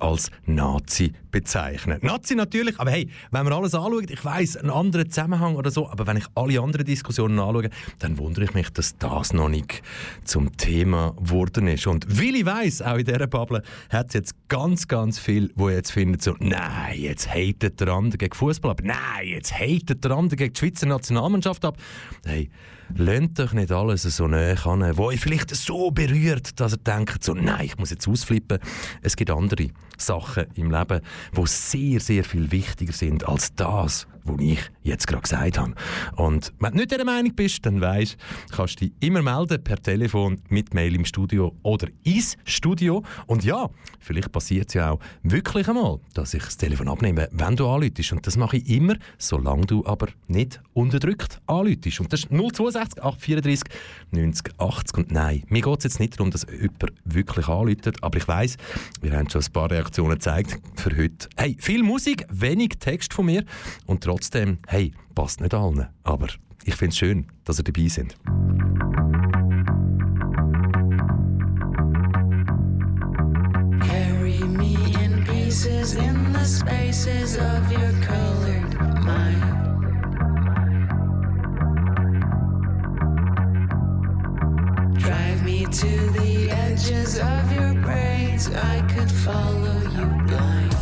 als 0.00 0.32
Nazi 0.46 1.12
bezeichnen. 1.30 1.98
Nazi 2.02 2.34
natürlich, 2.34 2.78
aber 2.78 2.90
hey, 2.90 3.08
wenn 3.30 3.44
man 3.44 3.52
alles 3.52 3.74
anschaut, 3.74 4.10
ich 4.10 4.24
weiss, 4.24 4.56
einen 4.56 4.70
anderen 4.70 5.10
Zusammenhang 5.10 5.56
oder 5.56 5.70
so, 5.70 5.88
aber 5.88 6.06
wenn 6.06 6.16
ich 6.16 6.26
alle 6.34 6.60
anderen 6.60 6.86
Diskussionen 6.86 7.38
anschaue, 7.38 7.70
dann 7.98 8.18
wundere 8.18 8.44
ich 8.44 8.54
mich, 8.54 8.70
dass 8.70 8.96
das 8.98 9.32
noch 9.32 9.48
nicht 9.48 9.82
zum 10.24 10.56
Thema 10.56 11.14
geworden 11.16 11.66
ist. 11.66 11.86
Und 11.86 12.06
weil 12.20 12.36
ich 12.36 12.46
weiss, 12.46 12.82
auch 12.82 12.96
in 12.96 13.04
dieser 13.04 13.26
Bubble 13.26 13.62
hat 13.90 14.08
es 14.08 14.14
jetzt 14.14 14.48
ganz, 14.48 14.88
ganz 14.88 15.18
viel, 15.18 15.50
wo 15.54 15.70
jetzt 15.70 15.92
finden 15.92 16.20
so, 16.20 16.34
nein, 16.38 16.98
jetzt 16.98 17.28
hatet 17.32 17.80
der 17.80 17.88
andere 17.88 18.18
gegen 18.18 18.34
Fußball 18.34 18.72
ab, 18.72 18.80
nein, 18.82 19.26
jetzt 19.26 19.52
hatet 19.52 20.04
der 20.04 20.12
andere 20.12 20.36
gegen 20.36 20.52
die 20.52 20.58
Schweizer 20.58 20.86
Nationalmannschaft 20.86 21.64
ab. 21.64 21.76
Hey, 22.24 22.50
Lehnt 22.96 23.38
euch 23.40 23.52
nicht 23.52 23.72
alles 23.72 24.02
so 24.02 24.28
näher 24.28 24.66
an, 24.66 24.96
wo 24.96 25.06
euch 25.06 25.20
vielleicht 25.20 25.54
so 25.54 25.90
berührt, 25.90 26.60
dass 26.60 26.72
ihr 26.72 26.78
denkt, 26.78 27.22
so, 27.24 27.34
nein, 27.34 27.66
ich 27.66 27.78
muss 27.78 27.90
jetzt 27.90 28.08
ausflippen. 28.08 28.58
Es 29.02 29.16
gibt 29.16 29.30
andere 29.30 29.68
Sachen 29.96 30.46
im 30.54 30.70
Leben, 30.70 31.00
die 31.36 31.46
sehr, 31.46 32.00
sehr 32.00 32.24
viel 32.24 32.50
wichtiger 32.50 32.92
sind 32.92 33.26
als 33.28 33.54
das, 33.54 34.06
die 34.36 34.54
ich 34.54 34.70
jetzt 34.82 35.06
gerade 35.06 35.22
gesagt 35.22 35.58
habe. 35.58 35.74
Und 36.16 36.52
wenn 36.58 36.72
du 36.72 36.78
nicht 36.78 36.90
dieser 36.90 37.04
Meinung 37.04 37.34
bist, 37.34 37.64
dann 37.66 37.80
weisst, 37.80 38.16
kannst 38.50 38.80
du 38.80 38.86
dich 38.86 38.94
immer 39.00 39.22
melden 39.22 39.62
per 39.62 39.76
Telefon, 39.76 40.40
mit 40.48 40.74
Mail 40.74 40.94
im 40.94 41.04
Studio 41.04 41.54
oder 41.62 41.88
ins 42.04 42.36
Studio. 42.44 43.02
Und 43.26 43.44
ja, 43.44 43.68
vielleicht 43.98 44.32
passiert 44.32 44.68
es 44.68 44.74
ja 44.74 44.92
auch 44.92 45.00
wirklich 45.22 45.68
einmal, 45.68 46.00
dass 46.14 46.34
ich 46.34 46.42
das 46.42 46.56
Telefon 46.56 46.88
abnehme, 46.88 47.28
wenn 47.32 47.56
du 47.56 47.68
anläutest. 47.68 48.12
Und 48.12 48.26
das 48.26 48.36
mache 48.36 48.58
ich 48.58 48.68
immer, 48.68 48.96
solange 49.18 49.66
du 49.66 49.84
aber 49.86 50.08
nicht 50.28 50.60
unterdrückt 50.72 51.40
anläutest. 51.46 52.00
Und 52.00 52.12
das 52.12 52.20
ist 52.20 52.30
062 52.30 53.02
834 53.02 53.64
90 54.10 54.54
80. 54.58 54.98
Und 54.98 55.12
nein, 55.12 55.42
mir 55.48 55.62
geht 55.62 55.78
es 55.78 55.84
jetzt 55.84 56.00
nicht 56.00 56.18
darum, 56.18 56.30
dass 56.30 56.46
jemand 56.50 56.92
wirklich 57.04 57.48
anläutet, 57.48 58.02
aber 58.02 58.18
ich 58.18 58.28
weiss, 58.28 58.56
wir 59.00 59.12
haben 59.12 59.28
schon 59.28 59.42
ein 59.42 59.52
paar 59.52 59.70
Reaktionen 59.70 60.12
gezeigt 60.12 60.58
für 60.76 60.96
heute. 60.96 61.28
Hey, 61.36 61.56
viel 61.58 61.82
Musik, 61.82 62.26
wenig 62.30 62.78
Text 62.78 63.14
von 63.14 63.26
mir 63.26 63.44
und 63.86 64.02
trotzdem, 64.02 64.19
hey, 64.66 64.92
passt 65.14 65.40
nicht 65.40 65.54
allen. 65.54 65.88
Aber 66.04 66.28
ich 66.64 66.74
finde 66.74 66.92
es 66.92 66.98
schön, 66.98 67.26
dass 67.44 67.58
ihr 67.58 67.64
dabei 67.64 67.88
sind. 67.88 68.16
Carry 73.80 74.40
me 74.44 74.74
in 75.02 75.24
pieces 75.24 75.94
in 75.94 76.32
the 76.32 76.44
spaces 76.44 77.36
of 77.36 77.72
your 77.72 77.92
colored 78.02 78.74
mind. 79.04 79.42
Drive 84.98 85.42
me 85.44 85.64
to 85.64 86.10
the 86.12 86.50
edges 86.50 87.18
of 87.18 87.52
your 87.52 87.74
braids. 87.82 88.48
I 88.50 88.82
could 88.92 89.10
follow 89.10 89.80
you 89.96 90.06
blind. 90.26 90.79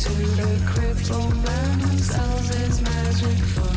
To 0.00 0.08
the 0.08 0.62
crippled 0.66 1.44
man 1.44 1.80
who 1.80 1.98
sells 1.98 2.48
his 2.48 2.80
magic 2.80 3.36
for 3.36 3.69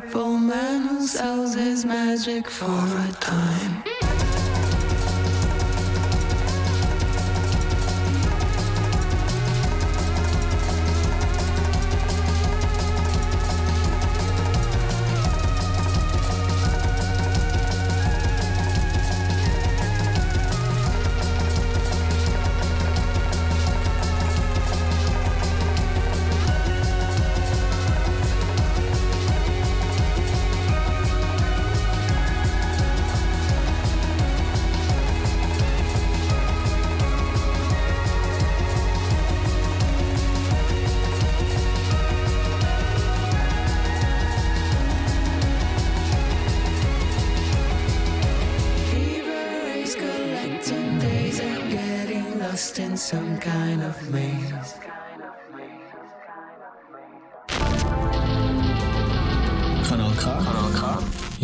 crippled 0.00 0.42
man 0.42 0.82
who 0.82 1.06
sells 1.06 1.54
his 1.54 1.86
magic 1.86 2.50
for 2.50 2.66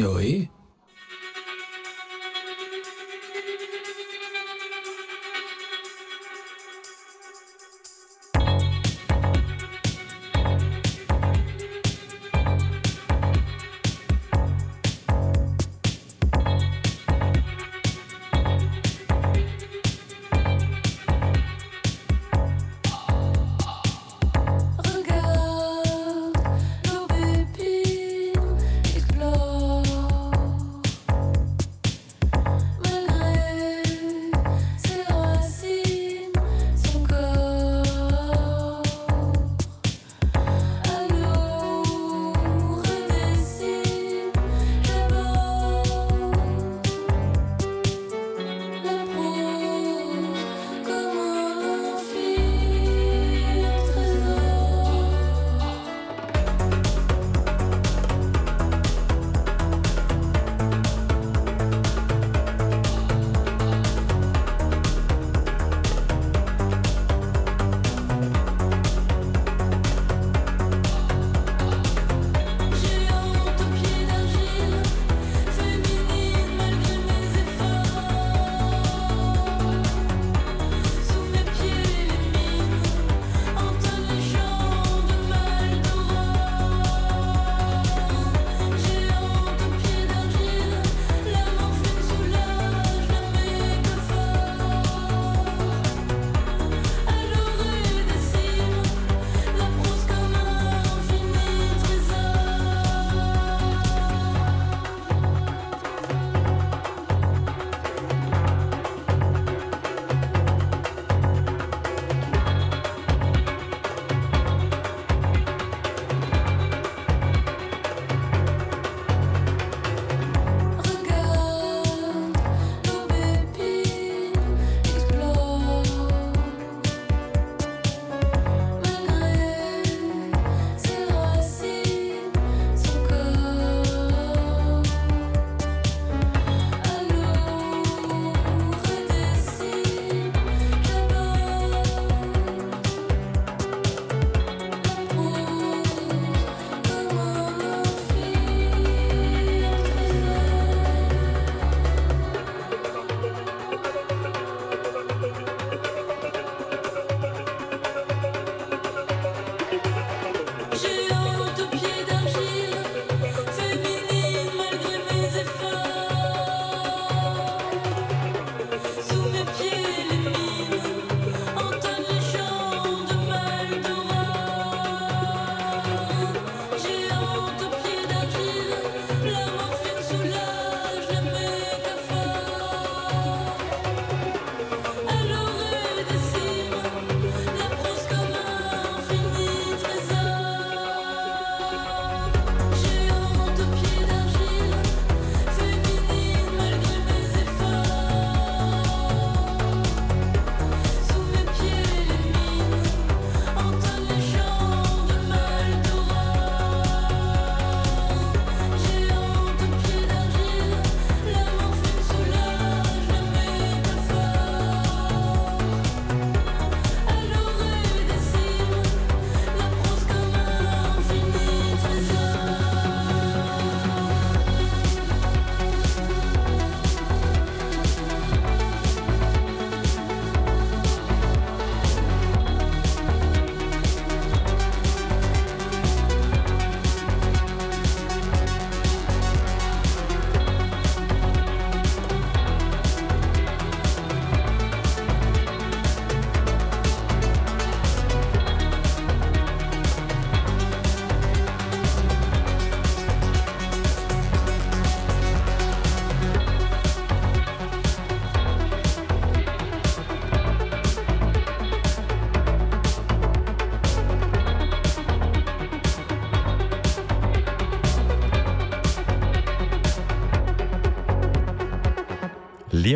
K. 0.03 0.51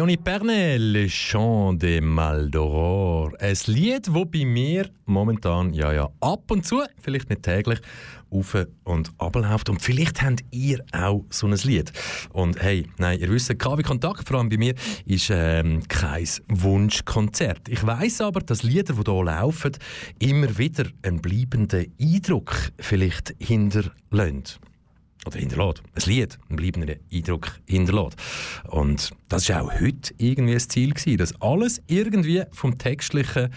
Leonie 0.06 0.22
Pernet, 0.22 0.78
Le 0.78 1.08
Chant 1.08 1.82
de 1.82 2.00
Maldoror. 2.00 3.32
Ein 3.40 3.56
Lied, 3.66 4.06
das 4.06 4.24
bei 4.30 4.44
mir 4.44 4.88
momentan, 5.04 5.74
ja, 5.74 5.92
ja, 5.92 6.08
ab 6.20 6.48
und 6.48 6.64
zu, 6.64 6.80
vielleicht 7.02 7.28
nicht 7.28 7.42
täglich, 7.42 7.80
auf 8.30 8.56
und 8.84 9.10
abläuft. 9.18 9.68
Und 9.68 9.82
vielleicht 9.82 10.22
habt 10.22 10.44
ihr 10.52 10.84
auch 10.92 11.24
so 11.30 11.48
ein 11.48 11.56
Lied. 11.56 11.90
Und 12.32 12.62
hey, 12.62 12.86
nein, 12.98 13.18
ihr 13.18 13.28
wisst, 13.28 13.58
KW 13.58 13.82
Kontakt, 13.82 14.28
vor 14.28 14.38
allem 14.38 14.48
bei 14.48 14.58
mir, 14.58 14.76
ist 15.06 15.28
ähm, 15.32 15.82
kein 15.88 16.28
Wunschkonzert. 16.50 17.68
Ich 17.68 17.84
weiß 17.84 18.20
aber, 18.20 18.42
dass 18.42 18.62
Lieder, 18.62 18.94
die 18.94 19.02
hier 19.04 19.24
laufen, 19.24 19.72
immer 20.20 20.56
wieder 20.56 20.84
einen 21.02 21.20
bleibenden 21.20 21.92
Eindruck 22.00 22.54
vielleicht 22.78 23.34
hinterlassen 23.40 24.60
oder 25.26 25.38
hinterlässt. 25.38 25.82
Ein 25.94 26.10
Lied, 26.10 26.38
einen 26.48 26.56
bleibenden 26.56 26.96
Eindruck 27.12 27.58
hinterlässt. 27.66 28.16
Und 28.68 29.10
das 29.28 29.48
war 29.48 29.62
auch 29.62 29.80
heute 29.80 30.14
irgendwie 30.18 30.54
das 30.54 30.68
Ziel, 30.68 30.94
gewesen, 30.94 31.18
dass 31.18 31.40
alles 31.40 31.82
irgendwie 31.86 32.44
vom 32.52 32.78
Textlichen 32.78 33.50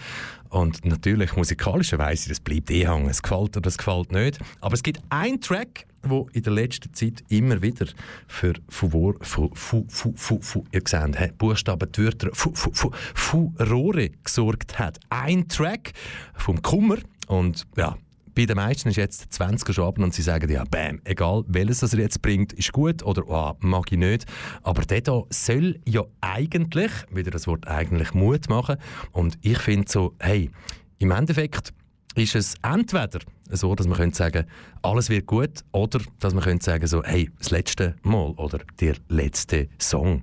und 0.50 0.84
natürlich 0.84 1.36
musikalischerweise, 1.36 2.28
das 2.28 2.40
bleibt 2.40 2.70
eh 2.70 2.86
hängen. 2.86 3.08
Es 3.08 3.22
gefällt 3.22 3.56
oder 3.56 3.68
es 3.68 3.78
gefällt 3.78 4.10
nicht. 4.10 4.38
Aber 4.60 4.74
es 4.74 4.82
gibt 4.82 5.00
einen 5.08 5.40
Track, 5.40 5.86
wo 6.02 6.28
in 6.32 6.42
der 6.42 6.52
letzten 6.52 6.92
Zeit 6.92 7.22
immer 7.28 7.62
wieder 7.62 7.86
für 8.26 8.54
Furore, 8.68 9.16
fu, 9.20 9.50
fu, 9.54 9.84
fu, 9.88 10.14
fu, 10.16 10.40
fu, 10.40 10.64
ihr 10.72 10.82
seht, 10.86 11.18
he, 11.18 11.30
Buchstaben, 11.38 11.90
die 11.92 12.02
Wörter, 12.04 12.30
fu, 12.32 12.52
fu, 12.54 12.70
fu, 12.72 12.90
Furore 13.14 14.10
gesorgt 14.24 14.78
hat. 14.78 14.98
Ein 15.08 15.46
Track 15.46 15.92
vom 16.34 16.60
Kummer 16.62 16.96
und 17.28 17.66
ja, 17.76 17.96
bei 18.34 18.46
den 18.46 18.56
meisten 18.56 18.88
ist 18.88 18.96
jetzt 18.96 19.32
20 19.32 19.74
schon 19.74 19.86
ab 19.86 19.98
und 19.98 20.14
sie 20.14 20.22
sagen 20.22 20.50
ja, 20.50 20.64
bam, 20.64 21.00
egal 21.04 21.44
welches 21.46 21.80
das 21.80 21.94
er 21.94 22.00
jetzt 22.00 22.22
bringt, 22.22 22.52
ist 22.52 22.72
gut 22.72 23.02
oder 23.02 23.22
oh, 23.28 23.56
mag 23.60 23.90
ich 23.92 23.98
nicht. 23.98 24.26
Aber 24.62 24.82
der 24.82 25.02
hier 25.04 25.24
soll 25.30 25.80
ja 25.84 26.04
eigentlich, 26.20 26.90
wieder 27.10 27.30
das 27.30 27.46
Wort 27.46 27.66
eigentlich 27.66 28.14
Mut 28.14 28.48
machen. 28.48 28.76
Und 29.12 29.38
ich 29.42 29.58
finde 29.58 29.90
so, 29.90 30.14
hey, 30.18 30.50
im 30.98 31.10
Endeffekt 31.10 31.72
ist 32.14 32.34
es 32.34 32.54
entweder 32.62 33.20
so, 33.50 33.74
dass 33.74 33.86
man 33.86 33.98
könnte 33.98 34.16
sagen, 34.16 34.46
alles 34.82 35.10
wird 35.10 35.26
gut, 35.26 35.64
oder 35.72 36.00
dass 36.18 36.34
man 36.34 36.44
könnte 36.44 36.64
sagen 36.64 36.86
so, 36.86 37.02
hey, 37.02 37.30
das 37.38 37.50
letzte 37.50 37.96
Mal 38.02 38.30
oder 38.32 38.60
der 38.80 38.96
letzte 39.08 39.68
Song. 39.78 40.22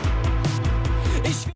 Ich 1.23 1.51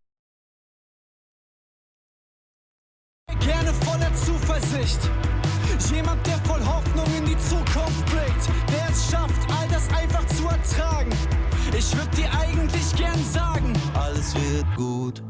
gerne 3.39 3.73
voller 3.73 4.13
Zuversicht. 4.13 4.99
Jemand, 5.91 6.25
der 6.25 6.37
voll 6.45 6.63
Hoffnung 6.65 7.05
in 7.17 7.25
die 7.25 7.37
Zukunft 7.37 8.05
blickt, 8.05 8.49
der 8.71 8.89
es 8.89 9.11
schafft, 9.11 9.51
all 9.51 9.67
das 9.67 9.87
einfach 9.89 10.25
zu 10.27 10.43
ertragen. 10.47 11.11
Ich 11.77 11.95
würde 11.95 12.09
dir 12.15 12.29
eigentlich 12.39 12.95
gern 12.95 13.23
sagen, 13.23 13.73
alles 13.93 14.33
wird 14.35 14.75
gut. 14.75 15.23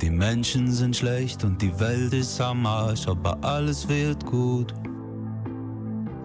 Die 0.00 0.10
Menschen 0.10 0.70
sind 0.70 0.96
schlecht 0.96 1.44
und 1.44 1.62
die 1.62 1.78
Welt 1.80 2.12
ist 2.12 2.40
am 2.40 2.66
Arsch, 2.66 3.06
aber 3.08 3.38
alles 3.42 3.88
wird 3.88 4.24
gut. 4.26 4.74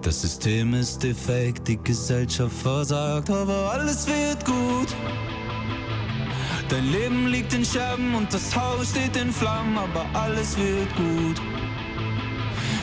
Das 0.02 0.22
System 0.22 0.74
ist 0.74 1.04
defekt, 1.04 1.68
die 1.68 1.78
Gesellschaft 1.78 2.56
versagt, 2.56 3.30
aber 3.30 3.72
alles 3.72 4.08
wird 4.08 4.44
gut. 4.46 4.96
Dein 6.70 6.92
Leben 6.92 7.26
liegt 7.26 7.52
in 7.56 7.66
Scherben 7.66 8.14
und 8.14 8.32
das 8.32 8.56
Haus 8.56 8.92
steht 8.92 9.16
in 9.16 9.32
Flammen, 9.32 9.76
aber 9.76 10.06
alles 10.14 10.56
wird 10.56 10.96
gut. 10.96 11.42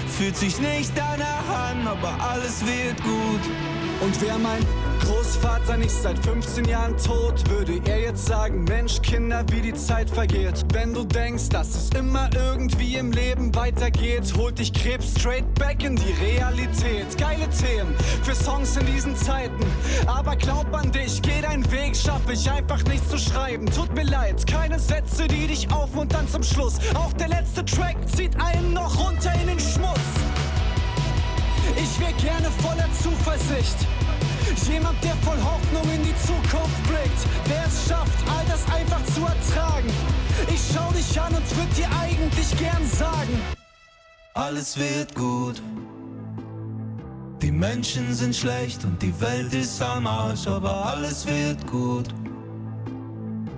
Fühlt 0.09 0.37
sich 0.37 0.59
nicht 0.59 0.91
danach 0.97 1.71
an, 1.71 1.87
aber 1.87 2.13
alles 2.21 2.67
wird 2.67 3.01
gut. 3.05 3.76
Und 4.01 4.21
wer 4.21 4.39
mein 4.39 4.65
Großvater 5.01 5.77
nicht 5.77 5.91
seit 5.91 6.19
15 6.19 6.67
Jahren 6.67 6.97
tot, 6.99 7.49
würde 7.49 7.81
er 7.87 8.01
jetzt 8.01 8.27
sagen, 8.27 8.65
Mensch, 8.65 9.01
Kinder, 9.03 9.45
wie 9.51 9.61
die 9.61 9.75
Zeit 9.75 10.11
vergeht. 10.11 10.65
Wenn 10.73 10.93
du 10.93 11.05
denkst, 11.05 11.49
dass 11.49 11.75
es 11.75 11.91
immer 11.91 12.29
irgendwie 12.35 12.97
im 12.97 13.13
Leben 13.13 13.55
weitergeht, 13.55 14.35
holt 14.37 14.59
dich 14.59 14.73
Krebs 14.73 15.13
straight 15.19 15.55
back 15.55 15.83
in 15.83 15.97
die 15.97 16.13
Realität. 16.25 17.17
Geile 17.19 17.49
Themen 17.51 17.95
für 18.23 18.35
Songs 18.35 18.77
in 18.77 18.87
diesen 18.87 19.17
Zeiten. 19.17 19.65
Aber 20.07 20.37
glaub 20.37 20.75
an 20.75 20.93
dich, 20.93 21.23
geh 21.23 21.41
deinen 21.41 21.71
Weg, 21.71 21.97
schaff 21.97 22.23
ich 22.31 22.51
einfach 22.51 22.83
nicht 22.85 23.09
zu 23.09 23.19
schreiben. 23.19 23.67
Tut 23.67 23.95
mir 23.95 24.05
leid, 24.05 24.47
keine 24.47 24.79
Sätze, 24.79 25.27
die 25.27 25.47
dich 25.47 25.71
aufmuntern 25.73 26.29
zum 26.29 26.43
Schluss. 26.43 26.79
Auch 26.95 27.13
der 27.15 27.29
letzte 27.29 27.65
Track 27.65 27.97
zieht 28.15 28.37
einen 28.41 28.73
noch 28.73 28.99
runter 28.99 29.33
in 29.41 29.49
den 29.49 29.61
Schmutz. 29.61 30.16
Ich 31.75 31.99
wär 32.01 32.13
gerne 32.13 32.51
voller 32.63 32.89
Zuversicht. 33.03 33.77
Jemand, 34.69 35.03
der 35.05 35.15
voll 35.17 35.39
Hoffnung 35.43 35.85
in 35.95 36.03
die 36.03 36.15
Zukunft 36.27 36.83
blickt, 36.89 37.49
der 37.49 37.65
es 37.67 37.89
schafft, 37.89 38.19
all 38.29 38.45
das 38.49 38.65
einfach 38.75 39.01
zu 39.15 39.21
ertragen. 39.21 39.89
Ich 40.49 40.61
schau 40.75 40.91
dich 40.93 41.21
an 41.21 41.33
und 41.35 41.57
würd 41.57 41.77
dir 41.77 41.89
eigentlich 42.01 42.57
gern 42.59 42.87
sagen, 42.87 43.41
Alles 44.35 44.77
wird 44.77 45.15
gut. 45.15 45.63
Die 47.43 47.53
Menschen 47.53 48.13
sind 48.13 48.35
schlecht 48.35 48.85
und 48.85 49.01
die 49.01 49.19
Welt 49.21 49.55
ist 49.55 49.81
am 49.81 50.07
Arsch, 50.07 50.47
aber 50.47 50.87
alles 50.87 51.27
wird 51.27 51.65
gut. 51.67 52.09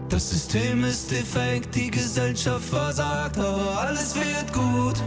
Das 0.09 0.31
System 0.31 0.85
ist 0.85 1.11
defekt, 1.11 1.75
die 1.75 1.91
Gesellschaft 1.91 2.65
versagt, 2.65 3.39
aber 3.39 3.79
alles 3.81 4.15
wird 4.15 4.53
gut. 4.53 5.03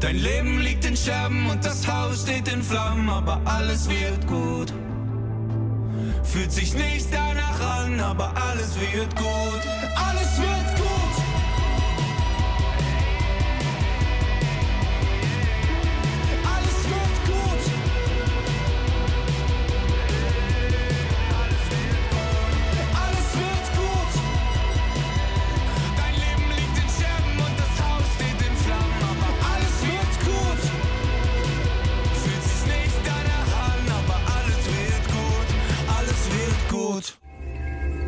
Dein 0.00 0.16
Leben 0.16 0.60
liegt 0.60 0.84
in 0.84 0.96
Scherben 0.96 1.48
und 1.50 1.64
das 1.64 1.86
Haus 1.86 2.22
steht 2.22 2.48
in 2.48 2.62
Flammen, 2.62 3.08
aber 3.08 3.40
alles 3.44 3.88
wird 3.88 4.26
gut. 4.26 4.72
Fühlt 6.24 6.52
sich 6.52 6.74
nicht 6.74 7.08
danach 7.12 7.60
an, 7.78 8.00
aber 8.00 8.32
alles 8.50 8.74
wird 8.80 9.14
gut. 9.16 9.62
Alles 9.96 10.38
wird 10.38 10.76
gut. 10.76 10.81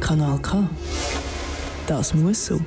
Kanal 0.05 0.39
K. 0.41 0.69
Das 1.87 2.13
muss 2.13 2.45
so. 2.45 2.61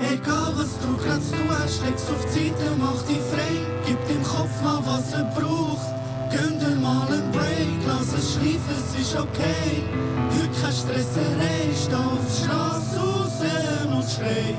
Egal 0.00 0.52
was 0.56 0.72
du 0.80 0.96
grad 0.96 1.20
tust, 1.20 1.82
leg's 1.84 2.10
auf 2.10 2.24
die 2.34 2.48
Seite, 2.48 2.72
mach 2.76 3.00
dich 3.02 3.22
frei. 3.30 3.54
Gib 3.86 4.08
dem 4.08 4.22
Kopf 4.24 4.60
mal, 4.64 4.80
was 4.84 5.12
er 5.12 5.22
braucht. 5.36 5.86
Gönn 6.32 6.58
dir 6.58 6.74
mal 6.74 7.06
einen 7.06 7.30
Break, 7.30 7.78
lass 7.86 8.12
es 8.18 8.32
schleifen, 8.32 8.74
es 8.76 9.00
ist 9.00 9.16
okay. 9.16 9.84
Heute 10.34 10.60
keine 10.60 10.72
Stresserei, 10.72 11.70
steh 11.80 11.94
auf 11.94 12.26
die 12.26 12.42
Straße 12.42 12.98
raus 12.98 13.38
und 13.94 14.10
schrei. 14.10 14.54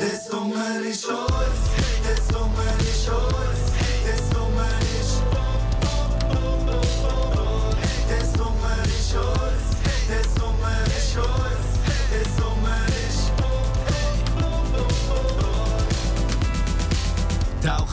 Der 0.00 0.18
Sommer 0.18 0.80
ist 0.88 1.04
uns, 1.04 1.62
der 2.06 2.16
Sommer 2.32 2.72
ist 2.80 3.06
uns, 3.06 3.71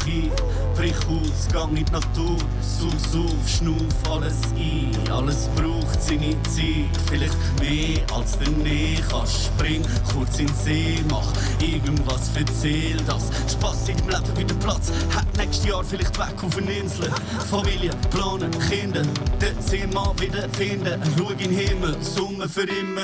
Ein, 0.10 0.32
brich 0.76 0.96
aus, 1.08 1.54
gang 1.54 1.78
in 1.78 1.86
die 1.86 1.92
Natur, 1.92 2.38
such's 2.62 3.16
auf, 3.16 3.48
schnuff 3.48 3.78
alles 4.10 4.38
ein. 4.56 5.12
Alles 5.12 5.48
braucht 5.56 6.02
seine 6.02 6.36
Zeit, 6.44 6.90
vielleicht 7.08 7.38
mehr 7.60 8.02
als 8.16 8.40
du 8.40 8.50
nie 8.50 8.98
kannst. 9.08 9.46
Spring 9.46 9.86
kurz 10.12 10.40
in 10.40 10.48
den 10.48 10.56
See, 10.56 11.00
mach 11.10 11.32
irgendwas 11.62 12.32
Ziel, 12.60 12.98
das 13.06 13.30
Spaß 13.52 13.90
in 13.90 13.98
deinem 13.98 14.10
Leben 14.10 14.38
wieder 14.38 14.56
Platz. 14.56 14.92
Hat 15.16 15.28
nächstes 15.38 15.68
Jahr 15.68 15.84
vielleicht 15.84 16.18
weg 16.18 16.44
auf 16.44 16.58
eine 16.58 16.72
Insel. 16.72 17.12
Familie, 17.50 17.92
planen, 18.10 18.52
Kinder, 18.68 19.04
den 19.40 19.62
Sinn 19.62 19.94
mal 19.94 20.14
wieder 20.20 20.50
finden. 20.50 21.02
Schau 21.18 21.30
in 21.30 21.38
den 21.38 21.52
Himmel, 21.52 21.96
Summe 22.02 22.50
für 22.50 22.64
immer. 22.64 23.02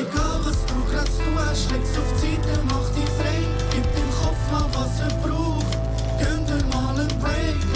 Egal 0.00 0.40
was 0.42 0.64
du 0.64 0.74
grad 0.90 1.08
du 1.08 1.38
hast, 1.38 1.70
leg's 1.70 1.98
auf 1.98 2.20
die 2.22 2.36
Seite, 2.36 2.60
mach 2.64 2.88
dich 2.94 3.10
frei. 3.18 3.44
Gib 3.70 3.84
dem 3.94 4.10
Kopf 4.22 4.50
mal, 4.50 4.66
was 4.72 5.00
er 5.00 5.14
braucht. 5.18 5.35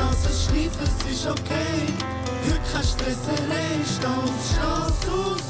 Break, 0.01 0.11
lass 0.11 0.27
es 0.27 1.13
ist 1.13 1.27
okay. 1.27 1.83
Heute 2.47 2.61
kein 2.73 2.83
Stresserei, 2.83 3.69
steh 3.85 4.07
auf 4.07 4.25
die 4.25 4.55
Straße 4.55 5.11
raus 5.11 5.49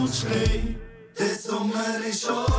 und 0.00 0.14
schrei. 0.14 0.76
Der 1.18 1.34
Sommer 1.36 2.04
ist 2.08 2.28
uns, 2.28 2.53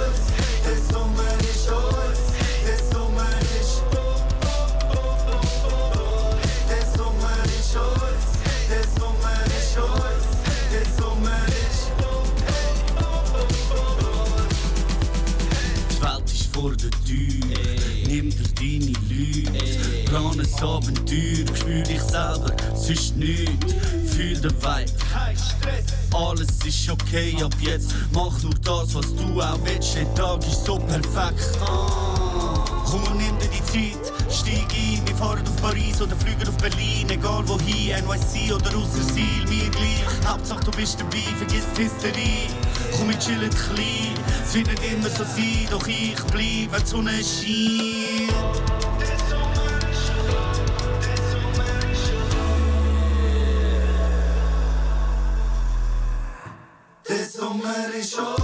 Plan 20.16 20.40
ein 20.40 20.64
Abenteuer, 20.64 21.46
spür 21.58 21.84
dich 21.84 22.02
selber, 22.02 22.50
ist 22.88 23.18
nichts. 23.18 23.74
Fühl 24.14 24.40
den 24.40 24.56
Vibe, 24.62 24.92
kein 25.12 25.36
Stress. 25.36 25.84
Alles 26.14 26.48
ist 26.66 26.90
okay 26.90 27.36
ab 27.44 27.54
jetzt, 27.60 27.94
mach 28.14 28.42
nur 28.42 28.54
das, 28.64 28.96
was 28.96 29.14
du 29.14 29.42
auch 29.42 29.60
willst. 29.66 29.94
Der 29.94 30.14
Tag 30.16 30.40
ist 30.48 30.64
so 30.64 30.78
perfekt. 30.78 31.60
Ah. 31.60 32.64
Komm 32.86 33.04
und 33.04 33.18
nimm 33.18 33.38
dir 33.40 33.50
die 33.50 33.66
Zeit, 33.66 34.14
steig 34.32 34.74
ein, 34.74 35.06
wir 35.06 35.16
fahren 35.18 35.44
auf 35.46 35.62
Paris 35.62 36.02
oder 36.02 36.16
fliegen 36.16 36.48
auf 36.48 36.58
Berlin, 36.60 37.10
egal 37.10 37.46
wohin, 37.50 38.06
NYC 38.06 38.54
oder 38.54 38.74
Aussersil, 38.74 39.44
mir 39.50 39.70
gleich. 39.70 40.02
Hauptsache 40.26 40.64
du 40.64 40.72
bist 40.72 40.98
dabei, 40.98 41.24
vergiss 41.38 41.66
die 41.78 41.84
Hysterie. 41.84 42.48
Komm, 42.98 43.10
wir 43.10 43.20
chillen 43.20 43.50
klein, 43.50 44.16
es 44.46 44.54
wird 44.54 44.68
nicht 44.68 44.94
immer 44.94 45.10
so 45.10 45.26
sein, 45.26 45.68
doch 45.70 45.86
ich 45.86 46.16
bleib, 46.32 46.72
wenn 46.72 46.82
die 46.82 46.88
Sonne 46.88 47.12
scheint. 47.12 48.95
Sommer 57.96 58.00
ist 58.00 58.35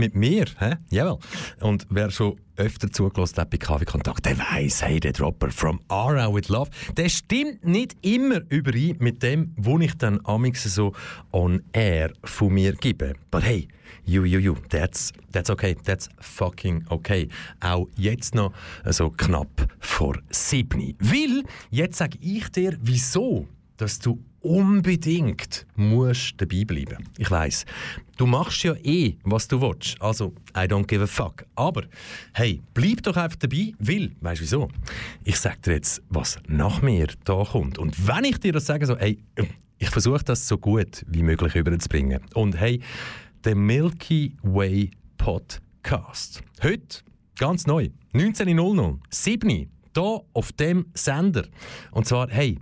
mit 0.00 0.16
mir, 0.16 0.46
hä? 0.58 0.76
Jawohl. 0.90 1.18
Und 1.60 1.86
wer 1.90 2.10
schon 2.10 2.40
öfter 2.56 2.90
zugelassen 2.90 3.36
hat 3.36 3.50
bei 3.50 3.58
KW 3.58 3.84
Kontakt, 3.84 4.24
der 4.26 4.38
weiß, 4.38 4.82
hey, 4.82 4.98
der 4.98 5.12
Dropper 5.12 5.50
from 5.50 5.80
Aarau 5.88 6.34
with 6.34 6.48
Love, 6.48 6.70
der 6.96 7.08
stimmt 7.08 7.64
nicht 7.64 7.96
immer 8.02 8.40
überein 8.48 8.96
mit 8.98 9.22
dem, 9.22 9.54
wo 9.56 9.78
ich 9.78 9.94
dann 9.94 10.20
amix 10.24 10.64
so 10.64 10.92
on 11.32 11.62
air 11.72 12.12
von 12.24 12.52
mir 12.52 12.72
gebe. 12.72 13.14
But 13.30 13.44
hey, 13.44 13.68
you, 14.04 14.24
you, 14.24 14.40
you, 14.40 14.56
that's, 14.70 15.12
that's 15.32 15.50
okay, 15.50 15.76
that's 15.84 16.08
fucking 16.18 16.84
okay. 16.88 17.28
Auch 17.60 17.86
jetzt 17.96 18.34
noch 18.34 18.52
so 18.86 19.10
knapp 19.10 19.68
vor 19.78 20.18
sieben. 20.30 20.96
Weil, 20.98 21.44
jetzt 21.70 21.98
sage 21.98 22.18
ich 22.20 22.48
dir, 22.48 22.76
wieso, 22.80 23.46
dass 23.76 23.98
du 23.98 24.18
unbedingt 24.40 25.66
musst 25.76 26.34
dabei 26.38 26.64
bleiben. 26.64 27.08
Ich 27.18 27.30
weiß, 27.30 27.66
du 28.20 28.26
machst 28.26 28.62
ja 28.64 28.74
eh, 28.84 29.16
was 29.24 29.48
du 29.48 29.62
willst. 29.62 29.96
Also, 30.02 30.34
I 30.54 30.66
don't 30.66 30.86
give 30.86 31.02
a 31.02 31.06
fuck. 31.06 31.46
Aber, 31.54 31.84
hey, 32.34 32.60
bleib 32.74 33.02
doch 33.02 33.16
einfach 33.16 33.38
dabei, 33.38 33.72
weil, 33.78 34.12
weißt 34.20 34.40
du 34.40 34.44
wieso? 34.44 34.68
Ich 35.24 35.38
sag 35.38 35.62
dir 35.62 35.72
jetzt, 35.72 36.02
was 36.10 36.38
nach 36.46 36.82
mir 36.82 37.06
da 37.24 37.44
kommt. 37.44 37.78
Und 37.78 38.06
wenn 38.06 38.24
ich 38.24 38.38
dir 38.38 38.52
das 38.52 38.66
sage, 38.66 38.84
so, 38.84 38.98
hey, 38.98 39.18
ich 39.78 39.88
versuche 39.88 40.22
das 40.22 40.46
so 40.46 40.58
gut 40.58 41.02
wie 41.08 41.22
möglich 41.22 41.54
überzubringen. 41.54 42.20
Und 42.34 42.60
hey, 42.60 42.82
der 43.44 43.54
Milky 43.54 44.36
Way 44.42 44.90
Podcast. 45.16 46.42
Heute, 46.62 46.98
ganz 47.38 47.66
neu, 47.66 47.88
19.00, 48.12 48.98
7 49.08 49.48
hier 49.48 49.70
auf 50.34 50.52
dem 50.52 50.84
Sender. 50.92 51.46
Und 51.90 52.06
zwar, 52.06 52.28
hey, 52.28 52.58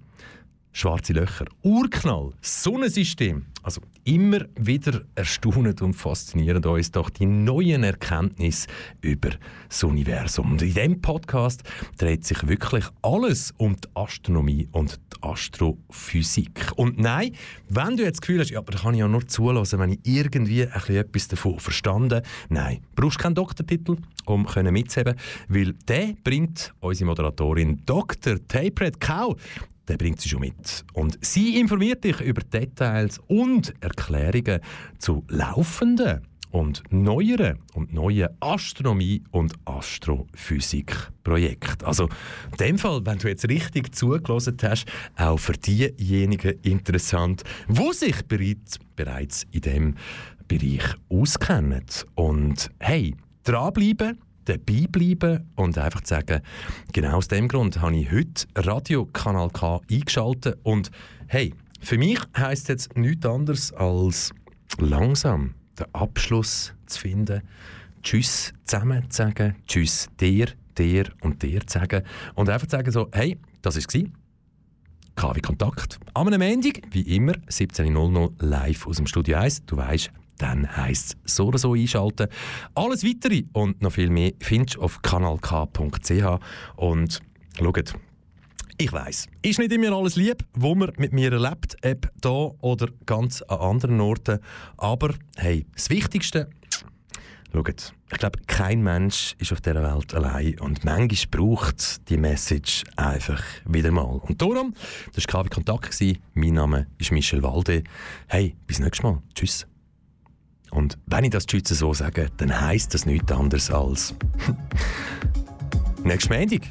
Schwarze 0.78 1.12
Löcher, 1.12 1.46
Urknall, 1.64 2.30
Sonnensystem. 2.40 3.46
Also 3.64 3.80
immer 4.04 4.42
wieder 4.54 5.02
erstaunend 5.16 5.82
und 5.82 5.94
faszinierend 5.94 6.66
uns 6.66 6.92
doch 6.92 7.10
die 7.10 7.26
neuen 7.26 7.82
Erkenntnisse 7.82 8.68
über 9.00 9.30
das 9.68 9.82
Universum. 9.82 10.52
Und 10.52 10.62
in 10.62 10.72
diesem 10.72 11.00
Podcast 11.00 11.64
dreht 11.98 12.24
sich 12.24 12.46
wirklich 12.46 12.84
alles 13.02 13.52
um 13.56 13.74
die 13.74 13.88
Astronomie 13.94 14.68
und 14.70 15.00
die 15.16 15.22
Astrophysik. 15.24 16.70
Und 16.76 17.00
nein, 17.00 17.32
wenn 17.68 17.96
du 17.96 18.04
jetzt 18.04 18.18
das 18.18 18.20
Gefühl 18.20 18.38
hast, 18.38 18.50
ja, 18.50 18.60
aber 18.60 18.70
da 18.70 18.78
kann 18.78 18.94
ich 18.94 19.00
ja 19.00 19.08
nur 19.08 19.26
zulassen, 19.26 19.80
wenn 19.80 19.90
ich 19.90 19.98
irgendwie 20.04 20.60
etwas 20.60 21.26
davon 21.26 21.58
verstanden 21.58 22.22
Nein, 22.50 22.82
brauchst 22.94 23.18
keinen 23.18 23.34
Doktortitel, 23.34 23.96
um 24.26 24.46
mitzuheben, 24.70 25.16
weil 25.48 25.72
der 25.88 26.14
bringt 26.22 26.72
unsere 26.78 27.08
Moderatorin 27.08 27.82
Dr. 27.84 28.36
Tapred 28.46 29.00
Kau 29.00 29.34
der 29.88 29.96
bringt 29.96 30.20
sie 30.20 30.28
schon 30.28 30.40
mit. 30.40 30.84
Und 30.92 31.18
sie 31.20 31.58
informiert 31.58 32.04
dich 32.04 32.20
über 32.20 32.42
Details 32.42 33.18
und 33.26 33.74
Erklärungen 33.80 34.60
zu 34.98 35.24
laufenden 35.28 36.28
und 36.50 36.82
neueren 36.90 37.58
und 37.74 37.92
neuen 37.92 38.28
Astronomie- 38.40 39.22
und 39.30 39.52
Astrophysikprojekten. 39.64 41.86
Also 41.86 42.08
in 42.50 42.56
dem 42.58 42.78
Fall, 42.78 43.04
wenn 43.04 43.18
du 43.18 43.28
jetzt 43.28 43.46
richtig 43.48 43.94
zugelassen 43.94 44.56
hast, 44.62 44.86
auch 45.16 45.38
für 45.38 45.52
diejenigen 45.52 46.58
interessant, 46.62 47.44
wo 47.66 47.92
sich 47.92 48.24
bereits, 48.26 48.78
bereits 48.96 49.46
in 49.50 49.60
dem 49.60 49.94
Bereich 50.46 50.84
auskennen. 51.10 51.84
Und 52.14 52.70
hey, 52.80 53.14
dranbleiben, 53.44 54.18
dabei 54.48 54.86
bleiben 54.90 55.50
und 55.56 55.76
einfach 55.78 56.04
sagen, 56.04 56.40
genau 56.92 57.16
aus 57.18 57.28
dem 57.28 57.48
Grund 57.48 57.80
habe 57.80 57.96
ich 57.96 58.10
heute 58.10 58.46
Radio 58.56 59.06
Kanal 59.06 59.50
K 59.50 59.80
eingeschaltet 59.90 60.58
und 60.62 60.90
hey, 61.26 61.54
für 61.80 61.98
mich 61.98 62.18
heisst 62.36 62.68
jetzt 62.68 62.96
nichts 62.96 63.26
anderes 63.26 63.72
als 63.74 64.32
langsam 64.78 65.54
den 65.78 65.86
Abschluss 65.94 66.72
zu 66.86 67.00
finden, 67.00 67.42
Tschüss 68.02 68.54
zusammen 68.64 69.10
zu 69.10 69.18
sagen, 69.18 69.56
Tschüss 69.66 70.08
dir, 70.18 70.48
dir 70.76 71.04
und 71.20 71.42
dir 71.42 71.66
zu 71.66 71.78
sagen 71.78 72.02
und 72.34 72.48
einfach 72.48 72.66
zu 72.66 72.76
sagen 72.76 72.90
so, 72.90 73.08
hey, 73.12 73.38
das 73.62 73.76
war 73.76 73.82
es. 73.82 74.04
KW 75.16 75.40
Kontakt. 75.40 75.98
Am 76.14 76.28
Montag, 76.28 76.80
wie 76.92 77.16
immer, 77.16 77.32
17.00 77.50 78.32
live 78.38 78.86
aus 78.86 78.98
dem 78.98 79.06
Studio 79.08 79.38
1. 79.38 79.66
Du 79.66 79.76
weißt, 79.76 80.12
dann 80.38 80.76
heisst 80.76 81.16
es 81.24 81.36
so 81.36 81.46
oder 81.46 81.58
so 81.58 81.74
einschalten. 81.74 82.28
Alles 82.74 83.04
Weitere 83.04 83.44
und 83.52 83.82
noch 83.82 83.92
viel 83.92 84.10
mehr 84.10 84.32
findest 84.40 84.76
du 84.76 84.82
auf 84.82 85.02
kanalk.ch. 85.02 86.40
Und 86.76 87.20
schaut, 87.58 87.94
ich 88.80 88.92
weiß, 88.92 89.26
ist 89.42 89.58
nicht 89.58 89.72
immer 89.72 89.96
alles 89.96 90.16
lieb, 90.16 90.44
wo 90.54 90.74
man 90.74 90.92
mit 90.98 91.12
mir 91.12 91.32
erlebt, 91.32 91.76
ob 91.84 92.08
da 92.20 92.50
oder 92.60 92.88
ganz 93.06 93.42
an 93.42 93.58
anderen 93.58 94.00
Orten. 94.00 94.38
Aber 94.76 95.14
hey, 95.36 95.66
das 95.74 95.90
Wichtigste, 95.90 96.48
schaut, 97.52 97.92
ich 98.12 98.18
glaube, 98.18 98.38
kein 98.46 98.82
Mensch 98.82 99.34
ist 99.38 99.52
auf 99.52 99.60
dieser 99.60 99.82
Welt 99.82 100.14
allein 100.14 100.58
und 100.60 100.84
manchmal 100.84 101.18
braucht 101.30 102.08
die 102.08 102.16
Message 102.16 102.84
einfach 102.96 103.42
wieder 103.66 103.90
mal. 103.90 104.20
Und 104.22 104.40
darum, 104.40 104.74
das 105.12 105.24
war 105.24 105.42
KW 105.42 105.48
Kontakt, 105.50 106.00
mein 106.34 106.54
Name 106.54 106.86
ist 106.98 107.12
Michel 107.12 107.42
Walde. 107.42 107.82
Hey, 108.28 108.56
bis 108.66 108.78
nächstes 108.78 109.02
Mal. 109.02 109.20
Tschüss. 109.34 109.67
Und 110.70 110.98
wenn 111.06 111.24
ich 111.24 111.30
das 111.30 111.46
Tschüss 111.46 111.68
so 111.68 111.94
sage, 111.94 112.28
dann 112.36 112.60
heisst 112.60 112.94
das 112.94 113.06
nichts 113.06 113.32
anderes 113.32 113.70
als 113.70 114.14
nächsten 116.04 116.34
Montag, 116.34 116.62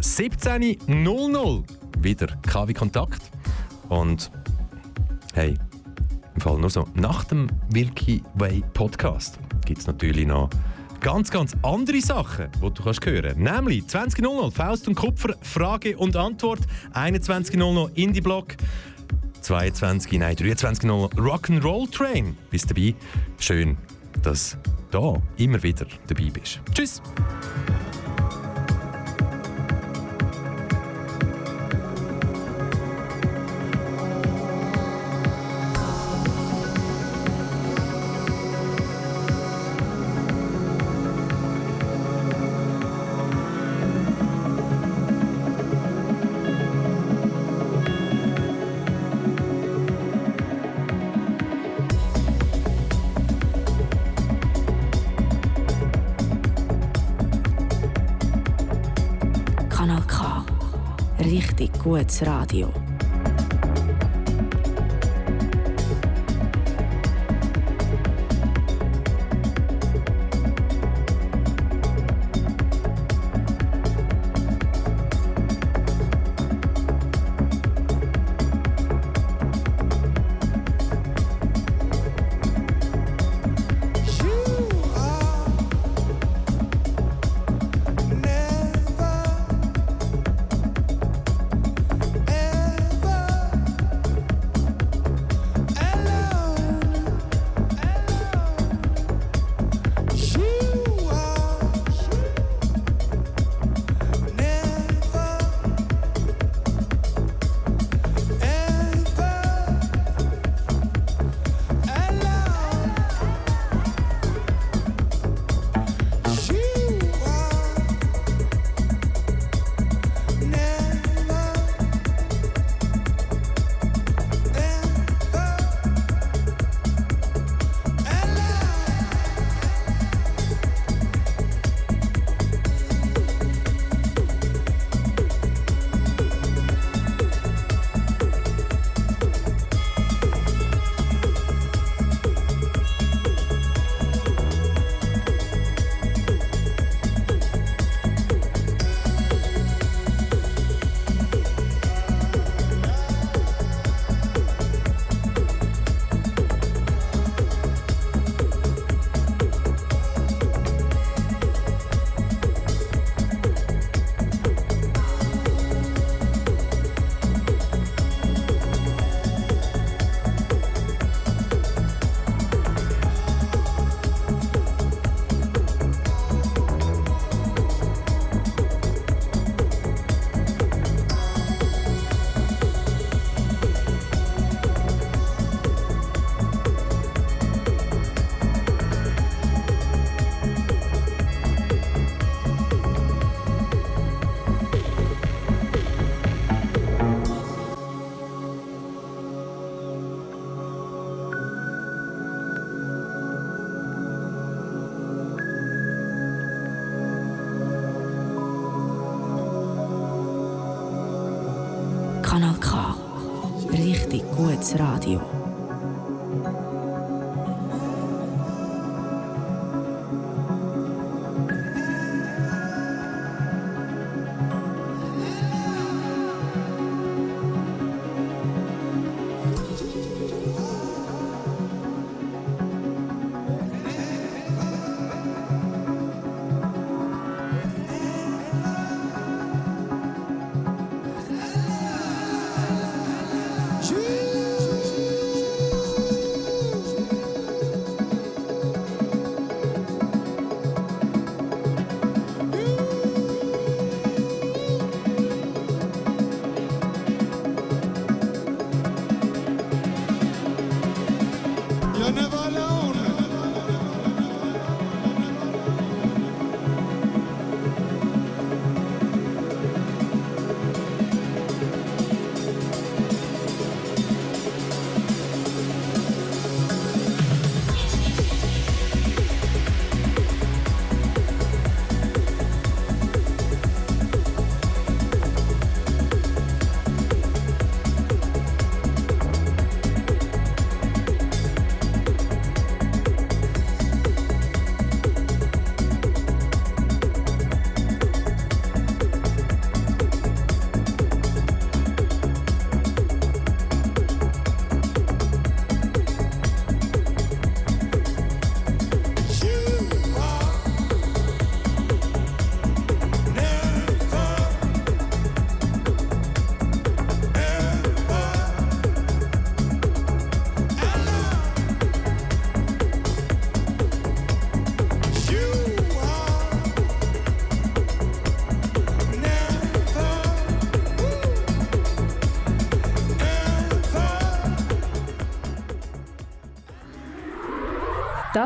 17.00 0.00 1.64
wieder 2.00 2.26
KW 2.42 2.72
Kontakt. 2.72 3.30
Und 3.88 4.30
hey, 5.34 5.54
im 6.34 6.40
Fall 6.40 6.58
nur 6.58 6.70
so, 6.70 6.86
nach 6.94 7.24
dem 7.24 7.48
Milky 7.72 8.22
Way 8.34 8.62
Podcast 8.74 9.38
gibt 9.64 9.80
es 9.80 9.86
natürlich 9.86 10.26
noch 10.26 10.50
ganz, 11.00 11.30
ganz 11.30 11.56
andere 11.62 12.00
Sachen, 12.00 12.48
die 12.54 12.70
du 12.72 12.82
kannst 12.82 13.04
hören 13.06 13.42
Nämlich 13.42 13.84
20.00 13.84 14.50
Faust 14.50 14.88
und 14.88 14.94
Kupfer, 14.94 15.34
Frage 15.42 15.96
und 15.96 16.16
Antwort, 16.16 16.60
21.00 16.94 17.94
Indie-Block, 17.94 18.56
22, 19.46 20.18
nein, 20.18 20.34
23.00 20.34 21.20
Rock'n'Roll 21.20 21.88
Train. 21.92 22.36
Bist 22.50 22.68
dabei? 22.68 22.96
Schön, 23.38 23.78
dass 24.24 24.58
du 24.64 24.70
da 24.90 25.22
immer 25.36 25.62
wieder 25.62 25.86
dabei 26.08 26.30
bist. 26.30 26.60
Tschüss! 26.74 27.00
Gutes 61.86 62.22
Radio. 62.22 62.95